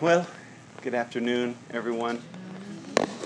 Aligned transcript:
Well, 0.00 0.28
good 0.82 0.94
afternoon, 0.94 1.56
everyone. 1.72 2.22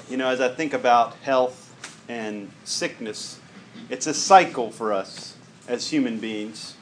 You 0.08 0.16
know, 0.16 0.28
as 0.28 0.40
I 0.40 0.48
think 0.48 0.72
about 0.72 1.12
health 1.16 1.76
and 2.08 2.50
sickness, 2.64 3.38
it's 3.90 4.06
a 4.06 4.14
cycle 4.14 4.70
for 4.70 4.90
us 4.90 5.36
as 5.68 5.90
human 5.90 6.18
beings. 6.18 6.76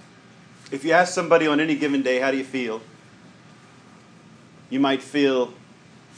If 0.71 0.85
you 0.85 0.93
ask 0.93 1.13
somebody 1.13 1.49
on 1.49 1.59
any 1.59 1.75
given 1.75 2.03
day, 2.03 2.21
how 2.21 2.31
do 2.31 2.37
you 2.37 2.45
feel? 2.45 2.83
You 4.69 4.79
might 4.79 5.03
feel 5.03 5.55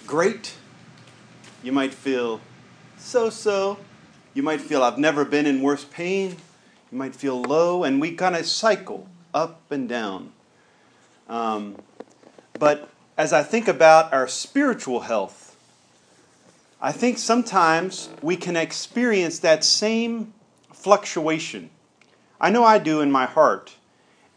great. 0.07 0.52
You 1.62 1.73
might 1.73 1.95
feel 1.95 2.43
so 2.98 3.30
so. 3.30 3.79
You 4.34 4.43
might 4.43 4.61
feel, 4.61 4.82
I've 4.82 4.98
never 4.98 5.25
been 5.25 5.46
in 5.46 5.62
worse 5.62 5.86
pain. 5.86 6.36
You 6.91 6.98
might 6.98 7.16
feel 7.16 7.41
low, 7.41 7.84
and 7.84 8.02
we 8.02 8.12
kind 8.12 8.36
of 8.36 8.45
cycle 8.45 9.09
up 9.32 9.62
and 9.73 9.89
down. 9.89 10.30
Um, 11.27 11.77
but 12.59 12.91
as 13.16 13.33
I 13.33 13.43
think 13.43 13.69
about 13.69 14.12
our 14.12 14.27
spiritual 14.27 15.01
health, 15.01 15.57
I 16.80 16.93
think 16.93 17.19
sometimes 17.19 18.09
we 18.23 18.37
can 18.37 18.57
experience 18.57 19.39
that 19.41 19.65
same 19.65 20.33
fluctuation. 20.73 21.70
I 22.41 22.51
know 22.51 22.65
I 22.65 22.79
do 22.79 23.01
in 23.01 23.12
my 23.12 23.27
heart. 23.27 23.77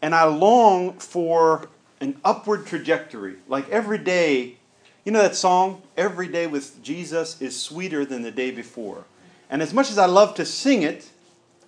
And 0.00 0.14
I 0.14 0.24
long 0.24 0.92
for 0.98 1.68
an 2.00 2.20
upward 2.24 2.66
trajectory. 2.66 3.36
Like 3.48 3.68
every 3.70 3.98
day, 3.98 4.56
you 5.04 5.12
know 5.12 5.22
that 5.22 5.34
song, 5.34 5.82
Every 5.96 6.28
Day 6.28 6.46
with 6.46 6.82
Jesus 6.82 7.40
is 7.40 7.60
Sweeter 7.60 8.04
Than 8.04 8.22
the 8.22 8.30
Day 8.30 8.50
Before. 8.50 9.04
And 9.48 9.62
as 9.62 9.72
much 9.72 9.90
as 9.90 9.98
I 9.98 10.06
love 10.06 10.34
to 10.34 10.44
sing 10.44 10.82
it, 10.82 11.10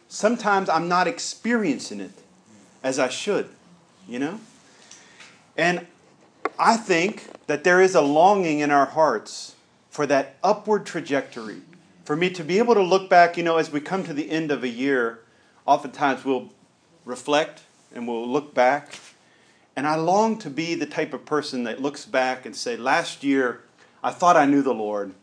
sometimes 0.08 0.68
I'm 0.68 0.88
not 0.88 1.08
experiencing 1.08 2.00
it 2.00 2.12
as 2.82 2.98
I 2.98 3.08
should, 3.08 3.48
you 4.08 4.18
know? 4.18 4.40
And 5.56 5.86
I 6.58 6.76
think 6.76 7.46
that 7.46 7.62
there 7.62 7.80
is 7.80 7.94
a 7.94 8.00
longing 8.00 8.58
in 8.58 8.70
our 8.72 8.86
hearts 8.86 9.54
for 9.90 10.06
that 10.06 10.36
upward 10.42 10.86
trajectory. 10.86 11.62
For 12.04 12.16
me 12.16 12.30
to 12.30 12.42
be 12.42 12.58
able 12.58 12.74
to 12.74 12.82
look 12.82 13.08
back, 13.08 13.36
you 13.36 13.44
know, 13.44 13.58
as 13.58 13.70
we 13.70 13.80
come 13.80 14.02
to 14.04 14.12
the 14.12 14.30
end 14.30 14.50
of 14.50 14.64
a 14.64 14.68
year, 14.68 15.20
oftentimes 15.66 16.24
we'll 16.24 16.50
reflect 17.04 17.62
and 17.94 18.08
we'll 18.08 18.28
look 18.28 18.54
back. 18.54 18.98
And 19.76 19.86
I 19.86 19.94
long 19.94 20.38
to 20.38 20.50
be 20.50 20.74
the 20.74 20.86
type 20.86 21.14
of 21.14 21.24
person 21.24 21.62
that 21.64 21.80
looks 21.80 22.04
back 22.04 22.44
and 22.44 22.56
say, 22.56 22.76
last 22.76 23.22
year 23.22 23.62
I 24.02 24.10
thought 24.10 24.36
I 24.36 24.46
knew 24.46 24.62
the 24.62 24.74
Lord, 24.74 25.14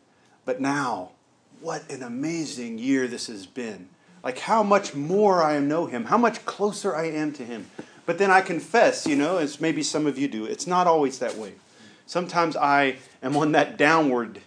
but 0.45 0.61
now, 0.61 1.11
what 1.59 1.89
an 1.91 2.03
amazing 2.03 2.78
year 2.78 3.08
this 3.08 3.28
has 3.28 3.45
been. 3.45 3.89
Like 4.23 4.39
how 4.39 4.63
much 4.63 4.95
more 4.95 5.44
I 5.44 5.59
know 5.59 5.86
him, 5.86 6.06
how 6.06 6.17
much 6.17 6.45
closer 6.45 6.95
I 6.95 7.06
am 7.09 7.33
to 7.33 7.44
him. 7.44 7.69
But 8.06 8.17
then 8.17 8.30
I 8.30 8.42
confess, 8.42 9.08
you 9.08 9.16
know, 9.16 9.38
as 9.38 9.59
maybe 9.59 9.81
some 9.81 10.06
of 10.06 10.17
you 10.17 10.28
do, 10.28 10.45
it's 10.45 10.67
not 10.67 10.88
always 10.88 11.20
that 11.20 11.36
way. 11.36 11.53
Sometimes 12.06 12.56
I 12.56 12.97
am 13.23 13.36
on 13.36 13.52
that 13.53 13.78
downward 13.78 14.42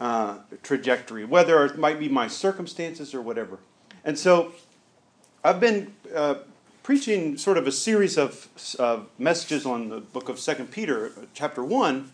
uh, 0.00 0.38
trajectory, 0.62 1.24
whether 1.24 1.64
it 1.64 1.78
might 1.78 1.98
be 1.98 2.08
my 2.08 2.28
circumstances 2.28 3.14
or 3.14 3.22
whatever. 3.22 3.58
And 4.04 4.18
so 4.18 4.52
I've 5.42 5.60
been 5.60 5.92
uh, 6.14 6.36
preaching 6.82 7.38
sort 7.38 7.56
of 7.56 7.66
a 7.66 7.72
series 7.72 8.18
of 8.18 8.48
uh, 8.78 9.00
messages 9.18 9.64
on 9.64 9.88
the 9.88 10.00
book 10.00 10.28
of 10.28 10.38
Second 10.38 10.70
Peter, 10.70 11.12
chapter 11.34 11.64
1. 11.64 12.10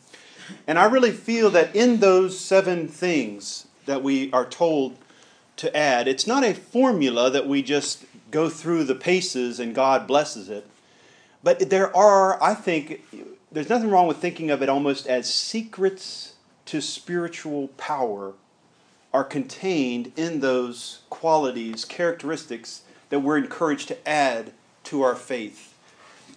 And 0.67 0.79
I 0.79 0.85
really 0.85 1.13
feel 1.13 1.51
that 1.51 1.75
in 1.75 1.99
those 1.99 2.39
seven 2.39 2.87
things 2.87 3.67
that 3.87 4.03
we 4.03 4.33
are 4.33 4.45
told 4.45 4.97
to 5.57 5.75
add, 5.77 6.07
it's 6.07 6.27
not 6.27 6.45
a 6.45 6.55
formula 6.55 7.31
that 7.31 7.49
we 7.49 7.63
just 7.63 8.05
go 8.31 8.49
through 8.49 8.85
the 8.85 8.95
paces 8.95 9.59
and 9.59 9.75
God 9.75 10.07
blesses 10.07 10.49
it. 10.49 10.67
But 11.47 11.71
there 11.71 11.97
are, 11.97 12.43
I 12.43 12.55
think, 12.55 13.05
there's 13.53 13.69
nothing 13.69 13.89
wrong 13.89 14.09
with 14.09 14.17
thinking 14.17 14.51
of 14.51 14.63
it 14.65 14.69
almost 14.69 15.07
as 15.07 15.33
secrets 15.33 16.35
to 16.65 16.81
spiritual 16.81 17.69
power 17.77 18.33
are 19.15 19.23
contained 19.23 20.11
in 20.17 20.41
those 20.41 21.03
qualities, 21.09 21.85
characteristics 21.85 22.83
that 23.11 23.21
we're 23.21 23.39
encouraged 23.39 23.87
to 23.87 24.09
add 24.09 24.55
to 24.83 25.03
our 25.03 25.15
faith. 25.15 25.73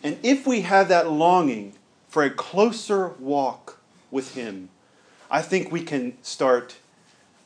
And 0.03 0.19
if 0.21 0.45
we 0.45 0.61
have 0.61 0.89
that 0.89 1.09
longing 1.09 1.73
for 2.07 2.21
a 2.21 2.29
closer 2.29 3.07
walk 3.17 3.79
with 4.11 4.35
Him, 4.35 4.69
I 5.31 5.41
think 5.41 5.71
we 5.71 5.81
can 5.81 6.21
start 6.21 6.77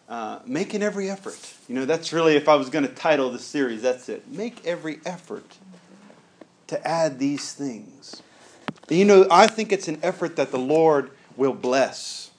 uh, 0.09 0.39
making 0.45 0.83
every 0.83 1.09
effort. 1.09 1.53
You 1.69 1.75
know, 1.75 1.85
that's 1.85 2.11
really, 2.11 2.35
if 2.35 2.49
I 2.49 2.55
was 2.55 2.69
going 2.69 2.85
to 2.85 2.93
title 2.93 3.31
the 3.31 3.39
series, 3.39 3.83
that's 3.83 4.09
it. 4.09 4.29
Make 4.29 4.65
every 4.65 4.99
effort 5.05 5.59
to 6.67 6.87
add 6.87 7.19
these 7.19 7.53
things. 7.53 8.21
You 8.89 9.05
know, 9.05 9.27
I 9.31 9.47
think 9.47 9.71
it's 9.71 9.87
an 9.87 9.99
effort 10.03 10.35
that 10.35 10.51
the 10.51 10.59
Lord 10.59 11.11
will 11.35 11.53
bless. 11.53 12.31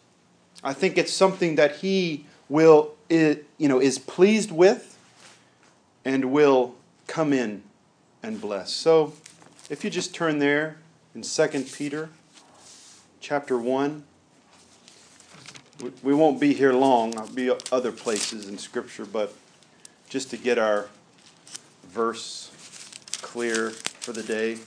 I 0.63 0.73
think 0.73 0.97
it's 0.99 1.13
something 1.13 1.57
that 1.57 1.77
He 1.77 2.27
will, 2.49 2.95
you 3.09 3.45
know, 3.59 3.81
is 3.81 3.99
pleased 3.99 4.51
with 4.53 4.99
and 6.05 6.33
will 6.33 6.75
come 7.07 7.33
in 7.33 7.63
and 8.23 8.41
bless. 8.41 8.73
So, 8.73 9.15
if 9.71 9.85
you 9.85 9.91
just 9.91 10.15
turn 10.15 10.39
there 10.39 10.77
in 11.15 11.23
2 11.23 11.49
Peter 11.73 12.11
chapter 13.21 13.59
1, 13.59 14.05
we 16.03 16.15
won't 16.15 16.39
be 16.41 16.55
here 16.55 16.73
long. 16.73 17.19
I'll 17.19 17.27
be 17.27 17.51
other 17.73 17.93
places 17.93 18.49
in 18.49 18.59
Scripture, 18.59 19.05
but 19.05 19.35
just 20.09 20.31
to 20.31 20.37
get 20.37 20.59
our 20.59 20.89
verse 21.89 22.51
clear 23.23 23.73
for 24.05 24.13
the 24.13 24.23
day. 24.23 24.59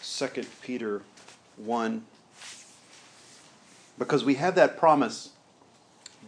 Second 0.00 0.46
Peter 0.62 1.02
1. 1.56 2.04
Because 3.98 4.24
we 4.24 4.34
have 4.34 4.54
that 4.54 4.78
promise, 4.78 5.30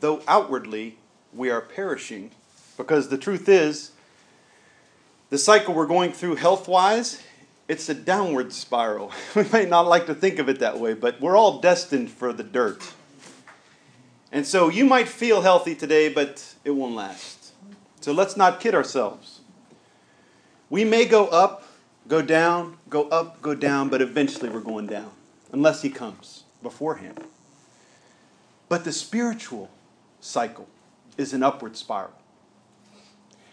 though 0.01 0.23
outwardly 0.27 0.99
we 1.33 1.51
are 1.51 1.61
perishing, 1.61 2.33
because 2.77 3.11
the 3.11 3.19
truth 3.19 3.49
is, 3.49 3.93
the 5.31 5.39
cycle 5.39 5.75
we're 5.75 5.87
going 5.87 6.11
through 6.11 6.35
health 6.35 6.67
wise, 6.67 7.23
it's 7.69 7.89
a 7.89 7.95
downward 7.95 8.53
spiral. 8.53 9.13
We 9.37 9.45
might 9.53 9.69
not 9.69 9.87
like 9.87 10.07
to 10.07 10.17
think 10.17 10.41
of 10.41 10.49
it 10.49 10.59
that 10.59 10.81
way, 10.81 10.95
but 10.95 11.21
we're 11.21 11.37
all 11.37 11.61
destined 11.61 12.11
for 12.11 12.33
the 12.33 12.43
dirt. 12.43 12.83
And 14.31 14.47
so 14.47 14.69
you 14.69 14.85
might 14.85 15.09
feel 15.09 15.41
healthy 15.41 15.75
today, 15.75 16.09
but 16.09 16.55
it 16.65 16.73
won't 16.73 16.95
last. 16.95 17.53
So 18.01 18.13
let's 18.13 18.37
not 18.37 18.61
kid 18.61 18.75
ourselves. 18.75 19.41
We 20.71 20.85
may 20.85 21.07
go 21.07 21.27
up, 21.29 21.65
go 22.07 22.21
down, 22.21 22.77
go 22.91 23.09
up, 23.09 23.41
go 23.41 23.55
down, 23.55 23.89
but 23.89 24.03
eventually 24.03 24.51
we're 24.51 24.61
going 24.61 24.87
down, 24.87 25.11
unless 25.51 25.83
He 25.83 25.91
comes 25.91 26.45
beforehand. 26.63 27.25
But 28.69 28.85
the 28.85 28.93
spiritual 28.93 29.71
cycle 30.21 30.69
is 31.17 31.33
an 31.33 31.43
upward 31.43 31.77
spiral. 31.77 32.13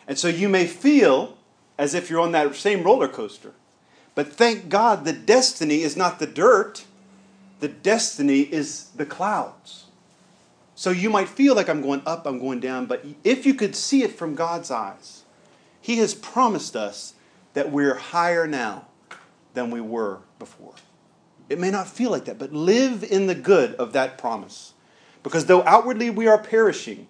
And 0.07 0.19
so 0.19 0.27
you 0.27 0.49
may 0.49 0.67
feel 0.67 1.37
as 1.77 1.93
if 1.93 2.09
you're 2.09 2.19
on 2.19 2.31
that 2.33 2.55
same 2.55 2.83
roller 2.83 3.07
coaster. 3.07 3.53
But 4.13 4.31
thank 4.31 4.69
God 4.69 5.03
the 5.03 5.13
destiny 5.13 5.81
is 5.81 5.97
not 5.97 6.19
the 6.19 6.27
dirt, 6.27 6.85
the 7.59 7.67
destiny 7.67 8.41
is 8.41 8.89
the 8.95 9.05
clouds. 9.05 9.84
So 10.75 10.91
you 10.91 11.09
might 11.09 11.29
feel 11.29 11.55
like 11.55 11.69
I'm 11.69 11.81
going 11.81 12.01
up, 12.05 12.27
I'm 12.27 12.37
going 12.37 12.59
down, 12.59 12.85
but 12.85 13.05
if 13.23 13.45
you 13.45 13.53
could 13.53 13.75
see 13.75 14.03
it 14.03 14.11
from 14.11 14.35
God's 14.35 14.69
eyes, 14.69 15.23
He 15.81 15.97
has 15.97 16.13
promised 16.13 16.75
us 16.75 17.13
that 17.53 17.71
we're 17.71 17.95
higher 17.95 18.45
now 18.45 18.87
than 19.53 19.71
we 19.71 19.79
were 19.79 20.19
before. 20.37 20.73
It 21.47 21.59
may 21.59 21.71
not 21.71 21.87
feel 21.87 22.11
like 22.11 22.25
that, 22.25 22.37
but 22.37 22.51
live 22.51 23.03
in 23.03 23.27
the 23.27 23.35
good 23.35 23.75
of 23.75 23.93
that 23.93 24.17
promise. 24.17 24.73
Because 25.23 25.45
though 25.45 25.63
outwardly 25.63 26.09
we 26.09 26.27
are 26.27 26.37
perishing, 26.37 27.07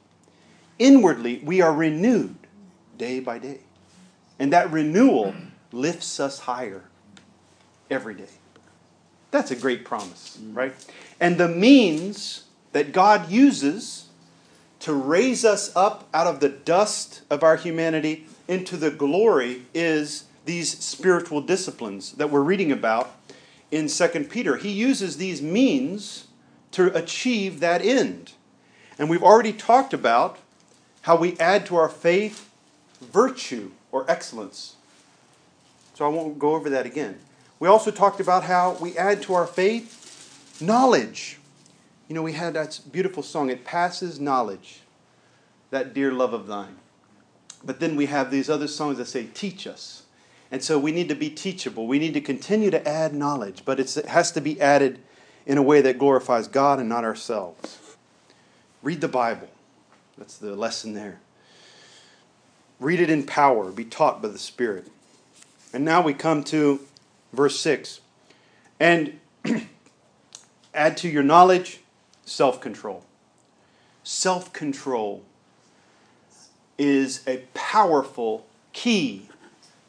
inwardly 0.77 1.41
we 1.43 1.61
are 1.61 1.73
renewed 1.73 2.35
day 2.97 3.19
by 3.19 3.39
day. 3.39 3.61
And 4.37 4.53
that 4.53 4.71
renewal 4.71 5.33
lifts 5.71 6.19
us 6.19 6.39
higher 6.39 6.83
every 7.89 8.13
day. 8.13 8.29
That's 9.31 9.51
a 9.51 9.55
great 9.55 9.83
promise, 9.85 10.37
right? 10.53 10.73
And 11.19 11.37
the 11.37 11.49
means 11.49 12.44
that 12.75 12.91
God 12.91 13.31
uses 13.31 14.07
to 14.81 14.91
raise 14.91 15.45
us 15.45 15.73
up 15.77 16.09
out 16.13 16.27
of 16.27 16.41
the 16.41 16.49
dust 16.49 17.21
of 17.29 17.41
our 17.41 17.55
humanity 17.55 18.27
into 18.49 18.75
the 18.75 18.91
glory 18.91 19.61
is 19.73 20.25
these 20.43 20.77
spiritual 20.83 21.39
disciplines 21.39 22.11
that 22.11 22.29
we're 22.29 22.41
reading 22.41 22.73
about 22.73 23.15
in 23.71 23.87
2 23.87 24.07
Peter. 24.29 24.57
He 24.57 24.71
uses 24.71 25.15
these 25.15 25.41
means 25.41 26.27
to 26.71 26.93
achieve 26.93 27.61
that 27.61 27.81
end. 27.81 28.33
And 28.99 29.09
we've 29.09 29.23
already 29.23 29.53
talked 29.53 29.93
about 29.93 30.39
how 31.03 31.15
we 31.15 31.39
add 31.39 31.65
to 31.67 31.77
our 31.77 31.87
faith 31.87 32.49
virtue 32.99 33.71
or 33.93 34.03
excellence. 34.11 34.75
So 35.93 36.05
I 36.05 36.09
won't 36.09 36.37
go 36.39 36.55
over 36.55 36.69
that 36.71 36.85
again. 36.85 37.19
We 37.57 37.69
also 37.69 37.89
talked 37.89 38.19
about 38.19 38.43
how 38.43 38.73
we 38.81 38.97
add 38.97 39.21
to 39.21 39.33
our 39.33 39.47
faith 39.47 40.59
knowledge. 40.59 41.39
You 42.07 42.13
know, 42.13 42.21
we 42.21 42.33
had 42.33 42.53
that 42.53 42.79
beautiful 42.91 43.23
song, 43.23 43.49
It 43.49 43.65
Passes 43.65 44.19
Knowledge, 44.19 44.81
that 45.71 45.93
dear 45.93 46.11
love 46.11 46.33
of 46.33 46.45
thine. 46.45 46.75
But 47.63 47.79
then 47.79 47.95
we 47.95 48.05
have 48.05 48.29
these 48.29 48.49
other 48.49 48.67
songs 48.67 48.97
that 48.99 49.05
say, 49.05 49.27
Teach 49.33 49.65
us. 49.65 50.03
And 50.51 50.63
so 50.63 50.77
we 50.77 50.91
need 50.91 51.09
to 51.09 51.15
be 51.15 51.31
teachable. 51.31 51.87
We 51.87 51.97
need 51.97 52.13
to 52.13 52.21
continue 52.21 52.69
to 52.69 52.87
add 52.87 53.13
knowledge, 53.13 53.63
but 53.65 53.79
it 53.79 53.91
has 54.07 54.31
to 54.33 54.41
be 54.41 54.61
added 54.61 54.99
in 55.47 55.57
a 55.57 55.63
way 55.63 55.81
that 55.81 55.97
glorifies 55.97 56.47
God 56.47 56.79
and 56.79 56.87
not 56.87 57.03
ourselves. 57.03 57.97
Read 58.83 59.01
the 59.01 59.07
Bible. 59.07 59.49
That's 60.17 60.37
the 60.37 60.55
lesson 60.55 60.93
there. 60.93 61.19
Read 62.79 62.99
it 62.99 63.09
in 63.09 63.25
power, 63.25 63.71
be 63.71 63.85
taught 63.85 64.21
by 64.21 64.27
the 64.27 64.37
Spirit. 64.37 64.87
And 65.73 65.83
now 65.83 66.01
we 66.01 66.13
come 66.13 66.43
to 66.45 66.81
verse 67.33 67.59
6. 67.59 68.01
And 68.79 69.19
add 70.73 70.97
to 70.97 71.09
your 71.09 71.23
knowledge 71.23 71.79
self 72.25 72.59
control. 72.59 73.05
Self 74.03 74.51
control 74.51 75.23
is 76.77 77.23
a 77.25 77.37
powerful 77.53 78.45
key 78.73 79.29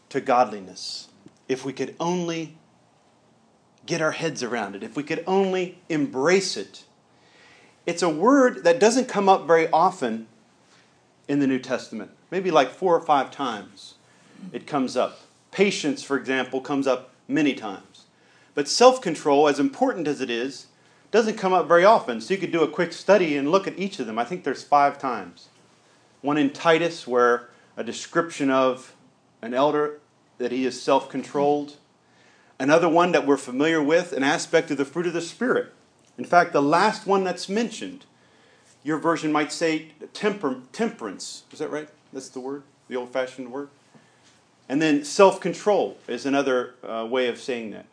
to 0.09 0.21
godliness. 0.21 1.09
If 1.49 1.65
we 1.65 1.73
could 1.73 1.97
only 1.99 2.57
get 3.85 4.01
our 4.01 4.13
heads 4.13 4.43
around 4.43 4.77
it, 4.77 4.83
if 4.83 4.97
we 4.97 5.03
could 5.03 5.23
only 5.27 5.79
embrace 5.89 6.57
it. 6.57 6.85
It's 7.87 8.03
a 8.03 8.09
word 8.09 8.65
that 8.65 8.81
doesn't 8.81 9.07
come 9.07 9.29
up 9.29 9.47
very 9.47 9.69
often 9.71 10.27
in 11.29 11.39
the 11.39 11.47
New 11.47 11.61
Testament, 11.61 12.11
maybe 12.31 12.51
like 12.51 12.71
four 12.71 12.97
or 12.97 13.01
five 13.01 13.31
times 13.31 13.95
it 14.53 14.67
comes 14.67 14.97
up. 14.97 15.21
Patience, 15.51 16.03
for 16.03 16.17
example, 16.17 16.61
comes 16.61 16.87
up 16.87 17.11
many 17.29 17.55
times. 17.55 18.05
But 18.55 18.69
self 18.69 19.01
control, 19.01 19.49
as 19.49 19.59
important 19.59 20.09
as 20.09 20.21
it 20.21 20.31
is, 20.31 20.67
doesn't 21.17 21.39
come 21.39 21.55
up 21.55 21.67
very 21.67 21.83
often. 21.83 22.21
So 22.21 22.35
you 22.35 22.39
could 22.39 22.53
do 22.53 22.63
a 22.63 22.69
quick 22.69 22.93
study 22.93 23.39
and 23.39 23.51
look 23.51 23.67
at 23.67 23.79
each 23.79 23.99
of 23.99 24.07
them. 24.07 24.19
I 24.19 24.25
think 24.25 24.45
there's 24.45 24.63
five 24.63 24.99
times. 24.99 25.49
One 26.21 26.37
in 26.37 26.51
Titus, 26.51 27.07
where 27.07 27.49
a 27.75 27.83
description 27.83 28.51
of 28.51 28.95
an 29.41 29.55
elder 29.55 29.99
that 30.37 30.53
he 30.53 30.67
is 30.67 30.81
self 30.81 31.09
controlled. 31.09 31.77
Another 32.59 32.87
one 32.87 33.13
that 33.13 33.27
we're 33.27 33.39
familiar 33.39 33.83
with, 33.83 34.13
an 34.13 34.23
aspect 34.23 34.71
of 34.71 34.77
the 34.77 34.85
fruit 34.85 35.07
of 35.07 35.15
the 35.15 35.23
Spirit. 35.23 35.73
In 36.19 36.25
fact, 36.27 36.53
the 36.53 36.61
last 36.61 37.07
one 37.07 37.25
that's 37.25 37.49
mentioned, 37.49 38.05
your 38.85 38.99
version 38.99 39.33
might 39.33 39.53
say 39.53 39.93
temper, 40.13 40.61
temperance. 40.73 41.45
Is 41.51 41.61
that 41.61 41.71
right? 41.71 41.89
That's 42.13 42.29
the 42.29 42.41
word, 42.41 42.63
the 42.89 42.97
old 42.97 43.11
fashioned 43.11 43.51
word. 43.51 43.71
And 44.69 44.83
then 44.83 45.03
self 45.03 45.41
control 45.41 45.97
is 46.09 46.27
another 46.27 46.75
uh, 46.87 47.07
way 47.09 47.29
of 47.29 47.39
saying 47.39 47.71
that. 47.71 47.87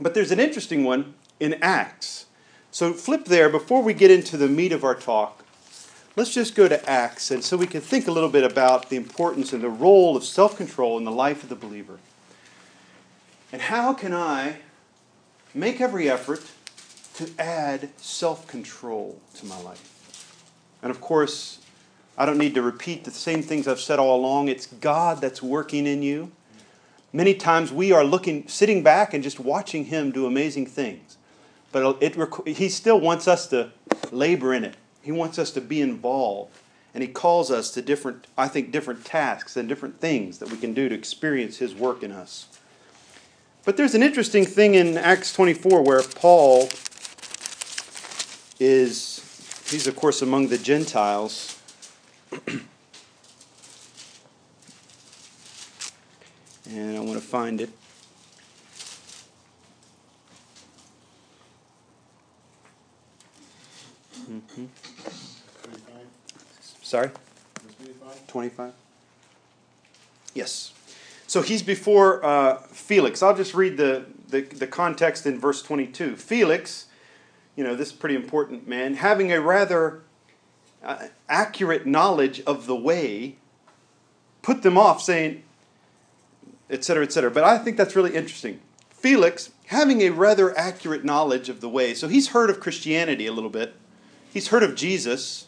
But 0.00 0.14
there's 0.14 0.30
an 0.30 0.40
interesting 0.40 0.84
one 0.84 1.12
in 1.38 1.58
Acts. 1.60 2.24
So 2.72 2.92
flip 2.92 3.24
there 3.24 3.48
before 3.48 3.82
we 3.82 3.94
get 3.94 4.10
into 4.10 4.36
the 4.36 4.48
meat 4.48 4.72
of 4.72 4.84
our 4.84 4.94
talk. 4.94 5.44
Let's 6.16 6.32
just 6.32 6.54
go 6.54 6.68
to 6.68 6.88
Acts, 6.88 7.30
and 7.30 7.42
so 7.42 7.56
we 7.56 7.66
can 7.66 7.80
think 7.80 8.06
a 8.06 8.12
little 8.12 8.28
bit 8.28 8.44
about 8.44 8.90
the 8.90 8.96
importance 8.96 9.52
and 9.52 9.62
the 9.62 9.68
role 9.68 10.16
of 10.16 10.24
self 10.24 10.56
control 10.56 10.98
in 10.98 11.04
the 11.04 11.10
life 11.10 11.42
of 11.42 11.48
the 11.48 11.56
believer. 11.56 11.98
And 13.52 13.62
how 13.62 13.92
can 13.92 14.12
I 14.12 14.58
make 15.54 15.80
every 15.80 16.08
effort 16.08 16.42
to 17.14 17.30
add 17.38 17.90
self 17.96 18.46
control 18.46 19.20
to 19.36 19.46
my 19.46 19.60
life? 19.60 20.34
And 20.82 20.90
of 20.90 21.00
course, 21.00 21.60
I 22.16 22.26
don't 22.26 22.38
need 22.38 22.54
to 22.54 22.62
repeat 22.62 23.04
the 23.04 23.10
same 23.10 23.42
things 23.42 23.66
I've 23.66 23.80
said 23.80 23.98
all 23.98 24.20
along. 24.20 24.48
It's 24.48 24.66
God 24.66 25.20
that's 25.20 25.42
working 25.42 25.86
in 25.86 26.02
you. 26.02 26.30
Many 27.12 27.34
times 27.34 27.72
we 27.72 27.92
are 27.92 28.04
looking, 28.04 28.46
sitting 28.46 28.82
back 28.82 29.12
and 29.12 29.24
just 29.24 29.40
watching 29.40 29.86
Him 29.86 30.12
do 30.12 30.26
amazing 30.26 30.66
things. 30.66 31.16
But 31.72 32.02
it, 32.02 32.16
He 32.46 32.68
still 32.68 33.00
wants 33.00 33.28
us 33.28 33.46
to 33.48 33.70
labor 34.10 34.54
in 34.54 34.64
it. 34.64 34.76
He 35.02 35.12
wants 35.12 35.38
us 35.38 35.50
to 35.52 35.60
be 35.60 35.80
involved. 35.80 36.52
And 36.94 37.02
He 37.02 37.08
calls 37.08 37.50
us 37.50 37.70
to 37.72 37.82
different, 37.82 38.26
I 38.36 38.48
think, 38.48 38.72
different 38.72 39.04
tasks 39.04 39.56
and 39.56 39.68
different 39.68 40.00
things 40.00 40.38
that 40.38 40.50
we 40.50 40.56
can 40.56 40.74
do 40.74 40.88
to 40.88 40.94
experience 40.94 41.58
His 41.58 41.74
work 41.74 42.02
in 42.02 42.12
us. 42.12 42.46
But 43.64 43.76
there's 43.76 43.94
an 43.94 44.02
interesting 44.02 44.46
thing 44.46 44.74
in 44.74 44.96
Acts 44.96 45.32
24 45.34 45.82
where 45.82 46.02
Paul 46.02 46.70
is, 48.58 49.66
he's 49.70 49.86
of 49.86 49.96
course 49.96 50.22
among 50.22 50.48
the 50.48 50.58
Gentiles. 50.58 51.60
and 56.70 56.96
I 56.96 57.00
want 57.00 57.20
to 57.20 57.26
find 57.26 57.60
it. 57.60 57.70
Mm-hmm. 64.30 64.66
Sorry? 66.82 67.10
25? 68.28 68.72
Yes. 70.34 70.72
So 71.26 71.42
he's 71.42 71.62
before 71.62 72.24
uh, 72.24 72.58
Felix. 72.68 73.22
I'll 73.22 73.36
just 73.36 73.54
read 73.54 73.76
the, 73.76 74.06
the, 74.28 74.42
the 74.42 74.66
context 74.66 75.26
in 75.26 75.38
verse 75.38 75.62
22. 75.62 76.16
Felix, 76.16 76.86
you 77.56 77.64
know, 77.64 77.74
this 77.74 77.88
is 77.88 77.92
pretty 77.92 78.14
important 78.14 78.68
man, 78.68 78.94
having 78.94 79.32
a 79.32 79.40
rather 79.40 80.02
uh, 80.82 81.08
accurate 81.28 81.86
knowledge 81.86 82.40
of 82.42 82.66
the 82.66 82.76
way, 82.76 83.36
put 84.42 84.62
them 84.62 84.78
off, 84.78 85.02
saying, 85.02 85.42
etc., 86.68 87.04
etc. 87.04 87.30
But 87.30 87.44
I 87.44 87.58
think 87.58 87.76
that's 87.76 87.96
really 87.96 88.14
interesting. 88.14 88.60
Felix, 88.90 89.50
having 89.66 90.02
a 90.02 90.10
rather 90.10 90.56
accurate 90.56 91.04
knowledge 91.04 91.48
of 91.48 91.60
the 91.60 91.68
way, 91.68 91.94
so 91.94 92.08
he's 92.08 92.28
heard 92.28 92.50
of 92.50 92.60
Christianity 92.60 93.26
a 93.26 93.32
little 93.32 93.50
bit, 93.50 93.74
he's 94.32 94.48
heard 94.48 94.62
of 94.62 94.74
Jesus. 94.74 95.46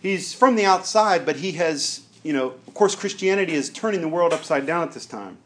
He's 0.00 0.34
from 0.34 0.56
the 0.56 0.64
outside, 0.64 1.24
but 1.24 1.36
he 1.36 1.52
has 1.52 2.02
you 2.22 2.32
know, 2.32 2.54
of 2.66 2.74
course, 2.74 2.94
Christianity 2.94 3.54
is 3.54 3.68
turning 3.68 4.00
the 4.00 4.08
world 4.08 4.32
upside 4.32 4.66
down 4.66 4.82
at 4.86 4.92
this 4.92 5.06
time. 5.06 5.38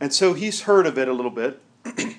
And 0.00 0.12
so 0.14 0.32
he's 0.34 0.62
heard 0.62 0.86
of 0.86 0.96
it 0.96 1.08
a 1.08 1.12
little 1.12 1.30
bit. 1.30 1.60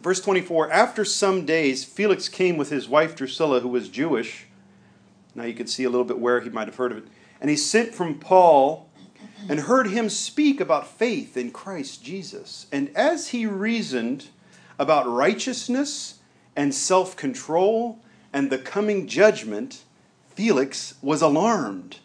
Verse 0.00 0.20
24 0.20 0.70
After 0.72 1.04
some 1.04 1.44
days, 1.44 1.84
Felix 1.84 2.28
came 2.28 2.56
with 2.56 2.70
his 2.70 2.88
wife 2.88 3.14
Drusilla, 3.14 3.60
who 3.60 3.68
was 3.68 3.88
Jewish. 3.88 4.46
Now 5.34 5.44
you 5.44 5.54
can 5.54 5.66
see 5.66 5.84
a 5.84 5.90
little 5.90 6.06
bit 6.06 6.18
where 6.18 6.40
he 6.40 6.48
might 6.48 6.68
have 6.68 6.76
heard 6.76 6.92
of 6.92 6.98
it. 6.98 7.08
And 7.40 7.50
he 7.50 7.56
sent 7.56 7.94
from 7.94 8.18
Paul 8.18 8.88
and 9.48 9.60
heard 9.60 9.88
him 9.88 10.08
speak 10.08 10.60
about 10.60 10.86
faith 10.86 11.36
in 11.36 11.50
Christ 11.50 12.02
Jesus. 12.02 12.66
And 12.72 12.90
as 12.96 13.28
he 13.28 13.44
reasoned 13.44 14.28
about 14.78 15.06
righteousness 15.06 16.20
and 16.54 16.74
self 16.74 17.14
control 17.14 18.00
and 18.32 18.50
the 18.50 18.58
coming 18.58 19.06
judgment, 19.06 19.82
Felix 20.34 20.94
was 21.02 21.22
alarmed 21.22 21.98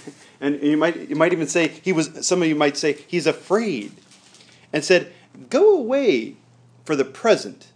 and 0.40 0.60
you 0.62 0.76
might, 0.76 1.08
you 1.08 1.16
might 1.16 1.32
even 1.32 1.46
say, 1.46 1.68
he 1.68 1.92
was, 1.92 2.26
some 2.26 2.42
of 2.42 2.48
you 2.48 2.54
might 2.54 2.76
say, 2.76 2.98
he's 3.06 3.26
afraid. 3.26 3.92
And 4.72 4.84
said, 4.84 5.12
Go 5.50 5.76
away 5.76 6.36
for 6.84 6.96
the 6.96 7.04
present. 7.04 7.72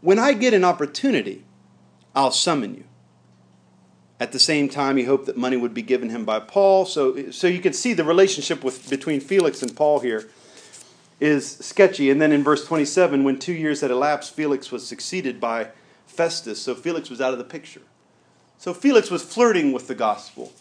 When 0.00 0.18
I 0.18 0.32
get 0.32 0.54
an 0.54 0.64
opportunity, 0.64 1.44
I'll 2.14 2.30
summon 2.30 2.74
you. 2.74 2.84
At 4.20 4.32
the 4.32 4.38
same 4.38 4.68
time, 4.68 4.96
he 4.96 5.04
hoped 5.04 5.26
that 5.26 5.36
money 5.36 5.56
would 5.56 5.74
be 5.74 5.82
given 5.82 6.10
him 6.10 6.24
by 6.24 6.40
Paul. 6.40 6.86
So, 6.86 7.30
so 7.30 7.46
you 7.46 7.60
can 7.60 7.72
see 7.72 7.94
the 7.94 8.04
relationship 8.04 8.62
with, 8.62 8.88
between 8.88 9.20
Felix 9.20 9.62
and 9.62 9.74
Paul 9.74 10.00
here 10.00 10.28
is 11.20 11.56
sketchy. 11.56 12.10
And 12.10 12.20
then 12.22 12.32
in 12.32 12.44
verse 12.44 12.64
27, 12.66 13.24
when 13.24 13.38
two 13.38 13.52
years 13.52 13.80
had 13.80 13.90
elapsed, 13.90 14.34
Felix 14.34 14.70
was 14.70 14.86
succeeded 14.86 15.40
by 15.40 15.68
Festus. 16.14 16.60
So 16.60 16.74
Felix 16.74 17.10
was 17.10 17.20
out 17.20 17.32
of 17.32 17.38
the 17.38 17.44
picture. 17.44 17.82
So 18.58 18.72
Felix 18.72 19.10
was 19.10 19.22
flirting 19.22 19.72
with 19.72 19.88
the 19.88 19.94
gospel 19.94 20.52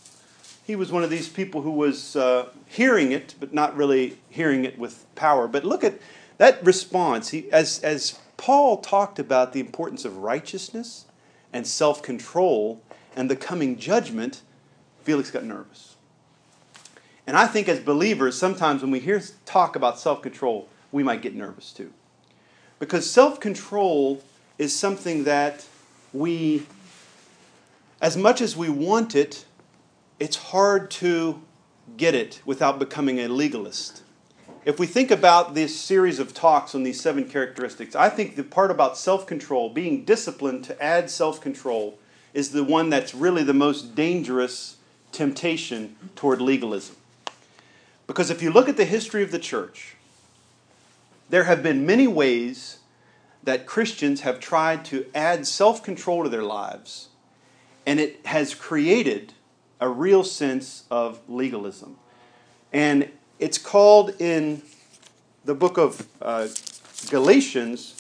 he 0.66 0.76
was 0.76 0.92
one 0.92 1.04
of 1.04 1.10
these 1.10 1.28
people 1.28 1.62
who 1.62 1.72
was 1.72 2.16
uh, 2.16 2.50
hearing 2.68 3.12
it, 3.12 3.36
but 3.40 3.54
not 3.54 3.76
really 3.76 4.18
hearing 4.30 4.64
it 4.64 4.80
with 4.80 5.06
power. 5.16 5.48
But 5.48 5.66
look 5.66 5.84
at 5.84 6.00
that 6.38 6.66
response. 6.66 7.30
He, 7.30 7.52
as, 7.52 7.84
as 7.84 8.18
Paul 8.38 8.78
talked 8.78 9.20
about 9.20 9.52
the 9.52 9.60
importance 9.60 10.06
of 10.06 10.18
righteousness 10.18 11.06
and 11.52 11.68
self 11.68 12.02
control 12.02 12.82
and 13.16 13.30
the 13.30 13.36
coming 13.36 13.78
judgment, 13.78 14.42
Felix 15.04 15.32
got 15.32 15.44
nervous. 15.44 15.96
And 17.28 17.38
I 17.38 17.48
think 17.48 17.68
as 17.68 17.80
believers, 17.80 18.38
sometimes 18.38 18.82
when 18.82 18.92
we 18.92 19.00
hear 19.00 19.22
talk 19.46 19.76
about 19.76 20.00
self 20.00 20.22
control, 20.22 20.70
we 20.94 21.04
might 21.04 21.22
get 21.22 21.36
nervous 21.36 21.74
too. 21.74 21.92
Because 22.80 23.10
self 23.10 23.42
control 23.42 24.24
is 24.58 24.78
something 24.78 25.24
that 25.24 25.66
we, 26.12 26.66
as 28.02 28.16
much 28.16 28.42
as 28.42 28.56
we 28.56 28.70
want 28.70 29.16
it, 29.16 29.46
it's 30.20 30.36
hard 30.36 30.92
to 30.92 31.42
get 31.98 32.16
it 32.16 32.42
without 32.46 32.80
becoming 32.80 33.20
a 33.20 33.28
legalist. 33.28 34.04
If 34.66 34.80
we 34.80 34.88
think 34.88 35.12
about 35.12 35.56
this 35.56 35.78
series 35.78 36.20
of 36.20 36.34
talks 36.34 36.74
on 36.74 36.84
these 36.84 37.02
seven 37.02 37.28
characteristics, 37.28 37.96
I 37.96 38.10
think 38.10 38.36
the 38.36 38.44
part 38.44 38.72
about 38.72 38.98
self 38.98 39.28
control, 39.28 39.70
being 39.70 40.06
disciplined 40.06 40.64
to 40.66 40.82
add 40.82 41.10
self 41.10 41.42
control, 41.42 42.00
is 42.34 42.52
the 42.52 42.64
one 42.64 42.90
that's 42.90 43.14
really 43.14 43.44
the 43.44 43.54
most 43.54 43.94
dangerous 43.96 44.78
temptation 45.12 45.96
toward 46.16 46.42
legalism. 46.42 46.96
Because 48.08 48.30
if 48.30 48.42
you 48.42 48.52
look 48.52 48.70
at 48.70 48.78
the 48.78 48.86
history 48.86 49.24
of 49.24 49.32
the 49.32 49.40
church, 49.40 49.96
there 51.30 51.44
have 51.44 51.62
been 51.62 51.86
many 51.86 52.08
ways 52.08 52.80
that 53.44 53.66
Christians 53.66 54.22
have 54.22 54.40
tried 54.40 54.86
to 54.86 55.06
add 55.14 55.46
self 55.46 55.84
control 55.84 56.24
to 56.24 56.30
their 56.30 56.44
lives, 56.44 57.10
and 57.86 58.00
it 58.00 58.26
has 58.26 58.56
created 58.56 59.34
a 59.80 59.90
real 59.90 60.24
sense 60.24 60.86
of 60.90 61.20
legalism. 61.28 61.98
And 62.72 63.10
it's 63.40 63.58
called 63.58 64.22
in 64.22 64.62
the 65.44 65.54
book 65.54 65.78
of 65.78 66.08
uh, 66.22 66.48
Galatians 67.10 67.92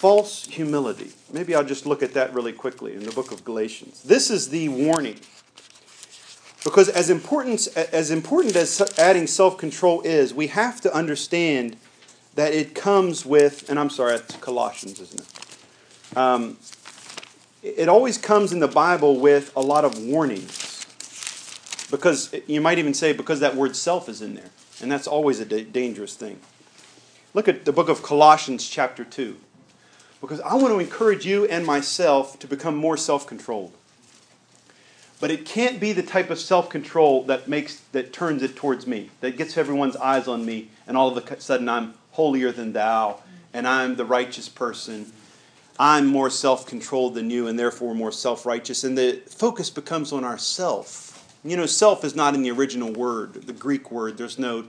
false 0.00 0.46
humility. 0.46 1.10
Maybe 1.32 1.54
I'll 1.54 1.64
just 1.64 1.86
look 1.86 2.02
at 2.02 2.14
that 2.14 2.32
really 2.32 2.52
quickly 2.52 2.94
in 2.94 3.04
the 3.04 3.12
book 3.12 3.32
of 3.32 3.44
Galatians. 3.44 4.02
This 4.02 4.30
is 4.30 4.48
the 4.48 4.68
warning. 4.68 5.18
Because 6.64 6.88
as 6.88 7.08
important 7.08 7.68
as, 7.76 8.10
important 8.10 8.54
as 8.56 8.80
adding 8.98 9.26
self 9.26 9.56
control 9.56 10.02
is, 10.02 10.34
we 10.34 10.48
have 10.48 10.80
to 10.82 10.94
understand 10.94 11.76
that 12.34 12.52
it 12.52 12.74
comes 12.74 13.26
with, 13.26 13.68
and 13.68 13.78
I'm 13.78 13.90
sorry, 13.90 14.14
it's 14.14 14.36
Colossians, 14.36 15.00
isn't 15.00 15.20
it? 15.20 16.16
Um, 16.16 16.56
it 17.62 17.88
always 17.88 18.16
comes 18.18 18.52
in 18.52 18.60
the 18.60 18.68
Bible 18.68 19.20
with 19.20 19.52
a 19.54 19.60
lot 19.60 19.84
of 19.84 19.98
warnings. 19.98 20.68
Because 21.90 22.34
you 22.46 22.60
might 22.60 22.78
even 22.78 22.94
say, 22.94 23.12
because 23.12 23.40
that 23.40 23.56
word 23.56 23.76
self 23.76 24.08
is 24.08 24.22
in 24.22 24.34
there. 24.34 24.50
And 24.80 24.90
that's 24.90 25.06
always 25.06 25.40
a 25.40 25.44
da- 25.44 25.64
dangerous 25.64 26.14
thing. 26.14 26.40
Look 27.34 27.48
at 27.48 27.64
the 27.64 27.72
book 27.72 27.88
of 27.88 28.02
Colossians, 28.02 28.66
chapter 28.66 29.04
2. 29.04 29.36
Because 30.20 30.40
I 30.40 30.54
want 30.54 30.68
to 30.68 30.78
encourage 30.78 31.26
you 31.26 31.44
and 31.46 31.66
myself 31.66 32.38
to 32.38 32.46
become 32.46 32.76
more 32.76 32.96
self 32.96 33.26
controlled. 33.26 33.72
But 35.20 35.30
it 35.30 35.44
can't 35.44 35.78
be 35.78 35.92
the 35.92 36.02
type 36.02 36.30
of 36.30 36.38
self-control 36.38 37.24
that 37.24 37.46
makes 37.46 37.80
that 37.92 38.10
turns 38.12 38.42
it 38.42 38.56
towards 38.56 38.86
me, 38.86 39.10
that 39.20 39.36
gets 39.36 39.58
everyone's 39.58 39.96
eyes 39.96 40.26
on 40.26 40.46
me, 40.46 40.70
and 40.86 40.96
all 40.96 41.14
of 41.14 41.30
a 41.30 41.40
sudden 41.40 41.68
I'm 41.68 41.92
holier 42.12 42.52
than 42.52 42.72
thou, 42.72 43.22
and 43.52 43.66
I'm 43.66 43.96
the 43.96 44.04
righteous 44.04 44.48
person. 44.48 45.12
I'm 45.78 46.06
more 46.06 46.30
self-controlled 46.30 47.14
than 47.14 47.30
you, 47.30 47.48
and 47.48 47.58
therefore 47.58 47.94
more 47.94 48.12
self-righteous. 48.12 48.84
And 48.84 48.98
the 48.98 49.22
focus 49.28 49.70
becomes 49.70 50.12
on 50.12 50.24
ourself. 50.24 51.06
You 51.42 51.56
know, 51.56 51.66
self 51.66 52.04
is 52.04 52.14
not 52.14 52.34
in 52.34 52.42
the 52.42 52.50
original 52.50 52.92
word, 52.92 53.34
the 53.34 53.52
Greek 53.52 53.90
word. 53.90 54.18
There's 54.18 54.38
no 54.38 54.66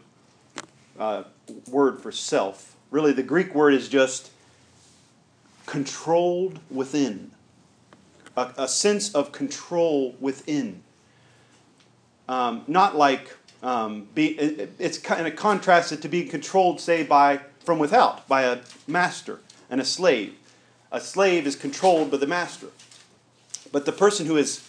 uh, 0.98 1.24
word 1.70 2.00
for 2.02 2.12
self. 2.12 2.76
Really, 2.92 3.12
the 3.12 3.24
Greek 3.24 3.54
word 3.54 3.74
is 3.74 3.90
just 3.90 4.32
controlled 5.66 6.60
within 6.70 7.32
a, 8.38 8.52
a 8.58 8.68
sense 8.68 9.14
of 9.14 9.32
control 9.32 10.16
within. 10.20 10.82
Um, 12.30 12.64
not 12.68 12.96
like 12.96 13.36
um, 13.64 14.08
be, 14.16 14.28
it, 14.40 14.74
it's 14.80 14.98
kind 14.98 15.28
of 15.28 15.36
contrasted 15.36 16.02
to 16.02 16.10
being 16.10 16.28
controlled, 16.28 16.80
say, 16.80 17.04
by 17.04 17.42
from 17.64 17.80
without 17.80 18.28
by 18.28 18.44
a 18.44 18.60
master 18.88 19.40
and 19.70 19.80
a 19.80 19.86
slave. 19.86 20.36
A 20.92 21.00
slave 21.00 21.48
is 21.48 21.56
controlled 21.56 22.12
by 22.12 22.18
the 22.18 22.28
master, 22.28 22.68
but 23.72 23.86
the 23.86 23.92
person 23.92 24.26
who 24.26 24.36
is 24.36 24.68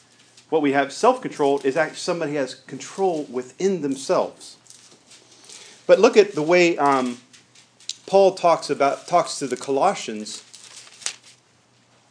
what 0.51 0.63
we 0.63 0.73
have 0.73 0.93
self-control 0.93 1.61
is 1.65 1.77
actually 1.77 1.97
somebody 1.97 2.33
who 2.33 2.39
has 2.39 2.55
control 2.55 3.25
within 3.25 3.81
themselves. 3.81 4.57
But 5.87 5.99
look 5.99 6.17
at 6.17 6.35
the 6.35 6.43
way 6.43 6.77
um, 6.77 7.19
Paul 8.07 8.35
talks 8.35 8.69
about 8.69 9.09
talks 9.09 9.39
to 9.39 9.47
the 9.47 9.57
Colossians 9.57 10.45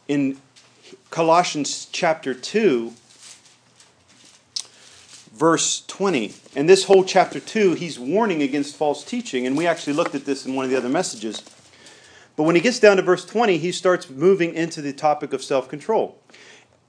in 0.08 0.38
Colossians 1.10 1.86
chapter 1.92 2.34
2, 2.34 2.92
verse 5.42 5.84
20. 5.88 6.32
And 6.54 6.68
this 6.68 6.84
whole 6.84 7.02
chapter 7.02 7.40
2, 7.40 7.74
he's 7.74 7.98
warning 7.98 8.42
against 8.42 8.76
false 8.76 9.02
teaching. 9.02 9.44
And 9.44 9.56
we 9.56 9.66
actually 9.66 9.94
looked 9.94 10.14
at 10.14 10.24
this 10.24 10.46
in 10.46 10.54
one 10.54 10.64
of 10.64 10.70
the 10.70 10.76
other 10.76 10.88
messages. 10.88 11.42
But 12.36 12.44
when 12.44 12.54
he 12.54 12.60
gets 12.60 12.78
down 12.78 12.98
to 12.98 13.02
verse 13.02 13.24
20, 13.24 13.58
he 13.58 13.72
starts 13.72 14.08
moving 14.08 14.54
into 14.54 14.80
the 14.80 14.92
topic 14.92 15.32
of 15.32 15.42
self 15.42 15.68
control. 15.68 16.16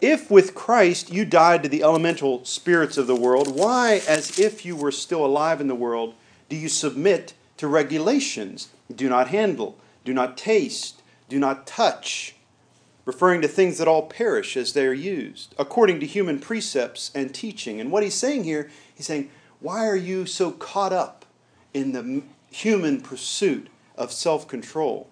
If 0.01 0.29
with 0.29 0.53
Christ 0.53 1.11
you 1.11 1.25
died 1.25 1.63
to 1.63 1.69
the 1.69 1.81
elemental 1.81 2.45
spirits 2.45 2.95
of 2.95 3.07
the 3.07 3.15
world, 3.15 3.57
why, 3.57 4.03
as 4.07 4.37
if 4.37 4.63
you 4.63 4.75
were 4.75 4.91
still 4.91 5.25
alive 5.25 5.59
in 5.59 5.67
the 5.67 5.73
world, 5.73 6.13
do 6.47 6.55
you 6.55 6.69
submit 6.69 7.33
to 7.57 7.67
regulations? 7.67 8.69
Do 8.95 9.09
not 9.09 9.29
handle, 9.29 9.79
do 10.05 10.13
not 10.13 10.37
taste, 10.37 11.01
do 11.27 11.39
not 11.39 11.65
touch 11.65 12.35
referring 13.05 13.41
to 13.41 13.47
things 13.47 13.77
that 13.77 13.87
all 13.87 14.07
perish 14.07 14.55
as 14.55 14.73
they 14.73 14.85
are 14.85 14.93
used, 14.93 15.53
according 15.57 15.99
to 15.99 16.05
human 16.05 16.39
precepts 16.39 17.11
and 17.13 17.33
teaching. 17.33 17.79
And 17.79 17.91
what 17.91 18.03
he's 18.03 18.15
saying 18.15 18.43
here, 18.45 18.69
he's 18.95 19.07
saying, 19.07 19.29
why 19.59 19.85
are 19.85 19.95
you 19.95 20.25
so 20.25 20.51
caught 20.51 20.93
up 20.93 21.25
in 21.73 21.91
the 21.91 22.23
human 22.51 23.01
pursuit 23.01 23.67
of 23.95 24.11
self 24.11 24.47
control? 24.47 25.09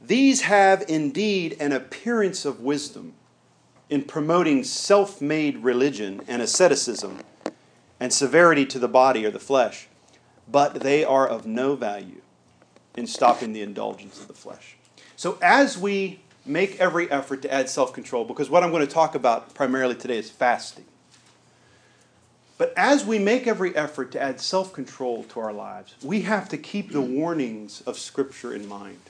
These 0.00 0.42
have 0.42 0.84
indeed 0.88 1.56
an 1.58 1.72
appearance 1.72 2.44
of 2.44 2.60
wisdom 2.60 3.14
in 3.90 4.02
promoting 4.02 4.62
self 4.64 5.20
made 5.20 5.58
religion 5.58 6.20
and 6.28 6.42
asceticism 6.42 7.18
and 7.98 8.12
severity 8.12 8.66
to 8.66 8.78
the 8.78 8.88
body 8.88 9.24
or 9.24 9.30
the 9.30 9.40
flesh, 9.40 9.88
but 10.48 10.74
they 10.80 11.04
are 11.04 11.26
of 11.26 11.46
no 11.46 11.74
value 11.74 12.20
in 12.96 13.06
stopping 13.06 13.52
the 13.52 13.62
indulgence 13.62 14.20
of 14.20 14.28
the 14.28 14.34
flesh. 14.34 14.76
So, 15.16 15.38
as 15.42 15.78
we 15.78 16.20
make 16.46 16.78
every 16.80 17.10
effort 17.10 17.42
to 17.42 17.52
add 17.52 17.68
self 17.68 17.92
control 17.92 18.24
because 18.24 18.48
what 18.48 18.62
I'm 18.62 18.70
going 18.70 18.86
to 18.86 18.92
talk 18.92 19.14
about 19.14 19.54
primarily 19.54 19.94
today 19.94 20.18
is 20.18 20.30
fasting. 20.30 20.84
But 22.58 22.72
as 22.76 23.04
we 23.04 23.18
make 23.18 23.46
every 23.46 23.76
effort 23.76 24.12
to 24.12 24.22
add 24.22 24.40
self 24.40 24.72
control 24.72 25.24
to 25.24 25.40
our 25.40 25.52
lives, 25.52 25.94
we 26.02 26.22
have 26.22 26.48
to 26.50 26.56
keep 26.56 26.92
the 26.92 27.00
warnings 27.00 27.82
of 27.82 27.98
Scripture 27.98 28.54
in 28.54 28.66
mind. 28.66 29.00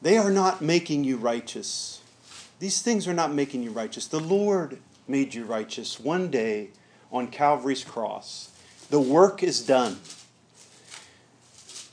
They 0.00 0.18
are 0.18 0.30
not 0.30 0.60
making 0.60 1.04
you 1.04 1.16
righteous. 1.16 2.02
These 2.58 2.82
things 2.82 3.06
are 3.06 3.14
not 3.14 3.32
making 3.32 3.62
you 3.62 3.70
righteous. 3.70 4.06
The 4.06 4.20
Lord 4.20 4.78
made 5.06 5.34
you 5.34 5.44
righteous 5.44 6.00
one 6.00 6.30
day 6.30 6.70
on 7.12 7.28
Calvary's 7.28 7.84
cross. 7.84 8.50
The 8.90 9.00
work 9.00 9.42
is 9.42 9.64
done. 9.64 9.98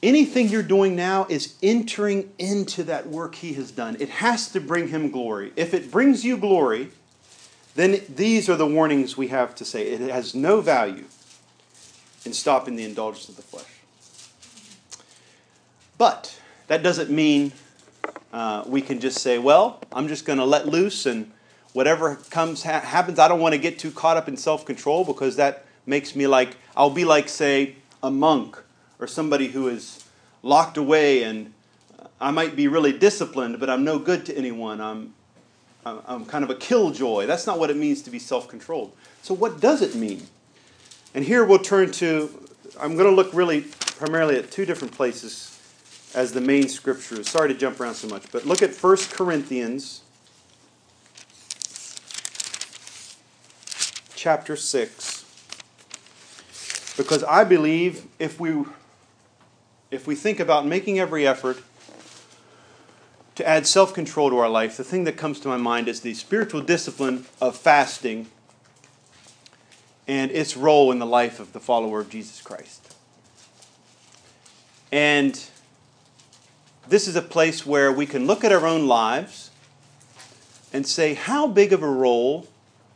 Anything 0.02 0.48
you're 0.48 0.64
doing 0.64 0.96
now 0.96 1.26
is 1.30 1.56
entering 1.62 2.32
into 2.38 2.84
that 2.86 3.08
work 3.08 3.36
He 3.36 3.54
has 3.54 3.72
done. 3.72 3.98
It 4.00 4.10
has 4.10 4.50
to 4.52 4.62
bring 4.62 4.88
Him 4.88 5.12
glory. 5.12 5.52
If 5.58 5.74
it 5.74 5.92
brings 5.92 6.24
you 6.24 6.38
glory, 6.38 6.90
then 7.76 8.02
these 8.08 8.50
are 8.50 8.56
the 8.56 8.68
warnings 8.68 9.18
we 9.18 9.28
have 9.28 9.56
to 9.56 9.66
say. 9.66 9.88
It 9.88 10.00
has 10.10 10.34
no 10.34 10.62
value 10.62 11.06
in 12.26 12.34
stopping 12.34 12.76
the 12.76 12.86
indulgence 12.86 13.28
of 13.28 13.36
the 13.36 13.42
flesh. 13.42 13.66
But 15.98 16.40
that 16.68 16.82
doesn't 16.82 17.10
mean 17.10 17.52
uh, 18.32 18.64
we 18.66 18.82
can 18.82 19.02
just 19.02 19.20
say, 19.20 19.38
well, 19.38 19.82
I'm 19.92 20.08
just 20.08 20.26
going 20.26 20.40
to 20.40 20.46
let 20.46 20.66
loose 20.66 21.06
and 21.06 21.32
whatever 21.74 22.16
comes 22.30 22.64
ha- 22.64 22.80
happens. 22.80 23.20
I 23.20 23.28
don't 23.28 23.42
want 23.42 23.54
to 23.54 23.60
get 23.60 23.80
too 23.80 23.92
caught 23.92 24.16
up 24.16 24.30
in 24.30 24.38
self 24.38 24.66
control 24.66 25.04
because 25.04 25.36
that 25.36 25.66
makes 25.86 26.16
me 26.16 26.26
like, 26.26 26.56
I'll 26.76 26.90
be 26.90 27.04
like, 27.04 27.28
say, 27.28 27.76
a 28.02 28.10
monk 28.10 28.58
or 29.00 29.08
somebody 29.08 29.48
who 29.48 29.68
is 29.68 30.06
locked 30.44 30.78
away 30.78 31.24
and 31.24 31.54
I 32.22 32.32
might 32.32 32.56
be 32.56 32.68
really 32.68 32.92
disciplined, 32.92 33.60
but 33.60 33.70
I'm 33.70 33.84
no 33.84 33.98
good 33.98 34.26
to 34.26 34.38
anyone. 34.38 34.82
I'm, 34.82 35.14
I'm 35.86 36.26
kind 36.26 36.44
of 36.44 36.50
a 36.50 36.56
killjoy. 36.56 37.26
That's 37.26 37.48
not 37.48 37.60
what 37.60 37.70
it 37.70 37.78
means 37.78 38.02
to 38.04 38.12
be 38.12 38.20
self 38.20 38.48
controlled. 38.48 38.92
So, 39.22 39.34
what 39.34 39.62
does 39.62 39.82
it 39.82 39.96
mean? 39.96 40.28
And 41.16 41.24
here 41.24 41.46
we'll 41.46 41.60
turn 41.60 41.92
to, 41.94 42.30
I'm 42.80 42.96
going 42.96 43.10
to 43.10 43.16
look 43.16 43.34
really 43.34 43.62
primarily 43.98 44.36
at 44.36 44.52
two 44.52 44.66
different 44.66 44.94
places 44.94 45.60
as 46.14 46.34
the 46.34 46.42
main 46.42 46.68
scriptures. 46.68 47.30
Sorry 47.30 47.48
to 47.48 47.56
jump 47.58 47.80
around 47.80 47.96
so 47.96 48.08
much, 48.08 48.24
but 48.32 48.46
look 48.46 48.62
at 48.62 48.76
1 48.76 48.98
Corinthians 49.12 50.02
chapter 54.16 54.56
6. 54.56 55.26
Because 56.98 57.24
I 57.24 57.46
believe 57.46 58.06
if 58.20 58.40
we 58.40 58.66
if 59.92 60.06
we 60.06 60.16
think 60.16 60.40
about 60.40 60.66
making 60.66 61.00
every 61.00 61.26
effort 61.28 61.62
to 63.36 63.48
add 63.48 63.66
self 63.66 63.94
control 63.94 64.30
to 64.30 64.38
our 64.38 64.50
life, 64.50 64.78
the 64.78 64.84
thing 64.84 65.06
that 65.06 65.18
comes 65.18 65.40
to 65.40 65.48
my 65.48 65.58
mind 65.58 65.88
is 65.88 66.02
the 66.02 66.14
spiritual 66.14 66.62
discipline 66.62 67.26
of 67.42 67.56
fasting 67.56 68.28
and 70.08 70.32
its 70.32 70.58
role 70.58 70.92
in 70.92 71.00
the 71.00 71.06
life 71.06 71.40
of 71.40 71.54
the 71.54 71.60
follower 71.60 72.02
of 72.02 72.10
Jesus 72.10 72.42
Christ. 72.42 72.96
And 74.92 75.42
this 76.88 77.08
is 77.08 77.16
a 77.16 77.22
place 77.22 77.66
where 77.66 77.92
we 77.92 78.06
can 78.06 78.26
look 78.26 78.44
at 78.44 78.52
our 78.52 78.66
own 78.66 78.88
lives 78.88 79.52
and 80.74 80.86
say, 80.86 81.14
how 81.14 81.48
big 81.48 81.72
of 81.72 81.84
a 81.84 81.90
role 81.90 82.48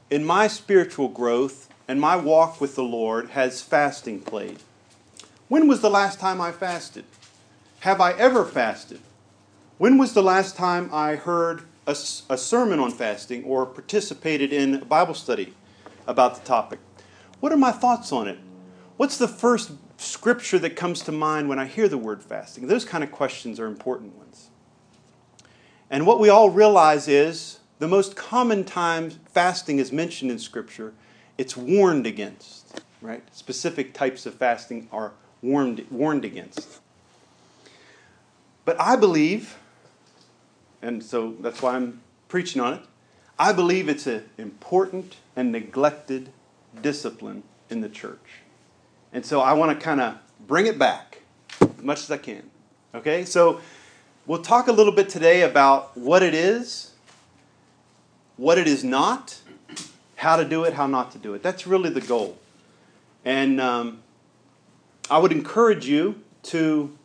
in 0.10 0.26
my 0.26 0.48
spiritual 0.48 1.08
growth 1.08 1.72
and 1.88 2.02
my 2.02 2.16
walk 2.16 2.60
with 2.60 2.76
the 2.76 2.84
Lord 2.84 3.30
has 3.30 3.62
fasting 3.62 4.20
played? 4.20 4.60
When 5.48 5.68
was 5.68 5.82
the 5.82 5.90
last 5.90 6.20
time 6.20 6.40
I 6.40 6.52
fasted? 6.52 7.06
Have 7.82 8.00
I 8.00 8.14
ever 8.14 8.46
fasted? 8.46 9.02
When 9.78 9.98
was 9.98 10.14
the 10.14 10.24
last 10.24 10.56
time 10.56 10.90
I 10.94 11.16
heard 11.16 11.64
a, 11.86 11.92
a 11.92 12.38
sermon 12.38 12.80
on 12.80 12.92
fasting 12.92 13.44
or 13.44 13.66
participated 13.66 14.54
in 14.54 14.76
a 14.76 14.86
Bible 14.86 15.14
study 15.14 15.54
about 16.08 16.36
the 16.36 16.46
topic? 16.46 16.80
What 17.40 17.52
are 17.52 17.58
my 17.58 17.72
thoughts 17.72 18.12
on 18.12 18.28
it? 18.28 18.40
What's 18.96 19.18
the 19.18 19.28
first 19.28 19.72
scripture 19.98 20.60
that 20.60 20.76
comes 20.76 21.02
to 21.02 21.12
mind 21.12 21.50
when 21.50 21.60
I 21.60 21.66
hear 21.66 21.88
the 21.88 21.98
word 21.98 22.24
fasting? 22.24 22.68
Those 22.68 22.86
kind 22.86 23.04
of 23.04 23.12
questions 23.12 23.60
are 23.60 23.66
important 23.66 24.16
ones. 24.16 24.50
And 25.90 26.08
what 26.08 26.20
we 26.20 26.30
all 26.30 26.50
realize 26.50 27.08
is 27.08 27.60
the 27.80 27.88
most 27.88 28.16
common 28.16 28.64
time 28.64 29.10
fasting 29.10 29.80
is 29.80 29.92
mentioned 29.92 30.32
in 30.32 30.40
Scripture, 30.40 30.94
it's 31.38 31.58
warned 31.58 32.08
against. 32.08 32.82
right? 33.02 33.24
Specific 33.36 33.94
types 33.94 34.26
of 34.26 34.36
fasting 34.36 34.88
are 34.92 35.12
warned, 35.44 35.86
warned 35.92 36.26
against. 36.26 36.80
But 38.66 38.80
I 38.80 38.96
believe, 38.96 39.58
and 40.82 41.04
so 41.04 41.36
that's 41.42 41.62
why 41.62 41.76
I'm 41.76 42.02
preaching 42.30 42.62
on 42.62 42.74
it, 42.74 42.82
I 43.38 43.52
believe 43.52 43.90
it's 43.90 44.08
an 44.08 44.24
important 44.38 45.18
and 45.36 45.52
neglected 45.52 46.30
discipline 46.82 47.44
in 47.70 47.82
the 47.82 47.90
church. 47.90 48.42
And 49.12 49.26
so 49.26 49.42
I 49.42 49.54
want 49.54 49.78
to 49.78 49.84
kind 49.84 50.00
of 50.00 50.18
bring 50.48 50.66
it 50.66 50.80
back 50.80 51.22
as 51.60 51.84
much 51.84 52.00
as 52.00 52.12
I 52.12 52.18
can. 52.18 52.50
Okay? 52.96 53.26
So 53.26 53.60
we'll 54.26 54.42
talk 54.42 54.68
a 54.68 54.72
little 54.72 54.94
bit 54.94 55.10
today 55.10 55.42
about 55.42 55.98
what 55.98 56.24
it 56.24 56.34
is, 56.34 56.92
what 58.38 58.58
it 58.58 58.68
is 58.68 58.84
not, 58.84 59.40
how 60.16 60.38
to 60.38 60.46
do 60.46 60.64
it, 60.64 60.74
how 60.74 60.88
not 60.88 61.12
to 61.12 61.18
do 61.18 61.34
it. 61.34 61.44
That's 61.44 61.68
really 61.68 61.90
the 61.90 62.02
goal. 62.02 62.38
And 63.26 63.60
um, 63.60 64.03
I 65.10 65.18
would 65.18 65.32
encourage 65.32 65.88
you 65.88 66.22
to 66.44 66.98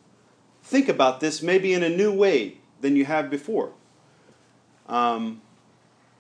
think 0.63 0.89
about 0.89 1.21
this 1.21 1.43
maybe 1.43 1.73
in 1.73 1.83
a 1.83 1.89
new 1.89 2.13
way 2.13 2.59
than 2.81 2.97
you 2.97 3.05
have 3.05 3.31
before. 3.31 3.73
Um, 4.89 5.43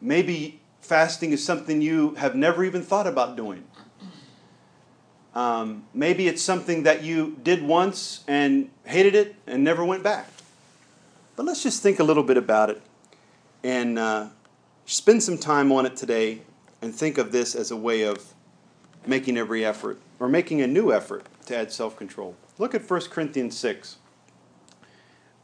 maybe 0.00 0.60
fasting 0.80 1.32
is 1.32 1.44
something 1.44 1.80
you 1.80 2.14
have 2.14 2.34
never 2.34 2.64
even 2.64 2.82
thought 2.82 3.06
about 3.06 3.36
doing. 3.36 3.64
Um, 5.34 5.84
maybe 5.94 6.26
it's 6.26 6.42
something 6.42 6.82
that 6.82 7.04
you 7.04 7.36
did 7.42 7.62
once 7.62 8.24
and 8.26 8.70
hated 8.84 9.14
it 9.14 9.36
and 9.46 9.62
never 9.62 9.84
went 9.84 10.02
back. 10.02 10.28
But 11.36 11.46
let's 11.46 11.62
just 11.62 11.82
think 11.82 12.00
a 12.00 12.04
little 12.04 12.24
bit 12.24 12.36
about 12.36 12.70
it 12.70 12.82
and 13.62 13.98
uh, 13.98 14.28
spend 14.86 15.22
some 15.22 15.38
time 15.38 15.70
on 15.70 15.86
it 15.86 15.96
today 15.96 16.42
and 16.82 16.92
think 16.92 17.18
of 17.18 17.30
this 17.30 17.54
as 17.54 17.70
a 17.70 17.76
way 17.76 18.02
of 18.02 18.34
making 19.06 19.36
every 19.36 19.64
effort 19.64 20.00
or 20.20 20.28
making 20.28 20.60
a 20.60 20.66
new 20.66 20.92
effort 20.92 21.26
to 21.46 21.56
add 21.56 21.72
self 21.72 21.96
control. 21.96 22.36
Look 22.58 22.74
at 22.74 22.88
1 22.88 23.00
Corinthians 23.02 23.56
6, 23.56 23.96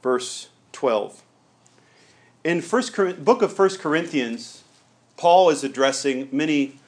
verse 0.03 0.49
12. 0.73 1.23
In 2.43 2.61
first 2.61 2.95
book 3.25 3.43
of 3.43 3.59
1 3.59 3.77
Corinthians, 3.79 4.65
Paul 5.17 5.51
is 5.51 5.65
addressing 5.65 6.29
many 6.33 6.79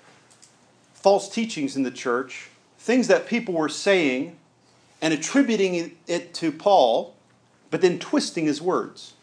false 0.93 1.29
teachings 1.29 1.77
in 1.77 1.83
the 1.83 1.91
church, 1.91 2.51
things 2.79 3.09
that 3.09 3.27
people 3.27 3.55
were 3.55 3.69
saying 3.69 4.37
and 5.01 5.15
attributing 5.15 5.97
it 6.07 6.35
to 6.35 6.51
Paul, 6.51 7.15
but 7.71 7.81
then 7.81 7.99
twisting 7.99 8.47
his 8.47 8.61
words. 8.61 9.15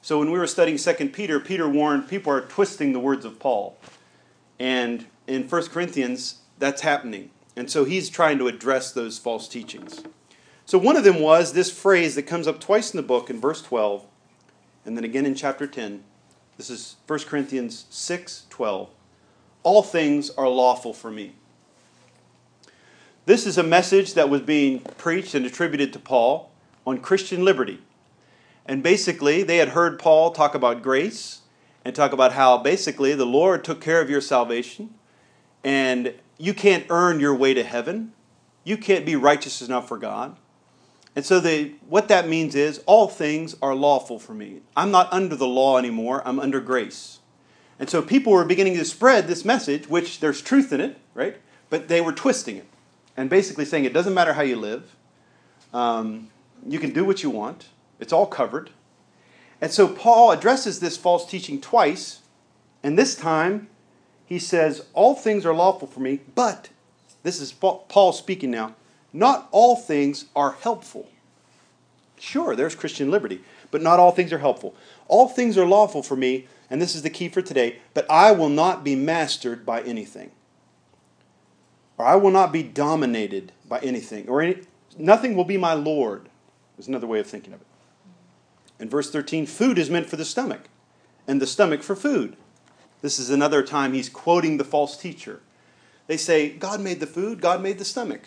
So 0.00 0.18
when 0.18 0.30
we 0.30 0.38
were 0.38 0.46
studying 0.46 0.78
2 0.78 1.08
Peter, 1.08 1.40
Peter 1.40 1.68
warned 1.68 2.08
people 2.08 2.32
are 2.32 2.42
twisting 2.42 2.92
the 2.92 3.00
words 3.00 3.24
of 3.24 3.38
Paul. 3.38 3.76
And 4.58 5.06
in 5.26 5.48
1 5.48 5.66
Corinthians, 5.66 6.36
that's 6.58 6.82
happening. 6.82 7.30
And 7.56 7.70
so 7.70 7.84
he's 7.84 8.10
trying 8.10 8.38
to 8.38 8.48
address 8.48 8.92
those 8.92 9.18
false 9.18 9.48
teachings. 9.48 10.02
So 10.66 10.78
one 10.78 10.96
of 10.96 11.04
them 11.04 11.20
was 11.20 11.52
this 11.52 11.70
phrase 11.70 12.14
that 12.14 12.22
comes 12.22 12.48
up 12.48 12.58
twice 12.60 12.92
in 12.92 12.96
the 12.96 13.06
book 13.06 13.30
in 13.30 13.40
verse 13.40 13.62
12 13.62 14.04
and 14.84 14.96
then 14.96 15.04
again 15.04 15.26
in 15.26 15.34
chapter 15.34 15.66
10. 15.66 16.02
This 16.56 16.70
is 16.70 16.96
1 17.06 17.20
Corinthians 17.20 17.86
6 17.90 18.46
12. 18.50 18.90
All 19.62 19.82
things 19.82 20.30
are 20.30 20.48
lawful 20.48 20.92
for 20.92 21.10
me. 21.10 21.34
This 23.26 23.46
is 23.46 23.56
a 23.56 23.62
message 23.62 24.14
that 24.14 24.28
was 24.28 24.42
being 24.42 24.80
preached 24.80 25.34
and 25.34 25.46
attributed 25.46 25.92
to 25.94 25.98
Paul 25.98 26.50
on 26.86 26.98
Christian 26.98 27.44
liberty. 27.44 27.80
And 28.66 28.82
basically, 28.82 29.42
they 29.42 29.56
had 29.56 29.70
heard 29.70 29.98
Paul 29.98 30.30
talk 30.30 30.54
about 30.54 30.82
grace 30.82 31.40
and 31.84 31.94
talk 31.94 32.12
about 32.12 32.32
how 32.32 32.58
basically 32.58 33.14
the 33.14 33.26
Lord 33.26 33.64
took 33.64 33.80
care 33.80 34.00
of 34.00 34.10
your 34.10 34.20
salvation 34.20 34.94
and 35.62 36.14
you 36.38 36.54
can't 36.54 36.86
earn 36.90 37.20
your 37.20 37.34
way 37.34 37.54
to 37.54 37.62
heaven. 37.62 38.12
You 38.64 38.76
can't 38.76 39.06
be 39.06 39.16
righteous 39.16 39.62
enough 39.62 39.88
for 39.88 39.98
God. 39.98 40.36
And 41.16 41.24
so 41.24 41.38
they, 41.38 41.74
what 41.88 42.08
that 42.08 42.28
means 42.28 42.54
is 42.54 42.82
all 42.86 43.06
things 43.06 43.54
are 43.62 43.74
lawful 43.74 44.18
for 44.18 44.34
me. 44.34 44.62
I'm 44.76 44.90
not 44.90 45.12
under 45.12 45.36
the 45.36 45.46
law 45.46 45.78
anymore, 45.78 46.22
I'm 46.24 46.40
under 46.40 46.60
grace. 46.60 47.20
And 47.78 47.88
so 47.88 48.02
people 48.02 48.32
were 48.32 48.44
beginning 48.44 48.74
to 48.74 48.84
spread 48.84 49.26
this 49.26 49.44
message, 49.44 49.88
which 49.88 50.20
there's 50.20 50.42
truth 50.42 50.72
in 50.72 50.80
it, 50.80 50.98
right? 51.14 51.36
But 51.70 51.88
they 51.88 52.00
were 52.00 52.12
twisting 52.12 52.56
it 52.56 52.66
and 53.16 53.30
basically 53.30 53.64
saying 53.64 53.84
it 53.84 53.92
doesn't 53.92 54.14
matter 54.14 54.32
how 54.32 54.42
you 54.42 54.56
live, 54.56 54.96
um, 55.72 56.30
you 56.66 56.78
can 56.78 56.92
do 56.92 57.04
what 57.04 57.22
you 57.22 57.30
want, 57.30 57.66
it's 58.00 58.12
all 58.12 58.26
covered. 58.26 58.70
And 59.60 59.70
so 59.70 59.88
Paul 59.88 60.32
addresses 60.32 60.80
this 60.80 60.96
false 60.96 61.26
teaching 61.26 61.60
twice, 61.60 62.20
and 62.82 62.98
this 62.98 63.14
time 63.14 63.68
he 64.26 64.38
says, 64.38 64.86
All 64.92 65.14
things 65.14 65.44
are 65.44 65.54
lawful 65.54 65.88
for 65.88 66.00
me, 66.00 66.20
but, 66.34 66.70
this 67.22 67.40
is 67.40 67.52
Paul 67.52 68.12
speaking 68.12 68.50
now, 68.50 68.74
not 69.12 69.48
all 69.50 69.76
things 69.76 70.26
are 70.34 70.52
helpful. 70.52 71.08
Sure, 72.18 72.56
there's 72.56 72.74
Christian 72.74 73.10
liberty, 73.10 73.42
but 73.70 73.82
not 73.82 73.98
all 73.98 74.12
things 74.12 74.32
are 74.32 74.38
helpful. 74.38 74.74
All 75.08 75.28
things 75.28 75.58
are 75.58 75.66
lawful 75.66 76.02
for 76.02 76.16
me, 76.16 76.46
and 76.70 76.80
this 76.80 76.94
is 76.94 77.02
the 77.02 77.10
key 77.10 77.28
for 77.28 77.42
today, 77.42 77.80
but 77.92 78.10
I 78.10 78.32
will 78.32 78.48
not 78.48 78.82
be 78.82 78.96
mastered 78.96 79.66
by 79.66 79.82
anything. 79.82 80.30
Or 81.98 82.06
I 82.06 82.16
will 82.16 82.30
not 82.30 82.52
be 82.52 82.62
dominated 82.62 83.52
by 83.68 83.78
anything, 83.80 84.28
or 84.28 84.40
any, 84.40 84.62
nothing 84.98 85.36
will 85.36 85.44
be 85.44 85.56
my 85.56 85.74
Lord, 85.74 86.28
is 86.78 86.88
another 86.88 87.06
way 87.06 87.20
of 87.20 87.26
thinking 87.26 87.52
of 87.52 87.60
it. 87.60 87.66
In 88.80 88.88
verse 88.88 89.10
13, 89.10 89.46
food 89.46 89.78
is 89.78 89.90
meant 89.90 90.08
for 90.08 90.16
the 90.16 90.24
stomach, 90.24 90.62
and 91.28 91.40
the 91.40 91.46
stomach 91.46 91.82
for 91.82 91.94
food. 91.94 92.36
This 93.04 93.18
is 93.18 93.28
another 93.28 93.62
time 93.62 93.92
he's 93.92 94.08
quoting 94.08 94.56
the 94.56 94.64
false 94.64 94.96
teacher. 94.96 95.40
They 96.06 96.16
say, 96.16 96.48
God 96.48 96.80
made 96.80 97.00
the 97.00 97.06
food, 97.06 97.42
God 97.42 97.60
made 97.60 97.76
the 97.76 97.84
stomach. 97.84 98.22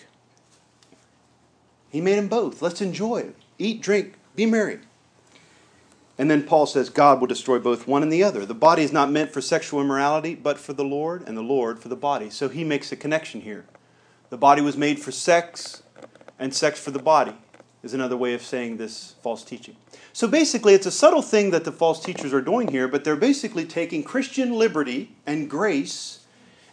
He 1.89 1.99
made 1.99 2.19
them 2.19 2.27
both. 2.27 2.61
Let's 2.61 2.79
enjoy. 2.79 3.29
Eat, 3.57 3.81
drink, 3.81 4.13
be 4.35 4.45
merry. 4.45 4.77
And 6.19 6.29
then 6.29 6.43
Paul 6.43 6.67
says, 6.67 6.91
God 6.91 7.19
will 7.19 7.25
destroy 7.25 7.57
both 7.57 7.87
one 7.87 8.03
and 8.03 8.13
the 8.13 8.23
other. 8.23 8.45
The 8.45 8.53
body 8.53 8.83
is 8.83 8.93
not 8.93 9.09
meant 9.09 9.33
for 9.33 9.41
sexual 9.41 9.81
immorality, 9.81 10.35
but 10.35 10.59
for 10.59 10.73
the 10.73 10.85
Lord, 10.85 11.27
and 11.27 11.35
the 11.35 11.41
Lord 11.41 11.79
for 11.79 11.89
the 11.89 11.95
body. 11.95 12.29
So 12.29 12.47
he 12.47 12.63
makes 12.63 12.91
a 12.91 12.95
connection 12.95 13.41
here. 13.41 13.65
The 14.29 14.37
body 14.37 14.61
was 14.61 14.77
made 14.77 14.99
for 14.99 15.11
sex, 15.11 15.81
and 16.37 16.53
sex 16.53 16.79
for 16.79 16.91
the 16.91 16.99
body 16.99 17.33
is 17.81 17.95
another 17.95 18.15
way 18.15 18.35
of 18.35 18.43
saying 18.43 18.77
this 18.77 19.15
false 19.23 19.43
teaching. 19.43 19.75
So 20.17 20.27
basically, 20.27 20.73
it's 20.73 20.88
a 20.88 20.91
subtle 20.91 21.21
thing 21.21 21.51
that 21.51 21.63
the 21.63 21.71
false 21.71 22.03
teachers 22.03 22.34
are 22.34 22.41
doing 22.41 22.69
here, 22.69 22.88
but 22.88 23.03
they're 23.03 23.15
basically 23.15 23.65
taking 23.65 24.01
Christian 24.01 24.51
liberty 24.51 25.12
and 25.27 25.47
grace 25.47 26.25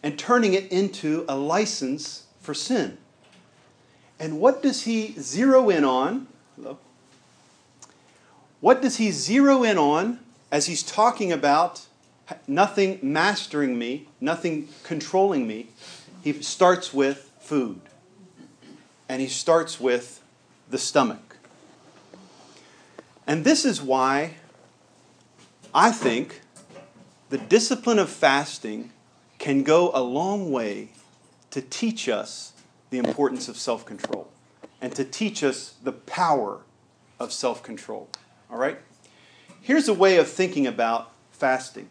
and 0.02 0.18
turning 0.18 0.54
it 0.54 0.72
into 0.72 1.26
a 1.28 1.36
license 1.36 2.24
for 2.40 2.54
sin. 2.54 2.96
And 4.18 4.40
what 4.40 4.62
does 4.62 4.84
he 4.84 5.12
zero 5.20 5.68
in 5.68 5.84
on? 5.84 6.26
Hello? 6.56 6.78
What 8.60 8.80
does 8.80 8.96
he 8.96 9.10
zero 9.10 9.62
in 9.62 9.76
on 9.76 10.20
as 10.50 10.64
he's 10.64 10.82
talking 10.82 11.30
about 11.30 11.82
nothing 12.48 12.98
mastering 13.02 13.78
me, 13.78 14.08
nothing 14.22 14.70
controlling 14.84 15.46
me? 15.46 15.66
He 16.22 16.32
starts 16.40 16.94
with 16.94 17.30
food. 17.40 17.82
And 19.06 19.20
he 19.20 19.28
starts 19.28 19.78
with 19.78 20.22
the 20.70 20.78
stomach. 20.78 21.23
And 23.26 23.44
this 23.44 23.64
is 23.64 23.80
why 23.80 24.34
I 25.74 25.90
think 25.90 26.42
the 27.30 27.38
discipline 27.38 27.98
of 27.98 28.10
fasting 28.10 28.90
can 29.38 29.62
go 29.62 29.90
a 29.94 30.02
long 30.02 30.50
way 30.52 30.90
to 31.50 31.60
teach 31.60 32.08
us 32.08 32.52
the 32.90 32.98
importance 32.98 33.48
of 33.48 33.56
self 33.56 33.84
control 33.84 34.30
and 34.80 34.94
to 34.94 35.04
teach 35.04 35.42
us 35.42 35.74
the 35.82 35.92
power 35.92 36.60
of 37.18 37.32
self 37.32 37.62
control. 37.62 38.08
All 38.50 38.58
right? 38.58 38.78
Here's 39.60 39.88
a 39.88 39.94
way 39.94 40.18
of 40.18 40.28
thinking 40.28 40.66
about 40.66 41.10
fasting 41.32 41.88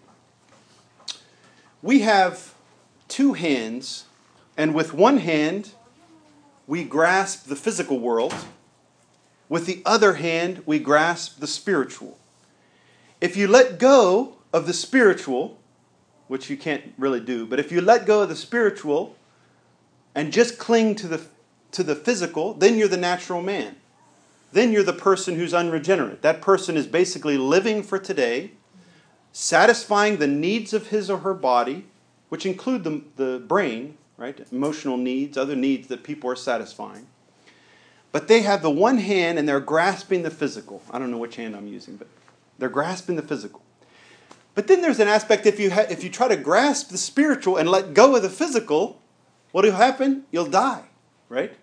we 1.83 1.99
have 1.99 2.53
two 3.09 3.33
hands, 3.33 4.05
and 4.55 4.73
with 4.73 4.93
one 4.93 5.17
hand, 5.17 5.71
we 6.65 6.85
grasp 6.85 7.47
the 7.47 7.57
physical 7.57 7.99
world. 7.99 8.33
With 9.53 9.67
the 9.67 9.83
other 9.85 10.15
hand, 10.15 10.63
we 10.65 10.79
grasp 10.79 11.39
the 11.39 11.45
spiritual. 11.45 12.17
If 13.21 13.37
you 13.37 13.47
let 13.47 13.77
go 13.77 14.37
of 14.51 14.65
the 14.65 14.73
spiritual, 14.73 15.59
which 16.27 16.49
you 16.49 16.57
can't 16.57 16.91
really 16.97 17.19
do, 17.19 17.45
but 17.45 17.59
if 17.59 17.71
you 17.71 17.79
let 17.79 18.07
go 18.07 18.23
of 18.23 18.29
the 18.29 18.35
spiritual 18.35 19.15
and 20.15 20.33
just 20.33 20.57
cling 20.57 20.95
to 20.95 21.07
the, 21.07 21.21
to 21.71 21.83
the 21.83 21.93
physical, 21.93 22.55
then 22.55 22.79
you're 22.79 22.87
the 22.87 22.97
natural 22.97 23.43
man. 23.43 23.75
Then 24.53 24.71
you're 24.71 24.81
the 24.81 24.91
person 24.91 25.35
who's 25.35 25.53
unregenerate. 25.53 26.23
That 26.23 26.41
person 26.41 26.75
is 26.75 26.87
basically 26.87 27.37
living 27.37 27.83
for 27.83 27.99
today, 27.99 28.53
satisfying 29.33 30.17
the 30.17 30.25
needs 30.25 30.73
of 30.73 30.87
his 30.87 31.11
or 31.11 31.19
her 31.19 31.35
body, 31.35 31.85
which 32.29 32.47
include 32.47 32.83
the, 32.83 33.03
the 33.17 33.43
brain, 33.47 33.99
right? 34.17 34.47
Emotional 34.51 34.97
needs, 34.97 35.37
other 35.37 35.55
needs 35.55 35.89
that 35.89 36.03
people 36.03 36.27
are 36.27 36.35
satisfying. 36.35 37.05
But 38.13 38.29
they 38.29 38.43
have 38.43 38.61
the 38.61 38.71
one 38.71 38.99
hand 38.99 39.37
and 39.37 39.49
they're 39.49 39.59
grasping 39.59 40.23
the 40.23 40.31
physical. 40.31 40.81
I 40.89 40.99
don't 40.99 41.11
know 41.11 41.17
which 41.17 41.35
hand 41.35 41.53
I'm 41.53 41.67
using, 41.67 41.97
but 41.97 42.07
they're 42.57 42.69
grasping 42.69 43.17
the 43.17 43.21
physical. 43.21 43.61
But 44.55 44.67
then 44.67 44.81
there's 44.81 45.01
an 45.01 45.09
aspect 45.09 45.45
if 45.45 45.59
you, 45.59 45.71
ha- 45.71 45.87
if 45.89 46.01
you 46.03 46.09
try 46.09 46.29
to 46.29 46.37
grasp 46.37 46.89
the 46.89 46.97
spiritual 46.97 47.57
and 47.57 47.67
let 47.67 47.93
go 47.93 48.15
of 48.15 48.21
the 48.21 48.29
physical, 48.29 49.01
What'll 49.53 49.71
happen? 49.71 50.23
You'll 50.31 50.47
die, 50.47 50.81
right? 51.29 51.53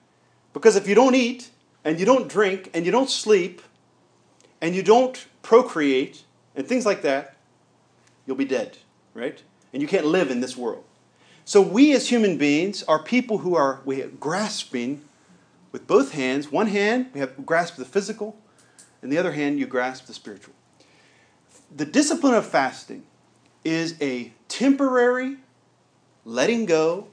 Because 0.52 0.76
if 0.76 0.86
you 0.86 0.94
don't 0.94 1.16
eat 1.16 1.50
and 1.84 1.98
you 1.98 2.06
don't 2.06 2.28
drink 2.28 2.70
and 2.72 2.86
you 2.86 2.92
don't 2.92 3.10
sleep 3.10 3.60
and 4.60 4.76
you 4.76 4.82
don't 4.84 5.26
procreate 5.42 6.22
and 6.54 6.66
things 6.66 6.86
like 6.86 7.02
that, 7.02 7.34
you'll 8.26 8.36
be 8.36 8.44
dead, 8.44 8.78
right? 9.12 9.42
And 9.72 9.82
you 9.82 9.88
can't 9.88 10.06
live 10.06 10.30
in 10.30 10.40
this 10.40 10.56
world. 10.56 10.84
So 11.44 11.60
we 11.60 11.92
as 11.92 12.08
human 12.08 12.38
beings 12.38 12.84
are 12.84 13.02
people 13.02 13.38
who 13.38 13.56
are 13.56 13.80
we 13.84 14.02
are 14.02 14.08
grasping 14.08 15.02
with 15.72 15.86
both 15.86 16.12
hands. 16.12 16.50
One 16.50 16.68
hand, 16.68 17.06
we 17.12 17.20
have 17.20 17.46
grasp 17.46 17.76
the 17.76 17.84
physical, 17.84 18.36
and 19.02 19.10
the 19.10 19.18
other 19.18 19.32
hand, 19.32 19.58
you 19.58 19.66
grasp 19.66 20.06
the 20.06 20.14
spiritual. 20.14 20.54
The 21.74 21.86
discipline 21.86 22.34
of 22.34 22.46
fasting 22.46 23.04
is 23.64 23.94
a 24.00 24.32
temporary 24.48 25.36
letting 26.24 26.66
go 26.66 27.08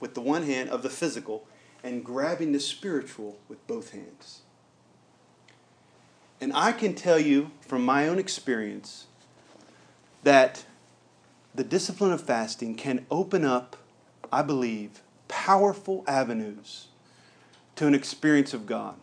with 0.00 0.14
the 0.14 0.20
one 0.20 0.44
hand 0.44 0.70
of 0.70 0.82
the 0.82 0.90
physical 0.90 1.46
and 1.82 2.04
grabbing 2.04 2.52
the 2.52 2.60
spiritual 2.60 3.38
with 3.48 3.64
both 3.66 3.90
hands. 3.90 4.42
And 6.40 6.52
I 6.54 6.72
can 6.72 6.94
tell 6.94 7.18
you 7.18 7.50
from 7.60 7.84
my 7.84 8.08
own 8.08 8.18
experience 8.18 9.06
that 10.22 10.64
the 11.54 11.64
discipline 11.64 12.12
of 12.12 12.20
fasting 12.20 12.74
can 12.74 13.06
open 13.10 13.44
up, 13.44 13.76
I 14.32 14.42
believe, 14.42 15.02
powerful 15.26 16.04
avenues 16.06 16.87
to 17.78 17.86
an 17.86 17.94
experience 17.94 18.52
of 18.52 18.66
God. 18.66 18.94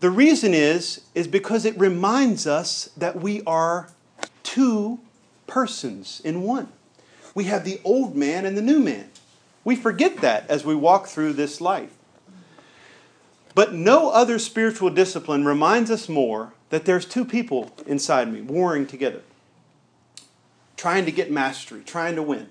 The 0.00 0.10
reason 0.10 0.52
is 0.52 1.00
is 1.14 1.26
because 1.26 1.64
it 1.64 1.78
reminds 1.78 2.46
us 2.46 2.90
that 2.96 3.16
we 3.16 3.42
are 3.44 3.90
two 4.42 5.00
persons 5.46 6.20
in 6.24 6.42
one. 6.42 6.68
We 7.34 7.44
have 7.44 7.64
the 7.64 7.80
old 7.84 8.14
man 8.14 8.44
and 8.46 8.56
the 8.56 8.62
new 8.62 8.80
man. 8.80 9.10
We 9.64 9.76
forget 9.76 10.18
that 10.18 10.48
as 10.48 10.64
we 10.64 10.74
walk 10.74 11.06
through 11.06 11.32
this 11.32 11.60
life. 11.60 11.94
But 13.54 13.72
no 13.72 14.10
other 14.10 14.38
spiritual 14.38 14.90
discipline 14.90 15.46
reminds 15.46 15.90
us 15.90 16.08
more 16.08 16.52
that 16.68 16.84
there's 16.84 17.06
two 17.06 17.24
people 17.24 17.72
inside 17.86 18.30
me 18.30 18.42
warring 18.42 18.86
together, 18.86 19.22
trying 20.76 21.06
to 21.06 21.12
get 21.12 21.30
mastery, 21.30 21.80
trying 21.80 22.16
to 22.16 22.22
win. 22.22 22.48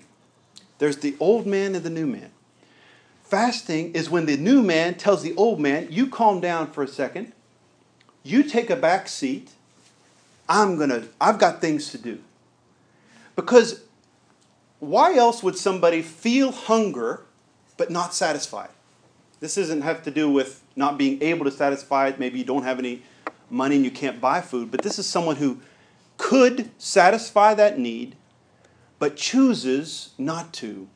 There's 0.78 0.98
the 0.98 1.16
old 1.20 1.46
man 1.46 1.76
and 1.76 1.84
the 1.84 1.90
new 1.90 2.06
man. 2.06 2.30
Fasting 3.26 3.92
is 3.92 4.08
when 4.08 4.26
the 4.26 4.36
new 4.36 4.62
man 4.62 4.94
tells 4.94 5.24
the 5.24 5.34
old 5.34 5.58
man, 5.58 5.88
You 5.90 6.06
calm 6.06 6.40
down 6.40 6.70
for 6.70 6.84
a 6.84 6.88
second. 6.88 7.32
You 8.22 8.44
take 8.44 8.70
a 8.70 8.76
back 8.76 9.08
seat. 9.08 9.50
I'm 10.48 10.76
going 10.76 10.90
to, 10.90 11.08
I've 11.20 11.38
got 11.38 11.60
things 11.60 11.90
to 11.90 11.98
do. 11.98 12.20
Because 13.34 13.82
why 14.78 15.16
else 15.16 15.42
would 15.42 15.58
somebody 15.58 16.02
feel 16.02 16.52
hunger 16.52 17.22
but 17.76 17.90
not 17.90 18.14
satisfied? 18.14 18.70
This 19.40 19.56
doesn't 19.56 19.82
have 19.82 20.04
to 20.04 20.12
do 20.12 20.30
with 20.30 20.62
not 20.76 20.96
being 20.96 21.20
able 21.20 21.44
to 21.46 21.50
satisfy 21.50 22.06
it. 22.06 22.20
Maybe 22.20 22.38
you 22.38 22.44
don't 22.44 22.62
have 22.62 22.78
any 22.78 23.02
money 23.50 23.74
and 23.74 23.84
you 23.84 23.90
can't 23.90 24.20
buy 24.20 24.40
food, 24.40 24.70
but 24.70 24.82
this 24.82 25.00
is 25.00 25.06
someone 25.06 25.36
who 25.36 25.60
could 26.16 26.70
satisfy 26.78 27.54
that 27.54 27.76
need 27.76 28.14
but 28.98 29.16
chooses 29.16 30.10
not 30.16 30.52
to 30.54 30.88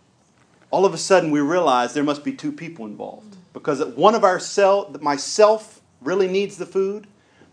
all 0.70 0.84
of 0.84 0.94
a 0.94 0.98
sudden 0.98 1.30
we 1.30 1.40
realize 1.40 1.94
there 1.94 2.04
must 2.04 2.24
be 2.24 2.32
two 2.32 2.52
people 2.52 2.84
involved 2.86 3.36
because 3.52 3.84
one 3.84 4.14
of 4.14 4.24
our 4.24 4.38
self, 4.38 5.00
myself 5.00 5.80
really 6.00 6.28
needs 6.28 6.56
the 6.56 6.66
food, 6.66 7.06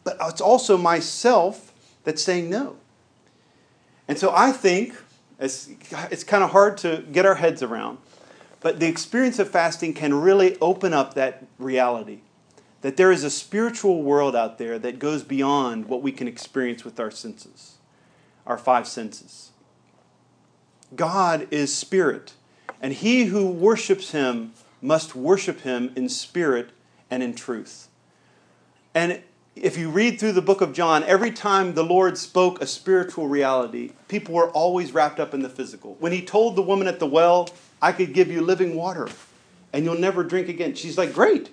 but 0.03 0.17
it's 0.21 0.41
also 0.41 0.77
myself 0.77 1.73
that's 2.03 2.23
saying 2.23 2.49
no. 2.49 2.77
And 4.08 4.17
so 4.17 4.32
I 4.34 4.51
think 4.51 4.95
it's, 5.39 5.69
it's 6.12 6.23
kind 6.23 6.43
of 6.43 6.51
hard 6.51 6.77
to 6.80 7.03
get 7.12 7.25
our 7.25 7.36
heads 7.36 7.62
around, 7.62 7.97
but 8.62 8.80
the 8.80 8.88
experience 8.88 9.39
of 9.39 9.49
fasting 9.49 9.93
can 9.93 10.13
really 10.13 10.58
open 10.60 10.93
up 10.93 11.15
that 11.15 11.45
reality 11.58 12.19
that 12.82 12.97
there 12.97 13.12
is 13.12 13.23
a 13.23 13.30
spiritual 13.30 14.03
world 14.03 14.36
out 14.36 14.58
there 14.58 14.77
that 14.80 14.99
goes 14.99 15.23
beyond 15.23 15.86
what 15.86 16.01
we 16.01 16.12
can 16.12 16.27
experience 16.27 16.86
with 16.86 16.99
our 16.99 17.12
senses, 17.12 17.77
our 18.45 18.58
five 18.58 18.88
senses. 18.88 19.51
God 20.95 21.47
is 21.51 21.75
spirit. 21.75 22.34
And 22.82 22.94
he 22.94 23.26
who 23.26 23.48
worships 23.48 24.12
him 24.12 24.54
must 24.82 25.16
worship 25.16 25.62
him 25.62 25.92
in 25.96 26.10
spirit 26.10 26.70
and 27.10 27.24
in 27.24 27.34
truth. 27.34 27.88
And 28.94 29.22
if 29.56 29.78
you 29.78 29.90
read 29.90 30.20
through 30.20 30.34
the 30.34 30.42
book 30.42 30.62
of 30.62 30.74
John, 30.74 31.04
every 31.04 31.32
time 31.32 31.74
the 31.74 31.84
Lord 31.84 32.18
spoke 32.18 32.62
a 32.62 32.68
spiritual 32.68 33.28
reality, 33.28 33.92
people 34.08 34.36
were 34.36 34.50
always 34.52 34.92
wrapped 34.92 35.20
up 35.20 35.34
in 35.34 35.42
the 35.42 35.50
physical. 35.50 35.96
When 36.00 36.12
he 36.12 36.22
told 36.22 36.56
the 36.56 36.62
woman 36.62 36.88
at 36.88 37.00
the 37.00 37.08
well, 37.08 37.50
I 37.82 37.92
could 37.92 38.13
give 38.13 38.30
you 38.30 38.42
living 38.42 38.76
water 38.76 39.10
and 39.74 39.86
you'll 39.86 40.00
never 40.00 40.24
drink 40.24 40.50
again. 40.50 40.76
She's 40.76 40.98
like, 40.98 41.13
Great. 41.13 41.50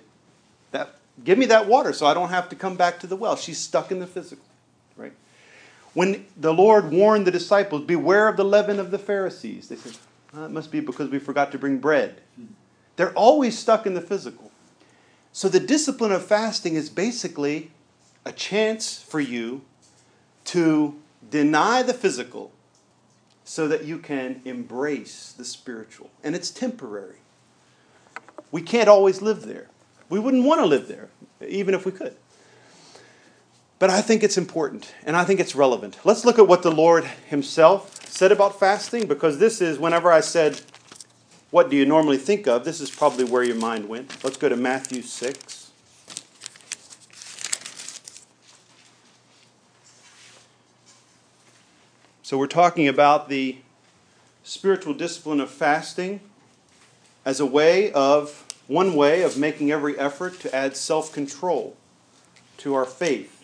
That, 0.71 0.95
give 1.23 1.37
me 1.37 1.45
that 1.47 1.67
water 1.67 1.93
so 1.93 2.05
I 2.05 2.13
don't 2.13 2.29
have 2.29 2.49
to 2.49 2.55
come 2.55 2.75
back 2.75 2.99
to 2.99 3.07
the 3.07 3.15
well. 3.15 3.35
She's 3.35 3.57
stuck 3.57 3.91
in 3.91 3.99
the 3.99 4.07
physical, 4.07 4.45
right? 4.97 5.13
When 5.93 6.25
the 6.35 6.53
Lord 6.53 6.91
warned 6.91 7.25
the 7.25 7.31
disciples, 7.31 7.83
Beware 7.83 8.27
of 8.27 8.37
the 8.37 8.45
leaven 8.45 8.79
of 8.79 8.91
the 8.91 8.99
Pharisees, 8.99 9.69
they 9.69 9.75
said, 9.75 9.97
well, 10.35 10.45
it 10.45 10.51
must 10.51 10.71
be 10.71 10.79
because 10.79 11.09
we 11.09 11.19
forgot 11.19 11.51
to 11.53 11.57
bring 11.57 11.77
bread. 11.77 12.21
They're 12.95 13.13
always 13.13 13.57
stuck 13.57 13.85
in 13.85 13.93
the 13.93 14.01
physical. 14.01 14.51
So 15.31 15.49
the 15.49 15.59
discipline 15.59 16.11
of 16.11 16.25
fasting 16.25 16.75
is 16.75 16.89
basically 16.89 17.71
a 18.25 18.31
chance 18.31 19.01
for 19.01 19.19
you 19.19 19.61
to 20.45 20.95
deny 21.29 21.83
the 21.83 21.93
physical 21.93 22.51
so 23.43 23.67
that 23.67 23.83
you 23.83 23.97
can 23.97 24.41
embrace 24.45 25.33
the 25.33 25.45
spiritual. 25.45 26.09
And 26.23 26.35
it's 26.35 26.51
temporary. 26.51 27.17
We 28.51 28.61
can't 28.61 28.87
always 28.87 29.21
live 29.21 29.45
there. 29.45 29.67
We 30.09 30.19
wouldn't 30.19 30.45
want 30.45 30.61
to 30.61 30.65
live 30.65 30.87
there, 30.87 31.09
even 31.45 31.73
if 31.73 31.85
we 31.85 31.91
could. 31.91 32.15
But 33.77 33.89
I 33.89 34.01
think 34.01 34.23
it's 34.23 34.37
important 34.37 34.93
and 35.05 35.17
I 35.17 35.25
think 35.25 35.39
it's 35.39 35.55
relevant. 35.55 35.99
Let's 36.03 36.23
look 36.23 36.39
at 36.39 36.47
what 36.47 36.63
the 36.63 36.71
Lord 36.71 37.05
Himself 37.27 38.07
said 38.09 38.31
about 38.31 38.57
fasting 38.59 39.07
because 39.07 39.37
this 39.37 39.61
is, 39.61 39.77
whenever 39.77 40.11
I 40.11 40.21
said, 40.21 40.61
What 41.51 41.69
do 41.69 41.75
you 41.75 41.85
normally 41.85 42.17
think 42.17 42.47
of? 42.47 42.63
this 42.63 42.79
is 42.79 42.89
probably 42.89 43.25
where 43.25 43.43
your 43.43 43.57
mind 43.57 43.89
went. 43.89 44.23
Let's 44.23 44.37
go 44.37 44.47
to 44.47 44.55
Matthew 44.55 45.01
6. 45.01 45.71
So 52.23 52.39
we're 52.39 52.47
talking 52.47 52.87
about 52.87 53.29
the 53.29 53.57
spiritual 54.43 54.93
discipline 54.93 55.39
of 55.39 55.51
fasting 55.51 56.21
as 57.25 57.39
a 57.39 57.45
way 57.45 57.91
of, 57.91 58.45
one 58.67 58.95
way 58.95 59.21
of 59.21 59.37
making 59.37 59.71
every 59.71 59.99
effort 59.99 60.39
to 60.39 60.55
add 60.55 60.77
self 60.77 61.11
control 61.11 61.75
to 62.57 62.73
our 62.73 62.85
faith. 62.85 63.34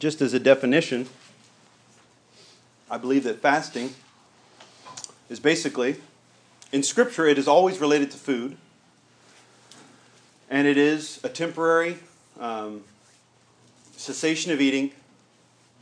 Just 0.00 0.22
as 0.22 0.32
a 0.32 0.40
definition, 0.40 1.06
I 2.90 2.96
believe 2.96 3.22
that 3.24 3.40
fasting 3.40 3.94
is 5.28 5.38
basically, 5.38 5.96
in 6.72 6.82
Scripture, 6.82 7.26
it 7.26 7.38
is 7.38 7.46
always 7.46 7.78
related 7.80 8.10
to 8.12 8.16
food, 8.16 8.56
and 10.48 10.66
it 10.66 10.78
is 10.78 11.20
a 11.22 11.28
temporary 11.28 11.98
um, 12.40 12.82
cessation 13.96 14.50
of 14.50 14.60
eating 14.60 14.90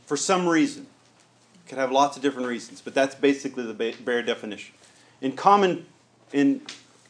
for 0.05 0.17
some 0.17 0.47
reason. 0.47 0.85
It 1.65 1.69
could 1.69 1.77
have 1.77 1.91
lots 1.91 2.17
of 2.17 2.21
different 2.21 2.49
reasons, 2.49 2.81
but 2.81 2.93
that's 2.93 3.15
basically 3.15 3.65
the 3.65 3.95
bare 4.03 4.21
definition. 4.21 4.75
In 5.21 5.31
common, 5.31 5.85
in 6.33 6.61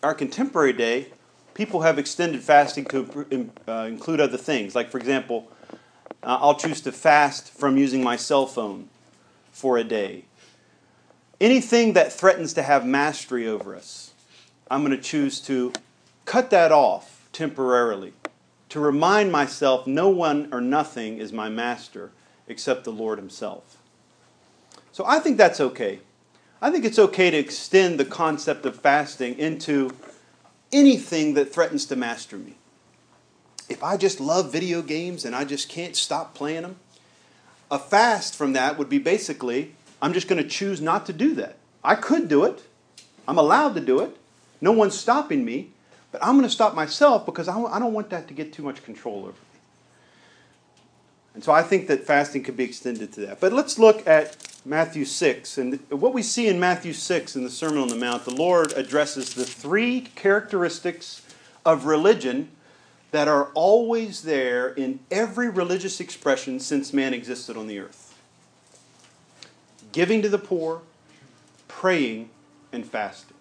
our 0.04 0.14
contemporary 0.14 0.74
day, 0.74 1.08
people 1.56 1.82
have 1.82 1.98
extended 1.98 2.42
fasting 2.44 2.86
to 2.86 3.50
uh, 3.68 3.86
include 3.88 4.22
other 4.22 4.38
things. 4.38 4.76
Like, 4.76 4.92
for 4.92 5.00
example, 5.00 5.52
uh, 6.24 6.38
I'll 6.42 6.56
choose 6.56 6.82
to 6.82 6.92
fast 6.92 7.52
from 7.52 7.78
using 7.78 8.04
my 8.04 8.16
cell 8.16 8.46
phone 8.46 8.90
for 9.52 9.78
a 9.78 9.84
day. 9.84 10.26
Anything 11.40 11.94
that 11.94 12.12
threatens 12.12 12.54
to 12.54 12.64
have 12.64 12.86
mastery 12.86 13.48
over 13.48 13.76
us, 13.76 14.14
I'm 14.70 14.84
going 14.84 14.96
to 14.96 15.02
choose 15.02 15.40
to 15.42 15.72
cut 16.26 16.50
that 16.50 16.72
off 16.72 17.28
temporarily, 17.32 18.14
to 18.70 18.80
remind 18.80 19.32
myself 19.32 19.88
no 19.88 20.10
one 20.10 20.50
or 20.52 20.60
nothing 20.62 21.18
is 21.18 21.32
my 21.32 21.50
master 21.50 22.12
except 22.48 22.84
the 22.84 22.92
Lord 22.92 23.18
Himself. 23.18 23.78
So 24.92 25.06
I 25.06 25.20
think 25.20 25.38
that's 25.38 25.62
okay. 25.62 26.00
I 26.62 26.72
think 26.72 26.84
it's 26.84 27.00
okay 27.00 27.32
to 27.32 27.38
extend 27.38 28.00
the 28.00 28.06
concept 28.06 28.66
of 28.66 28.76
fasting 28.76 29.40
into 29.40 29.92
anything 30.74 31.36
that 31.36 31.54
threatens 31.54 31.86
to 31.86 31.96
master 31.96 32.38
me 32.38 32.56
if 33.70 33.84
I 33.84 33.96
just 33.96 34.20
love 34.20 34.52
video 34.52 34.82
games 34.82 35.24
and 35.24 35.36
I 35.36 35.46
just 35.46 35.70
can't 35.70 35.96
stop 35.96 36.34
playing 36.34 36.64
them, 36.64 36.76
a 37.72 37.78
fast 37.80 38.36
from 38.36 38.54
that 38.54 38.78
would 38.78 38.90
be 38.90 38.98
basically 38.98 39.76
I'm 40.02 40.14
just 40.14 40.28
going 40.28 40.42
to 40.42 40.48
choose 40.48 40.82
not 40.82 41.06
to 41.08 41.14
do 41.14 41.36
that. 41.36 41.58
I 41.84 41.96
could 41.96 42.28
do 42.28 42.44
it, 42.46 42.64
I'm 43.28 43.38
allowed 43.38 43.76
to 43.76 43.82
do 43.82 44.00
it, 44.00 44.18
no 44.60 44.72
one's 44.72 44.98
stopping 44.98 45.46
me, 45.46 45.70
but 46.12 46.24
I'm 46.24 46.36
going 46.36 46.48
to 46.48 46.50
stop 46.50 46.74
myself 46.74 47.26
because 47.26 47.48
I 47.48 47.80
don't 47.80 47.94
want 47.94 48.10
that 48.10 48.28
to 48.30 48.34
get 48.34 48.52
too 48.52 48.64
much 48.64 48.84
control 48.84 49.20
over 49.20 49.32
me. 49.32 49.60
And 51.36 51.44
so 51.44 51.52
I 51.52 51.62
think 51.62 51.88
that 51.88 52.06
fasting 52.06 52.44
could 52.44 52.58
be 52.58 52.64
extended 52.64 53.14
to 53.14 53.22
that. 53.22 53.40
But 53.40 53.54
let's 53.54 53.78
look 53.78 54.06
at 54.08 54.36
Matthew 54.66 55.06
6. 55.06 55.58
And 55.58 55.80
what 55.90 56.14
we 56.14 56.24
see 56.24 56.48
in 56.48 56.60
Matthew 56.60 56.92
6 56.92 57.36
in 57.36 57.44
the 57.44 57.50
Sermon 57.50 57.78
on 57.78 57.88
the 57.88 57.96
Mount, 57.96 58.26
the 58.26 58.34
Lord 58.34 58.74
addresses 58.74 59.34
the 59.34 59.46
three 59.46 60.02
characteristics 60.02 61.22
of 61.66 61.86
religion 61.86 62.50
that 63.12 63.28
are 63.28 63.46
always 63.54 64.24
there 64.24 64.70
in 64.70 65.00
every 65.10 65.50
religious 65.50 66.00
expression 66.00 66.60
since 66.60 66.94
man 66.94 67.14
existed 67.14 67.58
on 67.58 67.68
the 67.68 67.80
earth 67.80 68.10
giving 69.92 70.22
to 70.22 70.30
the 70.30 70.38
poor, 70.38 70.82
praying, 71.68 72.30
and 72.72 72.86
fasting. 72.86 73.36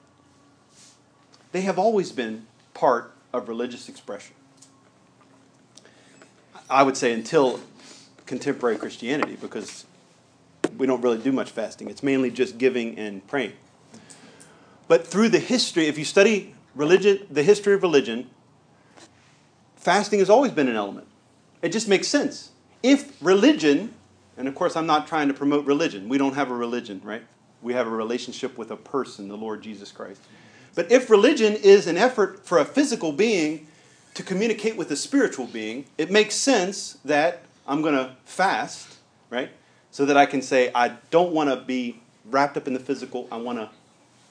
They 1.52 1.62
have 1.62 1.78
always 1.78 2.12
been 2.12 2.46
part 2.74 3.12
of 3.32 3.48
religious 3.48 3.88
expression. 3.88 4.34
I 6.70 6.82
would 6.82 6.96
say 6.96 7.12
until 7.12 7.60
contemporary 8.26 8.76
Christianity, 8.76 9.36
because 9.40 9.86
we 10.76 10.86
don't 10.86 11.00
really 11.00 11.18
do 11.18 11.32
much 11.32 11.50
fasting. 11.50 11.88
It's 11.88 12.02
mainly 12.02 12.30
just 12.30 12.58
giving 12.58 12.98
and 12.98 13.26
praying. 13.26 13.52
But 14.86 15.06
through 15.06 15.30
the 15.30 15.38
history, 15.38 15.86
if 15.86 15.98
you 15.98 16.04
study 16.04 16.54
religion, 16.74 17.26
the 17.30 17.42
history 17.42 17.74
of 17.74 17.82
religion, 17.82 18.28
fasting 19.88 20.18
has 20.18 20.28
always 20.28 20.52
been 20.52 20.68
an 20.68 20.76
element. 20.76 21.06
It 21.62 21.70
just 21.70 21.88
makes 21.88 22.08
sense. 22.08 22.50
If 22.82 23.16
religion, 23.22 23.94
and 24.36 24.46
of 24.46 24.54
course, 24.54 24.76
I'm 24.76 24.84
not 24.84 25.06
trying 25.06 25.28
to 25.28 25.34
promote 25.34 25.64
religion, 25.64 26.10
we 26.10 26.18
don't 26.18 26.34
have 26.34 26.50
a 26.50 26.54
religion, 26.54 27.00
right? 27.02 27.22
We 27.62 27.72
have 27.72 27.86
a 27.86 27.90
relationship 27.90 28.58
with 28.58 28.70
a 28.70 28.76
person, 28.76 29.28
the 29.28 29.36
Lord 29.38 29.62
Jesus 29.62 29.90
Christ. 29.90 30.20
But 30.74 30.92
if 30.92 31.08
religion 31.08 31.54
is 31.54 31.86
an 31.86 31.96
effort 31.96 32.44
for 32.44 32.58
a 32.58 32.66
physical 32.66 33.12
being 33.12 33.66
to 34.12 34.22
communicate 34.22 34.76
with 34.76 34.90
a 34.90 34.96
spiritual 34.96 35.46
being, 35.46 35.86
it 35.96 36.10
makes 36.10 36.34
sense 36.34 36.98
that 37.06 37.44
I'm 37.66 37.80
going 37.80 37.94
to 37.94 38.14
fast, 38.26 38.98
right? 39.30 39.48
So 39.90 40.04
that 40.04 40.18
I 40.18 40.26
can 40.26 40.42
say, 40.42 40.70
I 40.74 40.96
don't 41.08 41.32
want 41.32 41.48
to 41.48 41.56
be 41.56 42.02
wrapped 42.26 42.58
up 42.58 42.66
in 42.66 42.74
the 42.74 42.80
physical, 42.80 43.26
I 43.32 43.38
want 43.38 43.56
to 43.56 43.70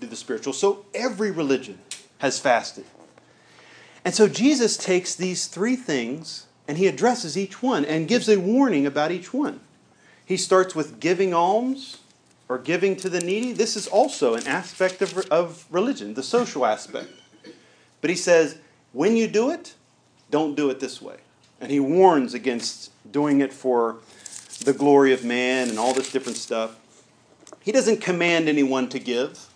do 0.01 0.05
the 0.05 0.17
spiritual. 0.17 0.53
So 0.53 0.85
every 0.93 1.31
religion 1.31 1.79
has 2.19 2.39
fasted. 2.39 2.85
And 4.07 4.15
so 4.15 4.29
Jesus 4.29 4.77
takes 4.77 5.15
these 5.15 5.47
three 5.47 5.75
things 5.75 6.45
and 6.65 6.77
he 6.77 6.87
addresses 6.87 7.37
each 7.37 7.61
one 7.61 7.83
and 7.83 8.07
gives 8.07 8.29
a 8.29 8.39
warning 8.39 8.85
about 8.85 9.11
each 9.11 9.33
one. 9.33 9.59
He 10.25 10.37
starts 10.37 10.73
with 10.73 11.01
giving 11.01 11.33
alms 11.33 11.97
or 12.47 12.57
giving 12.57 12.95
to 12.95 13.09
the 13.09 13.19
needy. 13.19 13.51
This 13.51 13.75
is 13.75 13.85
also 13.85 14.35
an 14.35 14.47
aspect 14.47 15.01
of, 15.01 15.17
of 15.27 15.65
religion, 15.69 16.13
the 16.13 16.23
social 16.23 16.65
aspect. 16.65 17.09
But 17.99 18.09
he 18.09 18.15
says, 18.15 18.57
when 18.93 19.17
you 19.17 19.27
do 19.27 19.49
it, 19.49 19.73
don't 20.31 20.55
do 20.55 20.69
it 20.69 20.79
this 20.79 21.01
way. 21.01 21.17
And 21.59 21.69
he 21.69 21.81
warns 21.81 22.33
against 22.33 22.91
doing 23.11 23.41
it 23.41 23.51
for 23.51 23.97
the 24.63 24.71
glory 24.71 25.11
of 25.11 25.25
man 25.25 25.67
and 25.67 25.77
all 25.77 25.93
this 25.93 26.13
different 26.13 26.37
stuff. 26.37 26.77
He 27.59 27.73
doesn't 27.73 27.99
command 27.99 28.47
anyone 28.47 28.87
to 28.87 28.99
give 28.99 29.47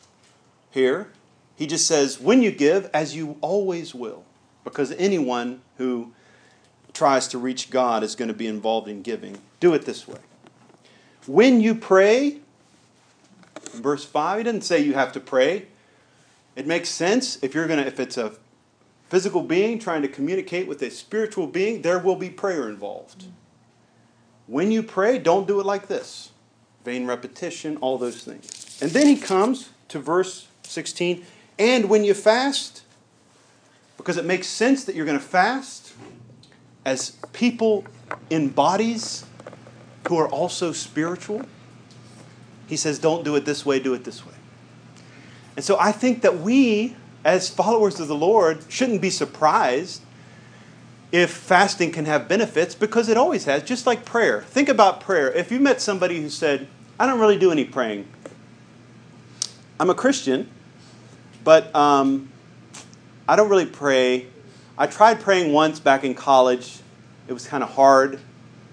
here. 0.71 1.07
He 1.55 1.67
just 1.67 1.87
says, 1.87 2.19
when 2.19 2.41
you 2.41 2.51
give, 2.51 2.89
as 2.93 3.15
you 3.15 3.37
always 3.39 3.95
will 3.95 4.25
because 4.63 4.91
anyone 4.93 5.61
who 5.77 6.11
tries 6.93 7.27
to 7.29 7.37
reach 7.37 7.69
God 7.69 8.03
is 8.03 8.15
going 8.15 8.27
to 8.27 8.33
be 8.33 8.47
involved 8.47 8.87
in 8.87 9.01
giving. 9.01 9.37
Do 9.59 9.73
it 9.73 9.85
this 9.85 10.07
way. 10.07 10.19
When 11.27 11.61
you 11.61 11.75
pray, 11.75 12.39
verse 13.73 14.03
5, 14.03 14.39
he 14.39 14.43
doesn't 14.43 14.61
say 14.61 14.79
you 14.79 14.93
have 14.93 15.11
to 15.13 15.19
pray. 15.19 15.67
It 16.55 16.67
makes 16.67 16.89
sense 16.89 17.41
if 17.41 17.53
you're 17.53 17.67
going 17.67 17.79
to 17.79 17.87
if 17.87 17.99
it's 17.99 18.17
a 18.17 18.33
physical 19.09 19.41
being 19.41 19.77
trying 19.77 20.01
to 20.01 20.07
communicate 20.07 20.67
with 20.67 20.81
a 20.81 20.89
spiritual 20.89 21.47
being, 21.47 21.81
there 21.81 21.99
will 21.99 22.15
be 22.15 22.29
prayer 22.29 22.69
involved. 22.69 23.25
When 24.47 24.71
you 24.71 24.83
pray, 24.83 25.17
don't 25.17 25.47
do 25.47 25.59
it 25.59 25.65
like 25.65 25.87
this. 25.87 26.31
Vain 26.83 27.05
repetition, 27.05 27.77
all 27.77 27.97
those 27.97 28.23
things. 28.23 28.79
And 28.81 28.91
then 28.91 29.07
he 29.07 29.15
comes 29.15 29.69
to 29.89 29.99
verse 29.99 30.47
16, 30.63 31.25
and 31.59 31.89
when 31.89 32.03
you 32.03 32.13
fast, 32.13 32.83
because 34.01 34.17
it 34.17 34.25
makes 34.25 34.47
sense 34.47 34.85
that 34.85 34.95
you're 34.95 35.05
going 35.05 35.19
to 35.19 35.23
fast 35.23 35.93
as 36.85 37.11
people 37.33 37.85
in 38.31 38.49
bodies 38.49 39.25
who 40.07 40.17
are 40.17 40.27
also 40.27 40.71
spiritual. 40.71 41.43
He 42.65 42.77
says, 42.77 42.97
don't 42.97 43.23
do 43.23 43.35
it 43.35 43.45
this 43.45 43.63
way, 43.63 43.79
do 43.79 43.93
it 43.93 44.03
this 44.03 44.25
way. 44.25 44.33
And 45.55 45.63
so 45.63 45.77
I 45.79 45.91
think 45.91 46.23
that 46.23 46.39
we, 46.39 46.95
as 47.23 47.51
followers 47.51 47.99
of 47.99 48.07
the 48.07 48.15
Lord, 48.15 48.63
shouldn't 48.69 49.01
be 49.01 49.11
surprised 49.11 50.01
if 51.11 51.29
fasting 51.29 51.91
can 51.91 52.05
have 52.05 52.27
benefits 52.27 52.73
because 52.73 53.07
it 53.07 53.17
always 53.17 53.45
has, 53.45 53.61
just 53.61 53.85
like 53.85 54.03
prayer. 54.03 54.41
Think 54.41 54.67
about 54.67 55.01
prayer. 55.01 55.31
If 55.31 55.51
you 55.51 55.59
met 55.59 55.79
somebody 55.79 56.19
who 56.19 56.29
said, 56.31 56.67
I 56.99 57.05
don't 57.05 57.19
really 57.19 57.37
do 57.37 57.51
any 57.51 57.65
praying, 57.65 58.07
I'm 59.79 59.91
a 59.91 59.95
Christian, 59.95 60.49
but 61.43 61.75
um, 61.75 62.30
I 63.27 63.35
don't 63.35 63.49
really 63.49 63.65
pray. 63.65 64.27
I 64.77 64.87
tried 64.87 65.19
praying 65.19 65.53
once 65.53 65.79
back 65.79 66.03
in 66.03 66.15
college. 66.15 66.79
It 67.27 67.33
was 67.33 67.47
kind 67.47 67.63
of 67.63 67.69
hard. 67.69 68.19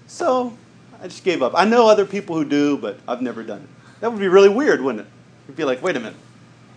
So 0.07 0.57
I 1.01 1.07
just 1.07 1.23
gave 1.23 1.41
up. 1.41 1.53
I 1.55 1.65
know 1.65 1.87
other 1.87 2.05
people 2.05 2.35
who 2.35 2.45
do, 2.45 2.77
but 2.77 2.99
I've 3.07 3.21
never 3.21 3.43
done 3.43 3.61
it. 3.61 3.69
That 4.01 4.11
would 4.11 4.19
be 4.19 4.27
really 4.27 4.49
weird, 4.49 4.81
wouldn't 4.81 5.05
it? 5.05 5.11
You'd 5.47 5.57
be 5.57 5.63
like, 5.63 5.81
wait 5.81 5.95
a 5.95 5.99
minute, 5.99 6.17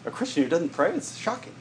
a 0.05 0.11
Christian 0.11 0.43
who 0.43 0.49
doesn't 0.49 0.71
pray? 0.71 0.93
It's 0.93 1.17
shocking. 1.17 1.53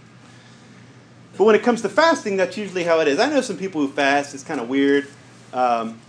But 1.37 1.45
when 1.45 1.55
it 1.55 1.63
comes 1.63 1.81
to 1.81 1.89
fasting, 1.89 2.37
that's 2.37 2.57
usually 2.57 2.83
how 2.83 2.99
it 2.99 3.07
is. 3.07 3.19
I 3.19 3.29
know 3.29 3.41
some 3.41 3.57
people 3.57 3.81
who 3.81 3.87
fast. 3.87 4.33
It's 4.33 4.43
kind 4.43 4.59
of 4.59 4.69
weird. 4.69 5.07
Um, 5.53 5.99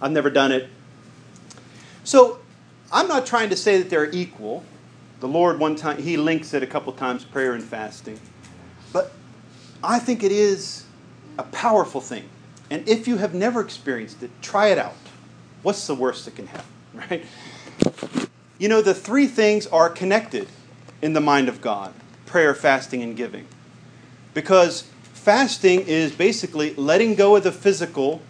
I've 0.00 0.12
never 0.12 0.30
done 0.30 0.52
it. 0.52 0.68
So 2.04 2.38
I'm 2.92 3.08
not 3.08 3.26
trying 3.26 3.50
to 3.50 3.56
say 3.56 3.78
that 3.78 3.90
they're 3.90 4.10
equal. 4.10 4.62
The 5.20 5.28
Lord, 5.28 5.58
one 5.58 5.74
time, 5.74 6.00
He 6.00 6.16
links 6.16 6.54
it 6.54 6.62
a 6.62 6.66
couple 6.66 6.92
times 6.92 7.24
prayer 7.24 7.54
and 7.54 7.64
fasting. 7.64 8.20
But 8.92 9.12
I 9.82 9.98
think 9.98 10.22
it 10.22 10.32
is 10.32 10.84
a 11.38 11.42
powerful 11.44 12.00
thing. 12.00 12.28
And 12.70 12.88
if 12.88 13.06
you 13.06 13.18
have 13.18 13.34
never 13.34 13.60
experienced 13.60 14.22
it, 14.22 14.30
try 14.42 14.68
it 14.68 14.78
out. 14.78 14.94
What's 15.62 15.86
the 15.86 15.94
worst 15.94 16.24
that 16.24 16.36
can 16.36 16.46
happen, 16.46 16.66
right? 16.94 17.24
You 18.58 18.68
know, 18.68 18.82
the 18.82 18.94
three 18.94 19.26
things 19.26 19.66
are 19.66 19.88
connected 19.88 20.48
in 21.02 21.12
the 21.12 21.20
mind 21.20 21.48
of 21.48 21.60
God 21.60 21.92
prayer, 22.24 22.54
fasting, 22.54 23.02
and 23.02 23.16
giving. 23.16 23.46
Because 24.34 24.82
fasting 25.14 25.82
is 25.82 26.12
basically 26.12 26.74
letting 26.74 27.14
go 27.14 27.36
of 27.36 27.44
the 27.44 27.52
physical 27.52 28.20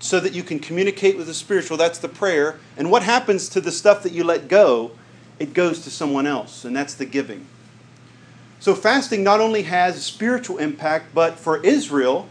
so 0.00 0.18
that 0.18 0.32
you 0.32 0.42
can 0.42 0.58
communicate 0.58 1.16
with 1.16 1.26
the 1.26 1.34
spiritual. 1.34 1.76
That's 1.76 1.98
the 1.98 2.08
prayer. 2.08 2.58
And 2.76 2.90
what 2.90 3.02
happens 3.02 3.48
to 3.50 3.60
the 3.60 3.70
stuff 3.70 4.02
that 4.02 4.12
you 4.12 4.24
let 4.24 4.48
go? 4.48 4.92
It 5.38 5.52
goes 5.54 5.84
to 5.84 5.90
someone 5.90 6.26
else, 6.26 6.64
and 6.64 6.74
that's 6.74 6.94
the 6.94 7.06
giving. 7.06 7.46
So 8.60 8.74
fasting 8.74 9.24
not 9.24 9.40
only 9.40 9.62
has 9.62 9.96
a 9.96 10.00
spiritual 10.00 10.58
impact, 10.58 11.14
but 11.14 11.38
for 11.38 11.64
Israel, 11.64 12.28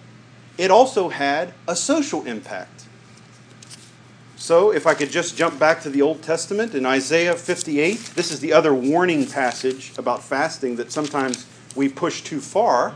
it 0.60 0.70
also 0.70 1.10
had 1.10 1.54
a 1.68 1.76
social 1.76 2.26
impact. 2.26 2.86
So, 4.36 4.72
if 4.72 4.88
I 4.88 4.94
could 4.94 5.10
just 5.10 5.36
jump 5.36 5.60
back 5.60 5.82
to 5.82 5.90
the 5.90 6.02
Old 6.02 6.24
Testament 6.24 6.74
in 6.74 6.86
Isaiah 6.86 7.36
58, 7.36 8.14
this 8.16 8.32
is 8.32 8.40
the 8.40 8.54
other 8.54 8.74
warning 8.74 9.28
passage 9.28 9.92
about 9.98 10.24
fasting 10.24 10.78
that 10.78 10.94
sometimes 10.94 11.46
we 11.76 11.90
push 11.90 12.22
too 12.22 12.40
far. 12.40 12.96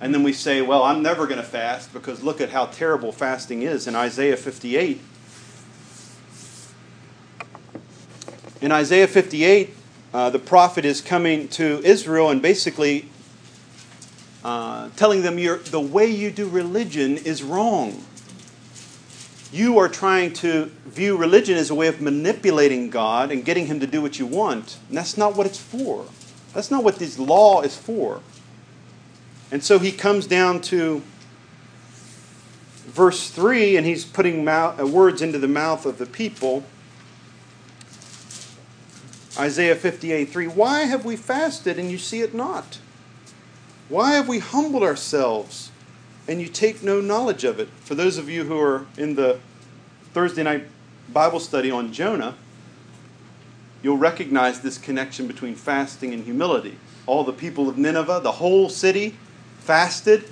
And 0.00 0.14
then 0.14 0.22
we 0.22 0.32
say, 0.32 0.62
well, 0.62 0.82
I'm 0.82 1.02
never 1.02 1.26
going 1.26 1.38
to 1.38 1.46
fast 1.46 1.92
because 1.92 2.22
look 2.22 2.40
at 2.40 2.50
how 2.50 2.66
terrible 2.66 3.12
fasting 3.12 3.62
is 3.62 3.86
in 3.86 3.94
Isaiah 3.94 4.36
58. 4.36 5.00
In 8.62 8.72
Isaiah 8.72 9.06
58, 9.06 9.74
uh, 10.12 10.30
the 10.30 10.38
prophet 10.38 10.84
is 10.84 11.00
coming 11.00 11.48
to 11.48 11.80
Israel 11.84 12.30
and 12.30 12.42
basically 12.42 13.08
uh, 14.44 14.90
telling 14.96 15.22
them 15.22 15.36
the 15.36 15.80
way 15.80 16.06
you 16.06 16.30
do 16.30 16.48
religion 16.48 17.16
is 17.16 17.42
wrong. 17.42 18.04
You 19.52 19.78
are 19.78 19.88
trying 19.88 20.32
to 20.34 20.66
view 20.86 21.16
religion 21.16 21.56
as 21.56 21.70
a 21.70 21.74
way 21.74 21.86
of 21.86 22.00
manipulating 22.00 22.90
God 22.90 23.30
and 23.30 23.44
getting 23.44 23.66
Him 23.66 23.80
to 23.80 23.86
do 23.86 24.00
what 24.00 24.18
you 24.18 24.26
want. 24.26 24.78
And 24.88 24.96
that's 24.96 25.16
not 25.16 25.36
what 25.36 25.46
it's 25.46 25.58
for. 25.58 26.06
That's 26.54 26.70
not 26.70 26.84
what 26.84 26.96
this 26.96 27.18
law 27.18 27.62
is 27.62 27.76
for. 27.76 28.20
And 29.50 29.62
so 29.62 29.78
he 29.78 29.92
comes 29.92 30.26
down 30.26 30.62
to 30.62 31.02
verse 32.86 33.30
3 33.30 33.76
and 33.76 33.86
he's 33.86 34.04
putting 34.04 34.48
uh, 34.48 34.86
words 34.86 35.22
into 35.22 35.38
the 35.38 35.48
mouth 35.48 35.84
of 35.84 35.98
the 35.98 36.06
people. 36.06 36.64
Isaiah 39.38 39.76
58 39.76 40.26
3 40.26 40.46
Why 40.48 40.80
have 40.80 41.04
we 41.04 41.16
fasted 41.16 41.78
and 41.78 41.90
you 41.90 41.98
see 41.98 42.20
it 42.20 42.34
not? 42.34 42.78
Why 43.88 44.12
have 44.12 44.28
we 44.28 44.38
humbled 44.38 44.82
ourselves 44.82 45.70
and 46.28 46.40
you 46.40 46.48
take 46.48 46.82
no 46.82 47.00
knowledge 47.00 47.44
of 47.44 47.58
it? 47.58 47.68
For 47.80 47.94
those 47.94 48.18
of 48.18 48.28
you 48.28 48.44
who 48.44 48.58
are 48.58 48.86
in 48.96 49.14
the 49.14 49.40
Thursday 50.12 50.42
night 50.42 50.66
Bible 51.12 51.40
study 51.40 51.70
on 51.70 51.92
Jonah, 51.92 52.36
you'll 53.82 53.98
recognize 53.98 54.60
this 54.60 54.78
connection 54.78 55.26
between 55.26 55.54
fasting 55.54 56.12
and 56.12 56.24
humility. 56.24 56.78
All 57.06 57.24
the 57.24 57.32
people 57.32 57.68
of 57.68 57.76
Nineveh, 57.76 58.20
the 58.22 58.32
whole 58.32 58.68
city, 58.68 59.16
fasted, 59.58 60.24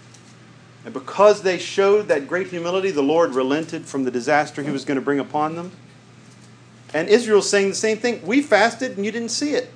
And 0.85 0.95
because 0.95 1.43
they 1.43 1.59
showed 1.59 2.09
that 2.09 2.27
great 2.27 2.49
humility, 2.49 2.91
the 2.91 3.03
Lord 3.03 3.35
relented 3.35 3.87
from 3.87 4.05
the 4.05 4.11
disaster 4.11 4.63
he 4.63 4.71
was 4.71 4.85
going 4.85 4.97
to 4.97 5.05
bring 5.05 5.19
upon 5.19 5.57
them. 5.57 5.73
And 6.93 7.09
Israel's 7.09 7.49
saying 7.49 7.69
the 7.69 7.75
same 7.75 7.99
thing. 7.99 8.25
We 8.27 8.43
fasted 8.43 8.97
and 8.97 9.07
you 9.07 9.13
didn't 9.13 9.31
see 9.31 9.53
it. 9.53 9.73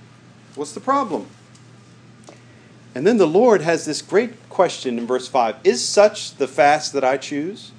What's 0.54 0.72
the 0.72 0.80
problem? 0.80 1.28
And 2.94 3.06
then 3.06 3.16
the 3.16 3.26
Lord 3.26 3.60
has 3.62 3.84
this 3.84 4.02
great 4.02 4.48
question 4.48 4.98
in 4.98 5.06
verse 5.06 5.26
5 5.26 5.56
Is 5.64 5.86
such 5.86 6.36
the 6.36 6.48
fast 6.48 6.92
that 6.92 7.04
I 7.04 7.16
choose? 7.16 7.72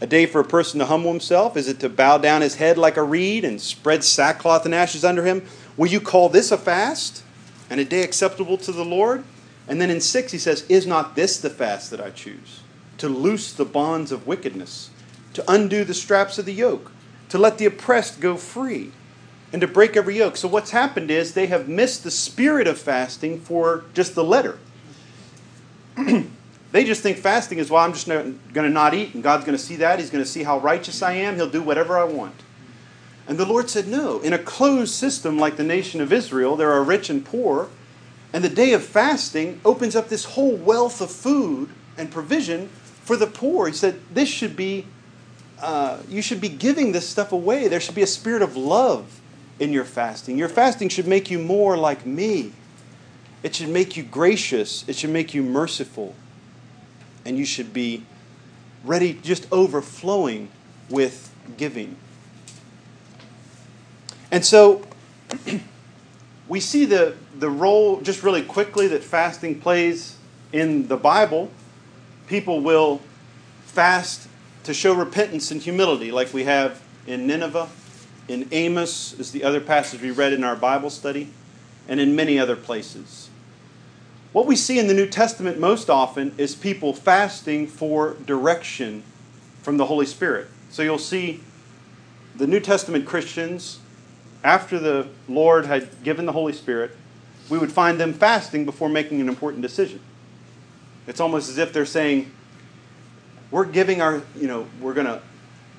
A 0.00 0.06
day 0.06 0.26
for 0.26 0.40
a 0.40 0.44
person 0.44 0.80
to 0.80 0.86
humble 0.86 1.12
himself? 1.12 1.56
Is 1.56 1.68
it 1.68 1.78
to 1.80 1.88
bow 1.88 2.18
down 2.18 2.42
his 2.42 2.56
head 2.56 2.76
like 2.76 2.96
a 2.96 3.02
reed 3.04 3.44
and 3.44 3.60
spread 3.60 4.02
sackcloth 4.02 4.64
and 4.64 4.74
ashes 4.74 5.04
under 5.04 5.24
him? 5.24 5.46
Will 5.76 5.86
you 5.86 6.00
call 6.00 6.28
this 6.28 6.50
a 6.50 6.58
fast 6.58 7.22
and 7.70 7.78
a 7.78 7.84
day 7.84 8.02
acceptable 8.02 8.58
to 8.58 8.72
the 8.72 8.84
Lord? 8.84 9.22
And 9.68 9.80
then 9.80 9.90
in 9.90 10.00
6 10.00 10.32
he 10.32 10.38
says, 10.38 10.64
Is 10.68 10.86
not 10.86 11.14
this 11.14 11.38
the 11.38 11.50
fast 11.50 11.90
that 11.90 12.00
I 12.00 12.10
choose? 12.10 12.62
To 12.98 13.08
loose 13.08 13.52
the 13.52 13.64
bonds 13.64 14.10
of 14.10 14.26
wickedness, 14.26 14.90
to 15.34 15.44
undo 15.50 15.84
the 15.84 15.94
straps 15.94 16.36
of 16.36 16.46
the 16.46 16.52
yoke, 16.52 16.90
to 17.32 17.38
let 17.38 17.56
the 17.56 17.64
oppressed 17.64 18.20
go 18.20 18.36
free 18.36 18.92
and 19.54 19.62
to 19.62 19.66
break 19.66 19.96
every 19.96 20.18
yoke. 20.18 20.36
So, 20.36 20.46
what's 20.46 20.70
happened 20.70 21.10
is 21.10 21.32
they 21.32 21.46
have 21.46 21.66
missed 21.66 22.04
the 22.04 22.10
spirit 22.10 22.66
of 22.66 22.78
fasting 22.78 23.40
for 23.40 23.86
just 23.94 24.14
the 24.14 24.22
letter. 24.22 24.58
they 25.96 26.84
just 26.84 27.02
think 27.02 27.16
fasting 27.16 27.56
is, 27.56 27.70
well, 27.70 27.82
I'm 27.82 27.94
just 27.94 28.06
going 28.06 28.38
to 28.52 28.68
not 28.68 28.92
eat, 28.92 29.14
and 29.14 29.22
God's 29.22 29.46
going 29.46 29.56
to 29.56 29.64
see 29.64 29.76
that. 29.76 29.98
He's 29.98 30.10
going 30.10 30.22
to 30.22 30.28
see 30.28 30.42
how 30.42 30.58
righteous 30.58 31.00
I 31.00 31.14
am. 31.14 31.36
He'll 31.36 31.48
do 31.48 31.62
whatever 31.62 31.98
I 31.98 32.04
want. 32.04 32.34
And 33.26 33.38
the 33.38 33.46
Lord 33.46 33.70
said, 33.70 33.88
no. 33.88 34.20
In 34.20 34.34
a 34.34 34.38
closed 34.38 34.92
system 34.92 35.38
like 35.38 35.56
the 35.56 35.64
nation 35.64 36.02
of 36.02 36.12
Israel, 36.12 36.54
there 36.54 36.70
are 36.70 36.84
rich 36.84 37.08
and 37.08 37.24
poor. 37.24 37.70
And 38.34 38.44
the 38.44 38.50
day 38.50 38.74
of 38.74 38.84
fasting 38.84 39.58
opens 39.64 39.96
up 39.96 40.10
this 40.10 40.26
whole 40.26 40.54
wealth 40.54 41.00
of 41.00 41.10
food 41.10 41.70
and 41.96 42.10
provision 42.10 42.68
for 43.04 43.16
the 43.16 43.26
poor. 43.26 43.68
He 43.68 43.72
said, 43.72 44.02
this 44.12 44.28
should 44.28 44.54
be, 44.54 44.86
uh, 45.62 45.98
you 46.08 46.20
should 46.20 46.40
be 46.40 46.48
giving 46.48 46.92
this 46.92 47.08
stuff 47.08 47.32
away. 47.32 47.68
There 47.68 47.80
should 47.80 47.94
be 47.94 48.02
a 48.02 48.06
spirit 48.06 48.42
of 48.42 48.56
love 48.56 49.20
in 49.60 49.72
your 49.72 49.84
fasting. 49.84 50.36
Your 50.36 50.48
fasting 50.48 50.88
should 50.88 51.06
make 51.06 51.30
you 51.30 51.38
more 51.38 51.76
like 51.76 52.04
me. 52.04 52.52
It 53.44 53.54
should 53.54 53.68
make 53.68 53.96
you 53.96 54.02
gracious. 54.02 54.86
It 54.88 54.96
should 54.96 55.10
make 55.10 55.34
you 55.34 55.42
merciful. 55.42 56.14
And 57.24 57.38
you 57.38 57.44
should 57.44 57.72
be 57.72 58.04
ready, 58.84 59.14
just 59.14 59.46
overflowing 59.52 60.48
with 60.90 61.32
giving. 61.56 61.96
And 64.32 64.44
so 64.44 64.82
we 66.48 66.58
see 66.58 66.84
the, 66.84 67.14
the 67.38 67.50
role, 67.50 68.00
just 68.00 68.24
really 68.24 68.42
quickly, 68.42 68.88
that 68.88 69.04
fasting 69.04 69.60
plays 69.60 70.16
in 70.52 70.88
the 70.88 70.96
Bible. 70.96 71.50
People 72.26 72.60
will 72.60 73.00
fast 73.66 74.26
to 74.64 74.74
show 74.74 74.94
repentance 74.94 75.50
and 75.50 75.60
humility, 75.60 76.10
like 76.12 76.32
we 76.32 76.44
have 76.44 76.82
in 77.06 77.26
Nineveh 77.26 77.68
in 78.28 78.48
Amos 78.52 79.12
is 79.18 79.32
the 79.32 79.44
other 79.44 79.60
passage 79.60 80.00
we 80.00 80.10
read 80.10 80.32
in 80.32 80.44
our 80.44 80.56
Bible 80.56 80.90
study, 80.90 81.28
and 81.88 81.98
in 81.98 82.14
many 82.14 82.38
other 82.38 82.56
places. 82.56 83.28
What 84.32 84.46
we 84.46 84.56
see 84.56 84.78
in 84.78 84.86
the 84.86 84.94
New 84.94 85.08
Testament 85.08 85.58
most 85.58 85.90
often 85.90 86.32
is 86.38 86.54
people 86.54 86.94
fasting 86.94 87.66
for 87.66 88.14
direction 88.24 89.02
from 89.62 89.76
the 89.76 89.86
Holy 89.86 90.06
Spirit. 90.06 90.48
So 90.70 90.82
you'll 90.82 90.98
see 90.98 91.40
the 92.36 92.46
New 92.46 92.60
Testament 92.60 93.04
Christians, 93.04 93.80
after 94.42 94.78
the 94.78 95.08
Lord 95.28 95.66
had 95.66 96.02
given 96.02 96.24
the 96.24 96.32
Holy 96.32 96.52
Spirit, 96.52 96.96
we 97.50 97.58
would 97.58 97.72
find 97.72 98.00
them 98.00 98.12
fasting 98.12 98.64
before 98.64 98.88
making 98.88 99.20
an 99.20 99.28
important 99.28 99.62
decision. 99.62 100.00
It's 101.06 101.20
almost 101.20 101.50
as 101.50 101.58
if 101.58 101.72
they're 101.72 101.84
saying, 101.84 102.30
We're 103.52 103.66
giving 103.66 104.00
our, 104.00 104.22
you 104.34 104.48
know, 104.48 104.66
we're 104.80 104.94
going 104.94 105.06
to 105.06 105.22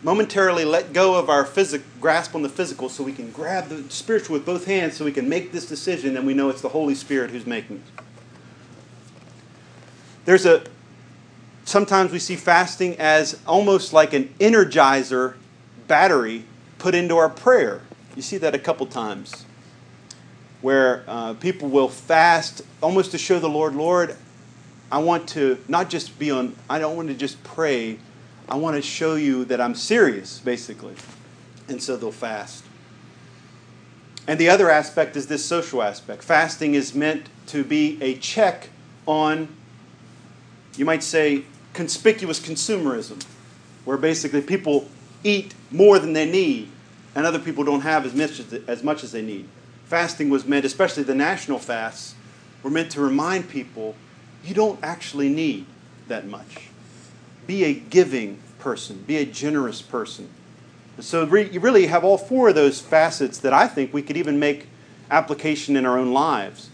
momentarily 0.04 0.64
let 0.64 0.94
go 0.94 1.16
of 1.16 1.30
our 1.30 1.44
physic, 1.44 1.82
grasp 2.00 2.36
on 2.36 2.44
the 2.44 2.50
physical 2.50 2.88
so 2.88 3.04
we 3.04 3.14
can 3.14 3.32
grab 3.32 3.68
the 3.68 3.90
spiritual 3.90 4.36
with 4.36 4.46
both 4.46 4.66
hands 4.66 4.96
so 4.96 5.04
we 5.04 5.12
can 5.12 5.28
make 5.28 5.52
this 5.52 5.66
decision 5.66 6.16
and 6.16 6.26
we 6.26 6.34
know 6.34 6.50
it's 6.50 6.62
the 6.62 6.70
Holy 6.70 6.94
Spirit 6.94 7.32
who's 7.32 7.48
making 7.48 7.78
it. 7.78 8.04
There's 10.26 10.46
a 10.46 10.64
sometimes 11.66 12.12
we 12.12 12.20
see 12.20 12.36
fasting 12.36 12.96
as 13.00 13.40
almost 13.48 13.92
like 13.92 14.14
an 14.14 14.34
energizer 14.40 15.36
battery 15.88 16.46
put 16.78 16.94
into 16.94 17.18
our 17.18 17.30
prayer. 17.30 17.82
You 18.16 18.22
see 18.22 18.38
that 18.38 18.54
a 18.54 18.60
couple 18.60 18.86
times 18.86 19.46
where 20.62 21.04
uh, 21.08 21.34
people 21.36 21.70
will 21.70 21.90
fast 21.90 22.62
almost 22.82 23.12
to 23.12 23.18
show 23.18 23.40
the 23.40 23.50
Lord, 23.50 23.76
Lord, 23.76 24.16
I 24.94 25.00
want 25.00 25.28
to 25.30 25.58
not 25.68 25.90
just 25.90 26.18
be 26.18 26.32
on, 26.32 26.56
I 26.70 26.80
don't 26.80 26.96
want 26.96 27.10
to 27.10 27.16
just 27.16 27.44
pray 27.44 27.98
I 28.48 28.56
want 28.58 28.76
to 28.76 28.82
show 28.82 29.16
you 29.16 29.46
that 29.46 29.62
I'm 29.62 29.76
serious, 29.76 30.40
basically. 30.40 30.96
And 31.68 31.82
so 31.82 31.96
they'll 31.96 32.12
fast. 32.12 32.64
And 34.28 34.40
the 34.40 34.50
other 34.50 34.70
aspect 34.70 35.16
is 35.16 35.28
this 35.28 35.44
social 35.44 35.82
aspect. 35.82 36.24
Fasting 36.24 36.76
is 36.76 36.94
meant 36.94 37.30
to 37.48 37.64
be 37.64 37.98
a 38.02 38.16
check 38.16 38.70
on, 39.06 39.48
you 40.76 40.86
might 40.86 41.04
say, 41.04 41.46
conspicuous 41.74 42.40
consumerism, 42.40 43.24
where 43.86 43.98
basically 43.98 44.42
people 44.42 44.88
eat 45.24 45.54
more 45.72 46.00
than 46.00 46.14
they 46.14 46.30
need 46.30 46.70
and 47.16 47.26
other 47.26 47.40
people 47.40 47.64
don't 47.64 47.82
have 47.82 48.06
as 48.06 48.14
much 48.14 48.40
as, 48.40 48.54
as 48.68 48.84
much 48.84 49.04
as 49.04 49.12
they 49.12 49.22
need. 49.22 49.48
Fasting 49.86 50.30
was 50.30 50.46
meant, 50.46 50.66
especially 50.66 51.04
the 51.04 51.16
national 51.16 51.60
fasts, 51.60 52.16
were 52.62 52.70
meant 52.70 52.92
to 52.92 53.02
remind 53.02 53.50
people 53.50 53.96
you 54.44 54.54
don't 54.54 54.80
actually 54.84 55.30
need 55.30 55.66
that 56.08 56.28
much 56.28 56.70
be 57.48 57.64
a 57.66 57.74
giving 57.74 58.40
person, 58.60 59.04
be 59.06 59.18
a 59.18 59.26
generous 59.26 59.82
person. 59.82 60.30
So 61.00 61.24
you 61.36 61.60
really 61.60 61.88
have 61.88 62.04
all 62.04 62.18
four 62.18 62.50
of 62.50 62.56
those 62.56 62.80
facets 62.80 63.38
that 63.40 63.52
I 63.52 63.68
think 63.68 63.94
we 63.94 64.02
could 64.02 64.16
even 64.16 64.40
make 64.40 64.68
application 65.12 65.76
in 65.76 65.86
our 65.86 65.98
own 65.98 66.14
lives. 66.14 66.70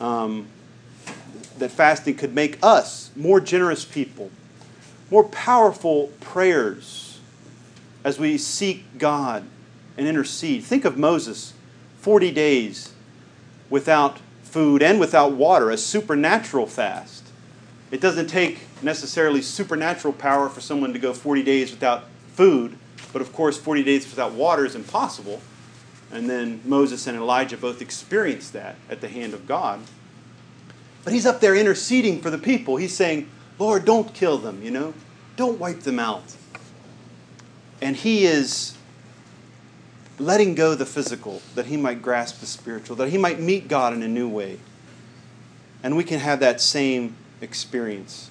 Um, 0.00 0.48
that 1.58 1.70
fasting 1.70 2.14
could 2.16 2.34
make 2.34 2.58
us 2.62 3.10
more 3.16 3.40
generous 3.40 3.84
people, 3.84 4.30
more 5.10 5.24
powerful 5.24 6.08
prayers 6.20 7.20
as 8.04 8.18
we 8.18 8.38
seek 8.38 8.98
God 8.98 9.44
and 9.96 10.06
intercede. 10.06 10.64
Think 10.64 10.84
of 10.84 10.96
Moses, 10.96 11.52
40 12.00 12.30
days 12.30 12.92
without 13.68 14.18
food 14.48 14.82
and 14.82 14.98
without 14.98 15.32
water, 15.32 15.70
a 15.70 15.76
supernatural 15.76 16.66
fast. 16.66 17.24
It 17.90 18.00
doesn't 18.00 18.26
take 18.28 18.60
necessarily 18.82 19.42
supernatural 19.42 20.14
power 20.14 20.48
for 20.48 20.60
someone 20.60 20.92
to 20.92 20.98
go 20.98 21.12
40 21.12 21.42
days 21.42 21.70
without 21.70 22.04
food, 22.34 22.76
but 23.12 23.22
of 23.22 23.32
course, 23.32 23.58
40 23.58 23.82
days 23.82 24.08
without 24.08 24.32
water 24.32 24.64
is 24.64 24.74
impossible. 24.74 25.40
And 26.10 26.28
then 26.28 26.60
Moses 26.64 27.06
and 27.06 27.16
Elijah 27.16 27.56
both 27.56 27.82
experienced 27.82 28.52
that 28.54 28.76
at 28.88 29.00
the 29.00 29.08
hand 29.08 29.34
of 29.34 29.46
God. 29.46 29.80
But 31.04 31.12
he's 31.12 31.26
up 31.26 31.40
there 31.40 31.54
interceding 31.54 32.20
for 32.20 32.30
the 32.30 32.38
people. 32.38 32.76
He's 32.76 32.94
saying, 32.94 33.28
Lord, 33.58 33.84
don't 33.84 34.14
kill 34.14 34.38
them, 34.38 34.62
you 34.62 34.70
know? 34.70 34.94
Don't 35.36 35.58
wipe 35.58 35.80
them 35.80 35.98
out. 35.98 36.36
And 37.80 37.96
he 37.96 38.24
is 38.24 38.77
letting 40.18 40.54
go 40.54 40.74
the 40.74 40.86
physical 40.86 41.42
that 41.54 41.66
he 41.66 41.76
might 41.76 42.02
grasp 42.02 42.40
the 42.40 42.46
spiritual, 42.46 42.96
that 42.96 43.08
he 43.08 43.18
might 43.18 43.40
meet 43.40 43.68
God 43.68 43.92
in 43.92 44.02
a 44.02 44.08
new 44.08 44.28
way. 44.28 44.58
And 45.82 45.96
we 45.96 46.04
can 46.04 46.18
have 46.18 46.40
that 46.40 46.60
same 46.60 47.16
experience. 47.40 48.30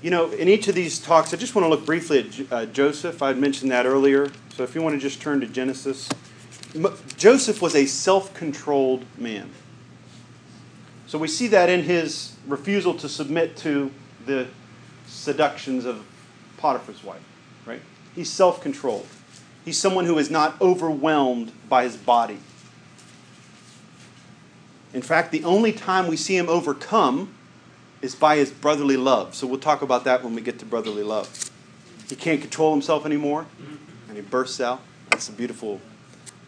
You 0.00 0.10
know, 0.10 0.30
in 0.30 0.48
each 0.48 0.66
of 0.68 0.74
these 0.74 0.98
talks, 0.98 1.32
I 1.32 1.36
just 1.36 1.54
want 1.54 1.64
to 1.64 1.68
look 1.68 1.84
briefly 1.84 2.18
at 2.20 2.52
uh, 2.52 2.66
Joseph. 2.66 3.22
I 3.22 3.28
had 3.28 3.38
mentioned 3.38 3.70
that 3.70 3.86
earlier. 3.86 4.30
So 4.56 4.64
if 4.64 4.74
you 4.74 4.82
want 4.82 4.94
to 4.94 5.00
just 5.00 5.20
turn 5.20 5.40
to 5.40 5.46
Genesis. 5.46 6.08
Joseph 7.16 7.60
was 7.60 7.74
a 7.74 7.86
self 7.86 8.32
controlled 8.34 9.04
man. 9.18 9.50
So 11.06 11.18
we 11.18 11.28
see 11.28 11.48
that 11.48 11.68
in 11.68 11.82
his 11.82 12.34
refusal 12.46 12.94
to 12.94 13.08
submit 13.08 13.56
to 13.58 13.90
the 14.24 14.48
seductions 15.06 15.84
of 15.84 16.04
Potiphar's 16.56 17.04
wife, 17.04 17.22
right? 17.66 17.82
He's 18.14 18.30
self 18.30 18.62
controlled. 18.62 19.06
He's 19.64 19.78
someone 19.78 20.06
who 20.06 20.18
is 20.18 20.30
not 20.30 20.60
overwhelmed 20.60 21.52
by 21.68 21.84
his 21.84 21.96
body. 21.96 22.38
In 24.92 25.02
fact, 25.02 25.32
the 25.32 25.44
only 25.44 25.72
time 25.72 26.06
we 26.06 26.16
see 26.16 26.36
him 26.36 26.48
overcome 26.48 27.32
is 28.02 28.14
by 28.14 28.36
his 28.36 28.50
brotherly 28.50 28.96
love. 28.96 29.34
So 29.34 29.46
we'll 29.46 29.60
talk 29.60 29.80
about 29.80 30.04
that 30.04 30.22
when 30.24 30.34
we 30.34 30.42
get 30.42 30.58
to 30.58 30.66
brotherly 30.66 31.02
love. 31.02 31.50
He 32.08 32.16
can't 32.16 32.40
control 32.40 32.72
himself 32.72 33.06
anymore, 33.06 33.46
and 34.08 34.16
he 34.16 34.22
bursts 34.22 34.60
out. 34.60 34.80
That's 35.10 35.28
a 35.28 35.32
beautiful 35.32 35.80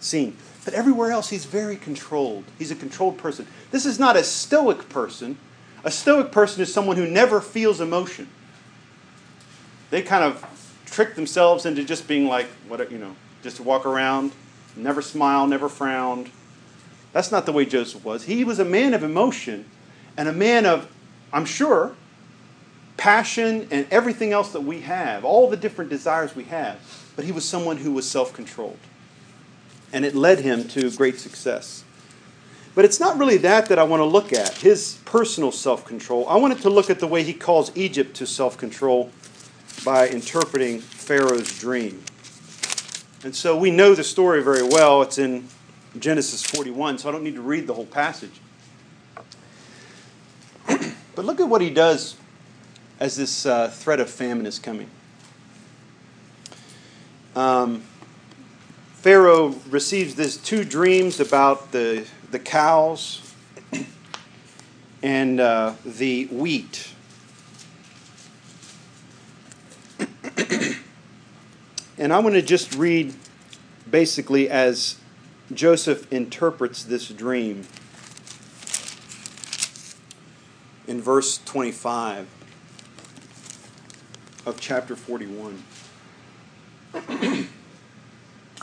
scene. 0.01 0.37
But 0.65 0.75
everywhere 0.75 1.11
else, 1.11 1.31
he's 1.31 1.45
very 1.45 1.77
controlled. 1.77 2.45
He's 2.59 2.71
a 2.71 2.75
controlled 2.75 3.19
person. 3.19 3.47
This 3.71 3.87
is 3.87 3.99
not 3.99 4.17
a 4.17 4.25
stoic 4.25 4.89
person. 4.89 5.39
A 5.85 5.91
stoic 5.91 6.33
person 6.33 6.63
is 6.63 6.73
someone 6.73 6.97
who 6.97 7.07
never 7.07 7.41
feels 7.41 7.81
emotion. 7.81 8.29
They 9.91 10.03
kind 10.03 10.25
of 10.25 10.43
trick 10.95 11.17
themselves 11.17 11.67
into 11.67 11.85
just 11.85 12.07
being 12.07 12.27
like, 12.27 12.47
what 12.69 12.91
you 12.91 12.99
know, 12.99 13.17
just 13.43 13.61
walk 13.61 13.85
around, 13.85 14.33
never 14.77 15.03
smile, 15.03 15.47
never 15.47 15.69
frowned. 15.69 16.31
That's 17.13 17.33
not 17.33 17.47
the 17.47 17.53
way 17.53 17.65
Joseph 17.65 18.05
was. 18.05 18.25
He 18.25 18.45
was 18.45 18.59
a 18.59 18.65
man 18.65 18.95
of 18.95 19.03
emotion 19.03 19.65
and 20.17 20.29
a 20.29 20.33
man 20.33 20.67
of 20.67 20.91
I'm 21.33 21.45
sure, 21.45 21.97
passion 22.97 23.67
and 23.73 23.89
everything 23.91 24.33
else 24.33 24.53
that 24.53 24.61
we 24.61 24.83
have, 24.83 25.25
all 25.25 25.51
the 25.51 25.57
different 25.57 25.91
desires 25.91 26.37
we 26.37 26.45
have. 26.45 26.79
But 27.17 27.25
he 27.25 27.33
was 27.33 27.45
someone 27.45 27.79
who 27.79 27.93
was 27.93 28.09
self 28.09 28.33
controlled. 28.33 28.79
And 29.93 30.05
it 30.05 30.15
led 30.15 30.41
him 30.41 30.67
to 30.69 30.91
great 30.93 31.19
success. 31.19 31.85
But 32.75 32.85
it's 32.85 32.99
not 32.99 33.19
really 33.19 33.37
that 33.39 33.67
that 33.67 33.79
I 33.79 33.85
want 33.85 34.01
to 34.01 34.05
look 34.05 34.33
at, 34.33 34.59
his 34.59 34.99
personal 35.05 35.51
self 35.51 35.85
control. 35.85 36.29
I 36.29 36.37
wanted 36.37 36.61
to 36.63 36.71
look 36.71 36.89
at 36.89 37.01
the 37.01 37.07
way 37.07 37.25
he 37.25 37.35
calls 37.35 37.77
Egypt 37.77 38.15
to 38.17 38.27
self 38.27 38.57
control 38.57 39.11
by 39.83 40.09
interpreting 40.09 40.81
Pharaoh's 40.81 41.59
dream. 41.59 42.03
And 43.25 43.35
so 43.35 43.57
we 43.57 43.71
know 43.71 43.95
the 43.95 44.05
story 44.05 44.43
very 44.43 44.63
well. 44.63 45.01
It's 45.01 45.17
in 45.17 45.49
Genesis 45.99 46.43
41, 46.43 46.99
so 46.99 47.09
I 47.09 47.13
don't 47.13 47.25
need 47.25 47.37
to 47.37 47.43
read 47.43 47.67
the 47.67 47.75
whole 47.75 47.87
passage. 47.87 48.41
but 50.67 51.25
look 51.25 51.41
at 51.41 51.49
what 51.49 51.61
he 51.61 51.71
does 51.71 52.17
as 53.01 53.17
this 53.17 53.47
uh, 53.47 53.69
threat 53.69 54.01
of 54.01 54.11
famine 54.11 54.47
is 54.47 54.59
coming. 54.59 54.91
Um, 57.35 57.83
Pharaoh 58.95 59.49
receives 59.69 60.15
these 60.15 60.37
two 60.37 60.65
dreams 60.65 61.21
about 61.21 61.73
the, 61.73 62.07
the 62.31 62.39
cows 62.39 63.35
and 65.03 65.41
uh, 65.41 65.75
the 65.85 66.27
wheat. 66.27 66.94
And 72.05 72.13
I 72.13 72.19
want 72.19 72.35
to 72.35 72.43
just 72.43 72.75
read 72.75 73.15
basically 73.91 74.51
as 74.51 74.97
Joseph 75.55 76.13
interprets 76.13 76.85
this 76.85 77.09
dream 77.09 77.67
in 80.87 81.01
verse 81.01 81.39
25 81.47 82.29
of 84.45 84.61
chapter 84.61 84.95
41. 84.95 85.65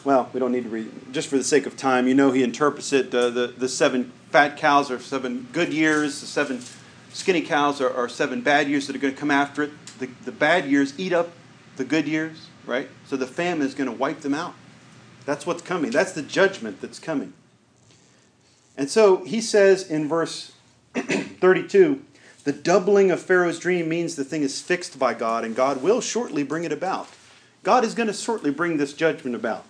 well, 0.05 0.29
we 0.33 0.39
don't 0.39 0.51
need 0.51 0.65
to 0.65 0.69
read, 0.69 0.91
just 1.11 1.27
for 1.27 1.37
the 1.37 1.43
sake 1.43 1.65
of 1.65 1.75
time, 1.75 2.07
you 2.07 2.13
know 2.13 2.31
he 2.31 2.43
interprets 2.43 2.93
it. 2.93 3.07
Uh, 3.07 3.31
the, 3.31 3.47
the 3.47 3.67
seven 3.67 4.11
fat 4.29 4.55
cows 4.55 4.91
are 4.91 4.99
seven 4.99 5.47
good 5.51 5.73
years, 5.73 6.21
the 6.21 6.27
seven 6.27 6.61
skinny 7.11 7.41
cows 7.41 7.81
are, 7.81 7.91
are 7.91 8.07
seven 8.07 8.41
bad 8.41 8.69
years 8.69 8.85
that 8.85 8.95
are 8.95 8.99
going 8.99 9.15
to 9.15 9.19
come 9.19 9.31
after 9.31 9.63
it. 9.63 9.71
The, 9.97 10.11
the 10.25 10.31
bad 10.31 10.67
years 10.67 10.93
eat 10.99 11.11
up 11.11 11.31
the 11.77 11.83
good 11.83 12.07
years, 12.07 12.50
right? 12.66 12.89
So 13.05 13.16
the 13.16 13.28
famine 13.28 13.66
is 13.66 13.76
going 13.76 13.89
to 13.89 13.95
wipe 13.95 14.22
them 14.22 14.34
out. 14.34 14.53
That's 15.26 15.45
what's 15.45 15.62
coming. 15.62 15.91
That's 15.91 16.14
the 16.14 16.22
judgment 16.22 16.82
that's 16.82 16.99
coming. 16.99 17.34
And 18.78 18.89
so 18.89 19.24
he 19.26 19.41
says 19.41 19.89
in 19.89 20.07
verse 20.07 20.53
32 20.95 22.03
the 22.43 22.51
doubling 22.51 23.12
of 23.12 23.22
Pharaoh's 23.22 23.59
dream 23.59 23.88
means 23.88 24.16
the 24.16 24.24
thing 24.24 24.41
is 24.41 24.62
fixed 24.62 24.97
by 24.97 25.14
God, 25.14 25.45
and 25.45 25.55
God 25.55 25.84
will 25.84 26.01
shortly 26.01 26.41
bring 26.41 26.64
it 26.64 26.72
about. 26.72 27.07
God 27.62 27.84
is 27.84 27.93
going 27.93 28.07
to 28.07 28.14
shortly 28.14 28.49
bring 28.49 28.78
this 28.78 28.93
judgment 28.93 29.36
about. 29.36 29.64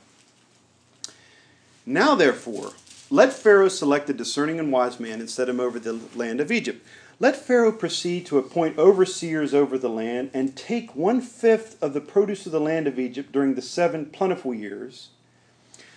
Now, 1.85 2.15
therefore, 2.15 2.71
let 3.09 3.33
Pharaoh 3.33 3.67
select 3.67 4.09
a 4.09 4.13
discerning 4.13 4.57
and 4.57 4.71
wise 4.71 5.01
man 5.01 5.19
and 5.19 5.29
set 5.29 5.49
him 5.49 5.59
over 5.59 5.79
the 5.79 5.99
land 6.15 6.39
of 6.39 6.49
Egypt. 6.49 6.85
Let 7.21 7.35
Pharaoh 7.35 7.71
proceed 7.71 8.25
to 8.25 8.39
appoint 8.39 8.79
overseers 8.79 9.53
over 9.53 9.77
the 9.77 9.91
land 9.91 10.31
and 10.33 10.55
take 10.55 10.95
one 10.95 11.21
fifth 11.21 11.77
of 11.79 11.93
the 11.93 12.01
produce 12.01 12.47
of 12.47 12.51
the 12.51 12.59
land 12.59 12.87
of 12.87 12.97
Egypt 12.97 13.31
during 13.31 13.53
the 13.53 13.61
seven 13.61 14.07
plentiful 14.07 14.55
years, 14.55 15.09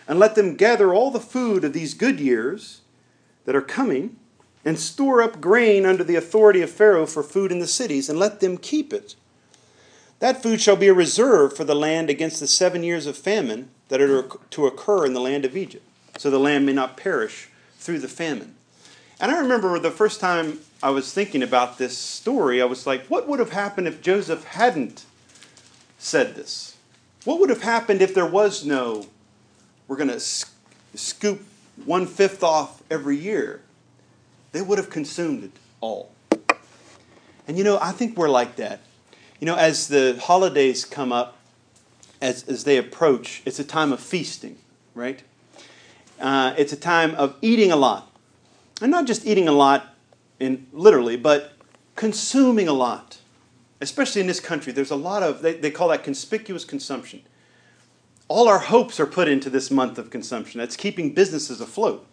and 0.06 0.18
let 0.18 0.34
them 0.34 0.54
gather 0.54 0.92
all 0.92 1.10
the 1.10 1.18
food 1.18 1.64
of 1.64 1.72
these 1.72 1.94
good 1.94 2.20
years 2.20 2.82
that 3.46 3.56
are 3.56 3.62
coming 3.62 4.16
and 4.66 4.78
store 4.78 5.22
up 5.22 5.40
grain 5.40 5.86
under 5.86 6.04
the 6.04 6.14
authority 6.14 6.60
of 6.60 6.68
Pharaoh 6.68 7.06
for 7.06 7.22
food 7.22 7.50
in 7.50 7.58
the 7.58 7.66
cities, 7.66 8.10
and 8.10 8.18
let 8.18 8.40
them 8.40 8.58
keep 8.58 8.92
it. 8.92 9.16
That 10.18 10.42
food 10.42 10.60
shall 10.60 10.76
be 10.76 10.88
a 10.88 10.94
reserve 10.94 11.56
for 11.56 11.64
the 11.64 11.74
land 11.74 12.10
against 12.10 12.38
the 12.38 12.46
seven 12.46 12.82
years 12.82 13.06
of 13.06 13.16
famine 13.16 13.70
that 13.88 14.02
are 14.02 14.28
to 14.50 14.66
occur 14.66 15.06
in 15.06 15.14
the 15.14 15.20
land 15.20 15.46
of 15.46 15.56
Egypt, 15.56 15.86
so 16.18 16.28
the 16.28 16.38
land 16.38 16.66
may 16.66 16.74
not 16.74 16.98
perish 16.98 17.48
through 17.78 18.00
the 18.00 18.08
famine. 18.08 18.56
And 19.18 19.32
I 19.32 19.38
remember 19.38 19.78
the 19.78 19.90
first 19.90 20.20
time 20.20 20.58
I 20.84 20.90
was 20.90 21.12
thinking 21.12 21.42
about 21.42 21.78
this 21.78 21.96
story, 21.96 22.60
I 22.62 22.66
was 22.66 22.86
like, 22.86 23.06
what 23.06 23.26
would 23.26 23.38
have 23.38 23.50
happened 23.50 23.88
if 23.88 24.00
Joseph 24.00 24.44
hadn't 24.44 25.04
said 25.98 26.36
this? 26.36 26.76
What 27.24 27.40
would 27.40 27.48
have 27.48 27.62
happened 27.62 28.02
if 28.02 28.14
there 28.14 28.26
was 28.26 28.64
no, 28.64 29.06
we're 29.88 29.96
going 29.96 30.10
to 30.10 30.20
scoop 30.20 31.42
one 31.84 32.06
fifth 32.06 32.44
off 32.44 32.82
every 32.90 33.16
year? 33.16 33.62
they 34.54 34.62
would 34.62 34.78
have 34.78 34.88
consumed 34.88 35.42
it 35.42 35.50
all. 35.80 36.12
And 37.46 37.58
you 37.58 37.64
know, 37.64 37.78
I 37.82 37.90
think 37.90 38.16
we're 38.16 38.28
like 38.28 38.56
that. 38.56 38.80
You 39.40 39.46
know, 39.46 39.56
as 39.56 39.88
the 39.88 40.18
holidays 40.22 40.84
come 40.84 41.12
up, 41.12 41.36
as, 42.22 42.44
as 42.44 42.62
they 42.62 42.78
approach, 42.78 43.42
it's 43.44 43.58
a 43.58 43.64
time 43.64 43.92
of 43.92 43.98
feasting, 43.98 44.56
right? 44.94 45.22
Uh, 46.20 46.54
it's 46.56 46.72
a 46.72 46.76
time 46.76 47.16
of 47.16 47.34
eating 47.42 47.72
a 47.72 47.76
lot. 47.76 48.10
And 48.80 48.92
not 48.92 49.06
just 49.06 49.26
eating 49.26 49.48
a 49.48 49.52
lot 49.52 49.93
in 50.44 50.66
literally, 50.72 51.16
but 51.16 51.54
consuming 51.96 52.68
a 52.68 52.72
lot. 52.72 53.18
Especially 53.80 54.20
in 54.20 54.26
this 54.26 54.40
country, 54.40 54.72
there's 54.72 54.90
a 54.90 54.96
lot 54.96 55.22
of, 55.22 55.42
they, 55.42 55.54
they 55.54 55.70
call 55.70 55.88
that 55.88 56.04
conspicuous 56.04 56.64
consumption. 56.64 57.22
All 58.28 58.48
our 58.48 58.60
hopes 58.60 58.98
are 59.00 59.06
put 59.06 59.28
into 59.28 59.50
this 59.50 59.70
month 59.70 59.98
of 59.98 60.10
consumption. 60.10 60.60
That's 60.60 60.76
keeping 60.76 61.12
businesses 61.12 61.60
afloat. 61.60 62.06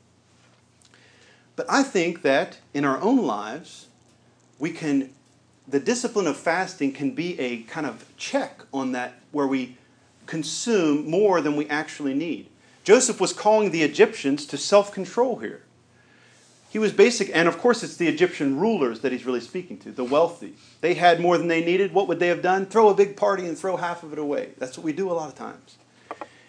But 1.55 1.67
I 1.69 1.83
think 1.83 2.23
that 2.23 2.59
in 2.73 2.83
our 2.83 2.99
own 2.99 3.25
lives, 3.25 3.87
we 4.59 4.71
can, 4.71 5.13
the 5.67 5.79
discipline 5.79 6.27
of 6.27 6.35
fasting 6.35 6.91
can 6.91 7.11
be 7.11 7.39
a 7.39 7.61
kind 7.63 7.85
of 7.85 8.05
check 8.17 8.61
on 8.73 8.91
that 8.93 9.19
where 9.31 9.47
we 9.47 9.77
consume 10.25 11.09
more 11.09 11.41
than 11.41 11.55
we 11.55 11.67
actually 11.69 12.13
need. 12.13 12.47
Joseph 12.83 13.21
was 13.21 13.31
calling 13.31 13.71
the 13.71 13.83
Egyptians 13.83 14.45
to 14.47 14.57
self 14.57 14.91
control 14.91 15.37
here. 15.37 15.61
He 16.71 16.79
was 16.79 16.93
basic, 16.93 17.29
and 17.35 17.47
of 17.47 17.57
course, 17.57 17.83
it's 17.83 17.97
the 17.97 18.07
Egyptian 18.07 18.57
rulers 18.57 19.01
that 19.01 19.11
he's 19.11 19.25
really 19.25 19.41
speaking 19.41 19.77
to, 19.79 19.91
the 19.91 20.05
wealthy. 20.05 20.55
They 20.79 20.93
had 20.93 21.19
more 21.19 21.37
than 21.37 21.47
they 21.47 21.63
needed. 21.63 21.93
What 21.93 22.07
would 22.07 22.19
they 22.19 22.29
have 22.29 22.41
done? 22.41 22.65
Throw 22.65 22.89
a 22.89 22.95
big 22.95 23.17
party 23.17 23.45
and 23.45 23.57
throw 23.57 23.75
half 23.75 24.03
of 24.03 24.13
it 24.13 24.19
away. 24.19 24.51
That's 24.57 24.77
what 24.77 24.85
we 24.85 24.93
do 24.93 25.11
a 25.11 25.13
lot 25.13 25.27
of 25.27 25.35
times. 25.35 25.77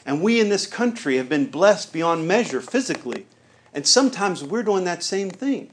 And 0.06 0.22
we 0.22 0.40
in 0.40 0.48
this 0.48 0.66
country 0.66 1.16
have 1.16 1.28
been 1.28 1.50
blessed 1.50 1.92
beyond 1.92 2.26
measure 2.26 2.60
physically 2.60 3.26
and 3.74 3.86
sometimes 3.86 4.44
we're 4.44 4.62
doing 4.62 4.84
that 4.84 5.02
same 5.02 5.30
thing. 5.30 5.70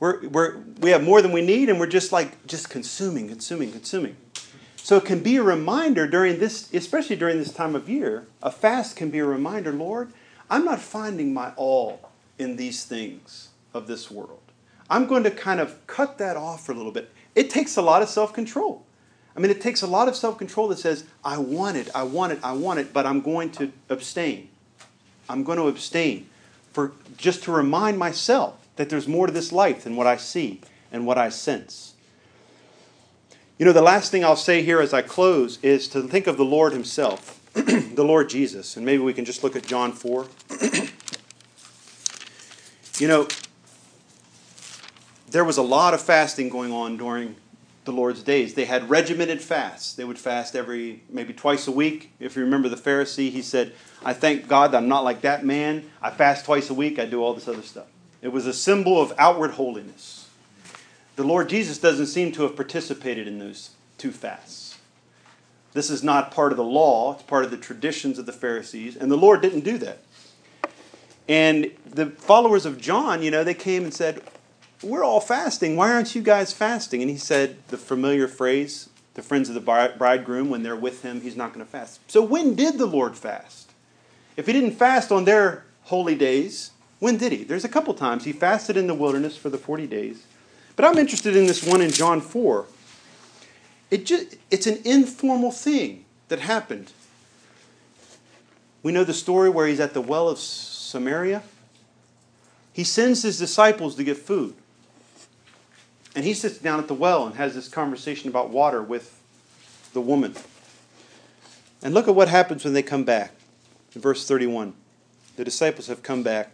We're, 0.00 0.28
we're, 0.28 0.58
we 0.80 0.90
have 0.90 1.02
more 1.02 1.22
than 1.22 1.32
we 1.32 1.42
need, 1.42 1.68
and 1.68 1.78
we're 1.78 1.86
just 1.86 2.12
like, 2.12 2.46
just 2.46 2.68
consuming, 2.68 3.28
consuming, 3.28 3.70
consuming. 3.70 4.16
So 4.76 4.96
it 4.96 5.04
can 5.04 5.20
be 5.20 5.36
a 5.36 5.42
reminder 5.42 6.06
during 6.06 6.40
this, 6.40 6.72
especially 6.74 7.16
during 7.16 7.38
this 7.38 7.52
time 7.52 7.74
of 7.74 7.88
year, 7.88 8.26
a 8.42 8.50
fast 8.50 8.96
can 8.96 9.10
be 9.10 9.20
a 9.20 9.24
reminder, 9.24 9.72
Lord, 9.72 10.12
I'm 10.50 10.64
not 10.64 10.80
finding 10.80 11.32
my 11.32 11.52
all 11.56 12.10
in 12.38 12.56
these 12.56 12.84
things 12.84 13.48
of 13.74 13.86
this 13.86 14.10
world. 14.10 14.40
I'm 14.88 15.06
going 15.06 15.24
to 15.24 15.30
kind 15.30 15.60
of 15.60 15.86
cut 15.86 16.18
that 16.18 16.36
off 16.36 16.64
for 16.64 16.72
a 16.72 16.74
little 16.74 16.92
bit. 16.92 17.10
It 17.34 17.50
takes 17.50 17.76
a 17.76 17.82
lot 17.82 18.02
of 18.02 18.08
self 18.08 18.32
control. 18.32 18.84
I 19.36 19.40
mean, 19.40 19.50
it 19.50 19.60
takes 19.60 19.82
a 19.82 19.86
lot 19.86 20.08
of 20.08 20.16
self 20.16 20.38
control 20.38 20.68
that 20.68 20.78
says, 20.78 21.04
I 21.24 21.38
want 21.38 21.76
it, 21.76 21.90
I 21.94 22.04
want 22.04 22.32
it, 22.32 22.38
I 22.42 22.52
want 22.52 22.78
it, 22.78 22.92
but 22.92 23.04
I'm 23.06 23.20
going 23.20 23.50
to 23.52 23.72
abstain. 23.88 24.48
I'm 25.28 25.42
going 25.42 25.58
to 25.58 25.68
abstain 25.68 26.28
for 26.72 26.92
just 27.16 27.44
to 27.44 27.52
remind 27.52 27.98
myself 27.98 28.56
that 28.76 28.90
there's 28.90 29.08
more 29.08 29.26
to 29.26 29.32
this 29.32 29.52
life 29.52 29.84
than 29.84 29.96
what 29.96 30.06
I 30.06 30.16
see 30.16 30.60
and 30.92 31.06
what 31.06 31.18
I 31.18 31.28
sense. 31.28 31.94
You 33.58 33.64
know, 33.64 33.72
the 33.72 33.82
last 33.82 34.10
thing 34.10 34.24
I'll 34.24 34.36
say 34.36 34.62
here 34.62 34.80
as 34.80 34.92
I 34.92 35.02
close 35.02 35.58
is 35.62 35.86
to 35.88 36.02
think 36.02 36.26
of 36.26 36.36
the 36.36 36.44
Lord 36.44 36.72
Himself, 36.72 37.40
the 37.54 38.04
Lord 38.04 38.28
Jesus. 38.28 38.76
And 38.76 38.84
maybe 38.84 39.02
we 39.02 39.14
can 39.14 39.24
just 39.24 39.44
look 39.44 39.54
at 39.54 39.64
John 39.64 39.92
4. 39.92 40.26
you 42.98 43.08
know, 43.08 43.28
there 45.34 45.44
was 45.44 45.56
a 45.56 45.62
lot 45.62 45.94
of 45.94 46.00
fasting 46.00 46.48
going 46.48 46.72
on 46.72 46.96
during 46.96 47.34
the 47.84 47.90
Lord's 47.90 48.22
days. 48.22 48.54
They 48.54 48.66
had 48.66 48.88
regimented 48.88 49.42
fasts. 49.42 49.94
They 49.94 50.04
would 50.04 50.16
fast 50.16 50.54
every, 50.54 51.02
maybe 51.10 51.34
twice 51.34 51.66
a 51.66 51.72
week. 51.72 52.12
If 52.20 52.36
you 52.36 52.44
remember 52.44 52.68
the 52.68 52.76
Pharisee, 52.76 53.30
he 53.30 53.42
said, 53.42 53.72
I 54.04 54.12
thank 54.12 54.46
God 54.46 54.70
that 54.70 54.76
I'm 54.76 54.86
not 54.86 55.02
like 55.02 55.22
that 55.22 55.44
man. 55.44 55.90
I 56.00 56.10
fast 56.10 56.44
twice 56.44 56.70
a 56.70 56.74
week. 56.74 57.00
I 57.00 57.04
do 57.04 57.20
all 57.20 57.34
this 57.34 57.48
other 57.48 57.62
stuff. 57.62 57.86
It 58.22 58.28
was 58.28 58.46
a 58.46 58.52
symbol 58.52 59.02
of 59.02 59.12
outward 59.18 59.50
holiness. 59.50 60.30
The 61.16 61.24
Lord 61.24 61.48
Jesus 61.48 61.78
doesn't 61.78 62.06
seem 62.06 62.30
to 62.32 62.42
have 62.44 62.54
participated 62.54 63.26
in 63.26 63.40
those 63.40 63.70
two 63.98 64.12
fasts. 64.12 64.78
This 65.72 65.90
is 65.90 66.04
not 66.04 66.30
part 66.30 66.52
of 66.52 66.56
the 66.56 66.64
law, 66.64 67.14
it's 67.14 67.24
part 67.24 67.44
of 67.44 67.50
the 67.50 67.56
traditions 67.56 68.20
of 68.20 68.26
the 68.26 68.32
Pharisees, 68.32 68.94
and 68.94 69.10
the 69.10 69.16
Lord 69.16 69.42
didn't 69.42 69.64
do 69.64 69.78
that. 69.78 69.98
And 71.26 71.72
the 71.84 72.06
followers 72.06 72.64
of 72.66 72.80
John, 72.80 73.20
you 73.20 73.32
know, 73.32 73.42
they 73.42 73.54
came 73.54 73.82
and 73.82 73.92
said, 73.92 74.22
we're 74.84 75.04
all 75.04 75.20
fasting. 75.20 75.76
Why 75.76 75.92
aren't 75.92 76.14
you 76.14 76.22
guys 76.22 76.52
fasting? 76.52 77.00
And 77.02 77.10
he 77.10 77.16
said 77.16 77.56
the 77.68 77.76
familiar 77.76 78.28
phrase, 78.28 78.88
the 79.14 79.22
friends 79.22 79.48
of 79.48 79.54
the 79.54 79.60
bridegroom, 79.60 80.50
when 80.50 80.62
they're 80.62 80.76
with 80.76 81.02
him, 81.02 81.20
he's 81.20 81.36
not 81.36 81.52
going 81.52 81.64
to 81.64 81.70
fast. 81.70 82.00
So 82.10 82.22
when 82.22 82.54
did 82.54 82.78
the 82.78 82.86
Lord 82.86 83.16
fast? 83.16 83.70
If 84.36 84.46
he 84.46 84.52
didn't 84.52 84.72
fast 84.72 85.12
on 85.12 85.24
their 85.24 85.64
holy 85.84 86.14
days, 86.14 86.70
when 86.98 87.16
did 87.16 87.32
he? 87.32 87.44
There's 87.44 87.64
a 87.64 87.68
couple 87.68 87.94
times. 87.94 88.24
He 88.24 88.32
fasted 88.32 88.76
in 88.76 88.86
the 88.86 88.94
wilderness 88.94 89.36
for 89.36 89.50
the 89.50 89.58
40 89.58 89.86
days. 89.86 90.24
But 90.76 90.84
I'm 90.84 90.98
interested 90.98 91.36
in 91.36 91.46
this 91.46 91.64
one 91.64 91.80
in 91.80 91.90
John 91.90 92.20
4. 92.20 92.66
It 93.90 94.06
just, 94.06 94.36
it's 94.50 94.66
an 94.66 94.80
informal 94.84 95.52
thing 95.52 96.04
that 96.28 96.40
happened. 96.40 96.92
We 98.82 98.92
know 98.92 99.04
the 99.04 99.14
story 99.14 99.48
where 99.48 99.66
he's 99.66 99.80
at 99.80 99.94
the 99.94 100.00
well 100.00 100.28
of 100.28 100.38
Samaria. 100.38 101.42
He 102.72 102.84
sends 102.84 103.22
his 103.22 103.38
disciples 103.38 103.94
to 103.96 104.04
get 104.04 104.16
food. 104.16 104.54
And 106.14 106.24
he 106.24 106.34
sits 106.34 106.58
down 106.58 106.78
at 106.78 106.88
the 106.88 106.94
well 106.94 107.26
and 107.26 107.34
has 107.36 107.54
this 107.54 107.68
conversation 107.68 108.28
about 108.28 108.50
water 108.50 108.82
with 108.82 109.20
the 109.92 110.00
woman. 110.00 110.34
And 111.82 111.92
look 111.92 112.08
at 112.08 112.14
what 112.14 112.28
happens 112.28 112.64
when 112.64 112.72
they 112.72 112.82
come 112.82 113.04
back. 113.04 113.32
In 113.94 114.00
verse 114.00 114.26
31, 114.26 114.74
the 115.36 115.44
disciples 115.44 115.88
have 115.88 116.02
come 116.02 116.22
back. 116.22 116.52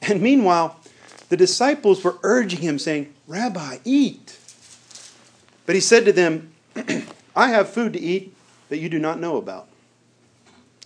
And 0.00 0.20
meanwhile, 0.20 0.80
the 1.28 1.36
disciples 1.36 2.02
were 2.02 2.18
urging 2.22 2.60
him, 2.60 2.78
saying, 2.78 3.12
Rabbi, 3.26 3.78
eat. 3.84 4.38
But 5.66 5.74
he 5.74 5.80
said 5.80 6.04
to 6.04 6.12
them, 6.12 6.52
I 7.36 7.48
have 7.48 7.68
food 7.68 7.92
to 7.94 8.00
eat 8.00 8.34
that 8.68 8.78
you 8.78 8.88
do 8.88 8.98
not 8.98 9.20
know 9.20 9.36
about. 9.36 9.68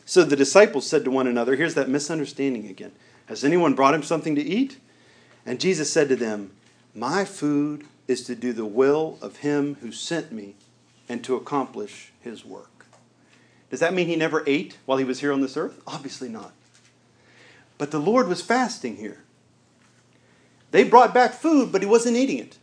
So 0.04 0.22
the 0.22 0.36
disciples 0.36 0.86
said 0.86 1.04
to 1.04 1.10
one 1.10 1.26
another, 1.26 1.56
Here's 1.56 1.74
that 1.74 1.88
misunderstanding 1.88 2.68
again. 2.68 2.92
Has 3.26 3.44
anyone 3.44 3.74
brought 3.74 3.94
him 3.94 4.02
something 4.02 4.34
to 4.36 4.42
eat? 4.42 4.78
And 5.44 5.60
Jesus 5.60 5.92
said 5.92 6.08
to 6.08 6.16
them, 6.16 6.52
My 6.96 7.26
food 7.26 7.84
is 8.08 8.22
to 8.22 8.34
do 8.34 8.54
the 8.54 8.64
will 8.64 9.18
of 9.20 9.38
him 9.38 9.76
who 9.82 9.92
sent 9.92 10.32
me 10.32 10.54
and 11.10 11.22
to 11.24 11.36
accomplish 11.36 12.10
his 12.22 12.42
work. 12.42 12.86
Does 13.68 13.80
that 13.80 13.92
mean 13.92 14.06
he 14.06 14.16
never 14.16 14.42
ate 14.46 14.78
while 14.86 14.96
he 14.96 15.04
was 15.04 15.20
here 15.20 15.30
on 15.30 15.42
this 15.42 15.58
earth? 15.58 15.82
Obviously 15.86 16.30
not. 16.30 16.52
But 17.76 17.90
the 17.90 17.98
Lord 17.98 18.28
was 18.28 18.40
fasting 18.40 18.96
here. 18.96 19.24
They 20.70 20.84
brought 20.84 21.12
back 21.12 21.34
food, 21.34 21.70
but 21.70 21.82
he 21.82 21.86
wasn't 21.86 22.16
eating 22.16 22.38
it. 22.38 22.56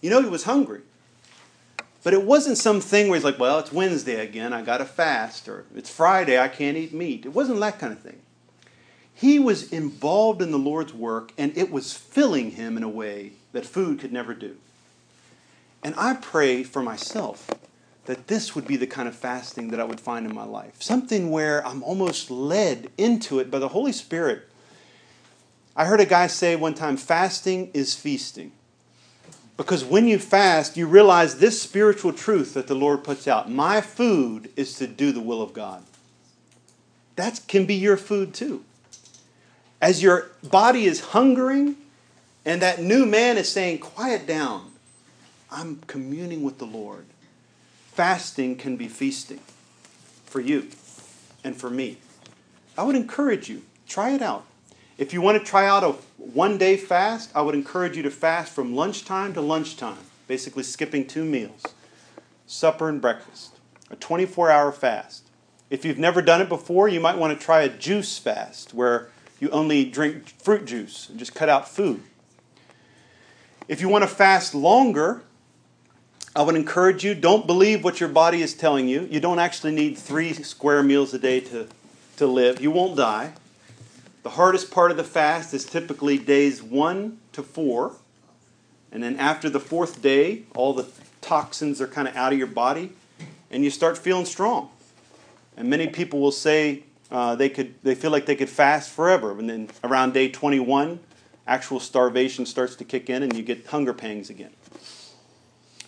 You 0.00 0.08
know, 0.08 0.22
he 0.22 0.28
was 0.30 0.44
hungry. 0.44 0.80
But 2.02 2.14
it 2.14 2.22
wasn't 2.22 2.56
something 2.56 3.08
where 3.08 3.16
he's 3.18 3.24
like, 3.24 3.38
well, 3.38 3.58
it's 3.58 3.72
Wednesday 3.72 4.24
again, 4.24 4.54
I 4.54 4.62
got 4.62 4.78
to 4.78 4.86
fast, 4.86 5.48
or 5.48 5.66
it's 5.74 5.90
Friday, 5.90 6.38
I 6.38 6.48
can't 6.48 6.78
eat 6.78 6.94
meat. 6.94 7.26
It 7.26 7.34
wasn't 7.34 7.60
that 7.60 7.78
kind 7.78 7.92
of 7.92 8.00
thing. 8.00 8.22
He 9.12 9.38
was 9.38 9.70
involved 9.70 10.40
in 10.40 10.50
the 10.50 10.58
Lord's 10.58 10.94
work, 10.94 11.32
and 11.36 11.56
it 11.58 11.70
was 11.70 11.92
filling 11.92 12.52
him 12.52 12.76
in 12.76 12.82
a 12.82 12.88
way 12.88 13.32
that 13.56 13.64
food 13.64 13.98
could 13.98 14.12
never 14.12 14.34
do. 14.34 14.56
And 15.82 15.94
I 15.96 16.14
pray 16.14 16.62
for 16.62 16.82
myself 16.82 17.50
that 18.04 18.26
this 18.26 18.54
would 18.54 18.66
be 18.66 18.76
the 18.76 18.86
kind 18.86 19.08
of 19.08 19.16
fasting 19.16 19.68
that 19.68 19.80
I 19.80 19.84
would 19.84 19.98
find 19.98 20.26
in 20.26 20.34
my 20.34 20.44
life. 20.44 20.82
Something 20.82 21.30
where 21.30 21.66
I'm 21.66 21.82
almost 21.82 22.30
led 22.30 22.90
into 22.98 23.38
it 23.38 23.50
by 23.50 23.58
the 23.58 23.68
Holy 23.68 23.92
Spirit. 23.92 24.46
I 25.74 25.86
heard 25.86 26.00
a 26.00 26.06
guy 26.06 26.26
say 26.26 26.54
one 26.54 26.74
time 26.74 26.98
fasting 26.98 27.70
is 27.72 27.94
feasting. 27.94 28.52
Because 29.56 29.84
when 29.84 30.06
you 30.06 30.18
fast, 30.18 30.76
you 30.76 30.86
realize 30.86 31.38
this 31.38 31.60
spiritual 31.60 32.12
truth 32.12 32.52
that 32.52 32.66
the 32.66 32.74
Lord 32.74 33.04
puts 33.04 33.26
out. 33.26 33.50
My 33.50 33.80
food 33.80 34.50
is 34.54 34.74
to 34.74 34.86
do 34.86 35.12
the 35.12 35.20
will 35.22 35.40
of 35.40 35.54
God. 35.54 35.82
That 37.16 37.40
can 37.48 37.64
be 37.64 37.74
your 37.74 37.96
food 37.96 38.34
too. 38.34 38.64
As 39.80 40.02
your 40.02 40.30
body 40.42 40.84
is 40.84 41.00
hungering 41.00 41.76
and 42.46 42.62
that 42.62 42.80
new 42.80 43.04
man 43.04 43.36
is 43.36 43.52
saying, 43.52 43.80
Quiet 43.80 44.26
down, 44.26 44.72
I'm 45.50 45.80
communing 45.86 46.42
with 46.42 46.56
the 46.56 46.64
Lord 46.64 47.04
fasting 47.96 48.54
can 48.56 48.76
be 48.76 48.88
feasting 48.88 49.40
for 50.26 50.38
you 50.38 50.68
and 51.42 51.56
for 51.56 51.70
me. 51.70 51.96
I 52.76 52.82
would 52.82 52.94
encourage 52.94 53.48
you, 53.48 53.62
try 53.88 54.10
it 54.10 54.20
out. 54.20 54.44
If 54.98 55.14
you 55.14 55.22
want 55.22 55.38
to 55.38 55.44
try 55.44 55.66
out 55.66 55.82
a 55.82 55.92
one 56.18 56.58
day 56.58 56.76
fast, 56.76 57.30
I 57.34 57.40
would 57.40 57.54
encourage 57.54 57.96
you 57.96 58.02
to 58.02 58.10
fast 58.10 58.52
from 58.52 58.76
lunchtime 58.76 59.32
to 59.32 59.40
lunchtime, 59.40 59.96
basically 60.28 60.62
skipping 60.62 61.06
two 61.06 61.24
meals 61.24 61.62
supper 62.46 62.88
and 62.90 63.00
breakfast, 63.00 63.58
a 63.90 63.96
24 63.96 64.50
hour 64.50 64.70
fast. 64.72 65.26
If 65.70 65.84
you've 65.84 65.98
never 65.98 66.20
done 66.20 66.42
it 66.42 66.48
before, 66.50 66.88
you 66.88 67.00
might 67.00 67.16
want 67.16 67.36
to 67.36 67.44
try 67.44 67.62
a 67.62 67.68
juice 67.68 68.18
fast 68.18 68.74
where 68.74 69.08
you 69.40 69.48
only 69.50 69.86
drink 69.86 70.28
fruit 70.38 70.66
juice 70.66 71.08
and 71.08 71.18
just 71.18 71.34
cut 71.34 71.48
out 71.48 71.66
food. 71.66 72.02
If 73.68 73.80
you 73.80 73.88
want 73.88 74.02
to 74.02 74.08
fast 74.08 74.54
longer, 74.54 75.22
I 76.36 76.42
would 76.42 76.54
encourage 76.54 77.02
you 77.02 77.14
don't 77.14 77.46
believe 77.46 77.82
what 77.82 77.98
your 77.98 78.08
body 78.08 78.42
is 78.42 78.54
telling 78.54 78.88
you. 78.88 79.08
You 79.10 79.18
don't 79.18 79.40
actually 79.40 79.72
need 79.72 79.98
three 79.98 80.32
square 80.34 80.82
meals 80.82 81.12
a 81.14 81.18
day 81.18 81.40
to, 81.40 81.66
to 82.18 82.26
live. 82.26 82.60
You 82.60 82.70
won't 82.70 82.96
die. 82.96 83.32
The 84.22 84.30
hardest 84.30 84.70
part 84.70 84.90
of 84.90 84.96
the 84.96 85.04
fast 85.04 85.52
is 85.52 85.64
typically 85.64 86.18
days 86.18 86.62
one 86.62 87.18
to 87.32 87.42
four. 87.42 87.96
And 88.92 89.02
then 89.02 89.16
after 89.16 89.50
the 89.50 89.60
fourth 89.60 90.00
day, 90.00 90.42
all 90.54 90.72
the 90.72 90.86
toxins 91.20 91.80
are 91.80 91.88
kind 91.88 92.06
of 92.06 92.14
out 92.14 92.32
of 92.32 92.38
your 92.38 92.46
body 92.46 92.92
and 93.50 93.64
you 93.64 93.70
start 93.70 93.98
feeling 93.98 94.26
strong. 94.26 94.70
And 95.56 95.68
many 95.68 95.88
people 95.88 96.20
will 96.20 96.32
say 96.32 96.84
uh, 97.10 97.34
they, 97.34 97.48
could, 97.48 97.74
they 97.82 97.94
feel 97.94 98.10
like 98.10 98.26
they 98.26 98.36
could 98.36 98.50
fast 98.50 98.90
forever. 98.90 99.32
And 99.32 99.48
then 99.48 99.70
around 99.82 100.12
day 100.12 100.28
21, 100.28 101.00
actual 101.46 101.80
starvation 101.80 102.46
starts 102.46 102.76
to 102.76 102.84
kick 102.84 103.08
in 103.08 103.22
and 103.22 103.36
you 103.36 103.42
get 103.42 103.66
hunger 103.66 103.92
pangs 103.92 104.30
again. 104.30 104.52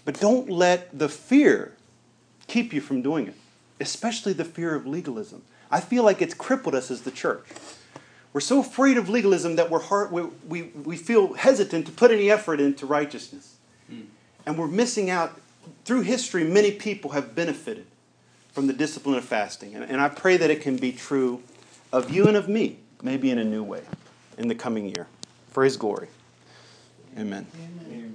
But 0.04 0.20
don't 0.20 0.48
let 0.48 0.98
the 0.98 1.08
fear 1.08 1.74
keep 2.46 2.72
you 2.72 2.80
from 2.80 3.02
doing 3.02 3.28
it, 3.28 3.34
especially 3.80 4.32
the 4.32 4.44
fear 4.44 4.74
of 4.74 4.86
legalism. 4.86 5.42
I 5.70 5.80
feel 5.80 6.02
like 6.02 6.22
it's 6.22 6.34
crippled 6.34 6.74
us 6.74 6.90
as 6.90 7.02
the 7.02 7.10
church. 7.10 7.46
We're 8.32 8.40
so 8.40 8.60
afraid 8.60 8.96
of 8.96 9.08
legalism 9.08 9.56
that 9.56 9.70
we're 9.70 9.80
hard, 9.80 10.12
we, 10.12 10.22
we, 10.46 10.62
we 10.62 10.96
feel 10.96 11.34
hesitant 11.34 11.86
to 11.86 11.92
put 11.92 12.10
any 12.10 12.30
effort 12.30 12.60
into 12.60 12.86
righteousness. 12.86 13.56
Mm. 13.90 14.06
And 14.46 14.58
we're 14.58 14.68
missing 14.68 15.10
out. 15.10 15.40
Through 15.84 16.02
history, 16.02 16.44
many 16.44 16.70
people 16.70 17.10
have 17.10 17.34
benefited 17.34 17.86
from 18.52 18.66
the 18.66 18.72
discipline 18.72 19.16
of 19.16 19.24
fasting. 19.24 19.74
And, 19.74 19.84
and 19.84 20.00
I 20.00 20.08
pray 20.08 20.36
that 20.36 20.50
it 20.50 20.62
can 20.62 20.76
be 20.76 20.92
true 20.92 21.42
of 21.92 22.10
you 22.10 22.26
and 22.26 22.36
of 22.36 22.48
me, 22.48 22.78
maybe 23.02 23.30
in 23.30 23.38
a 23.38 23.44
new 23.44 23.62
way, 23.62 23.82
in 24.36 24.48
the 24.48 24.54
coming 24.54 24.86
year, 24.86 25.06
for 25.58 25.64
His 25.64 25.76
glory. 25.76 26.06
Amen. 27.18 27.44
Amen. 27.52 28.07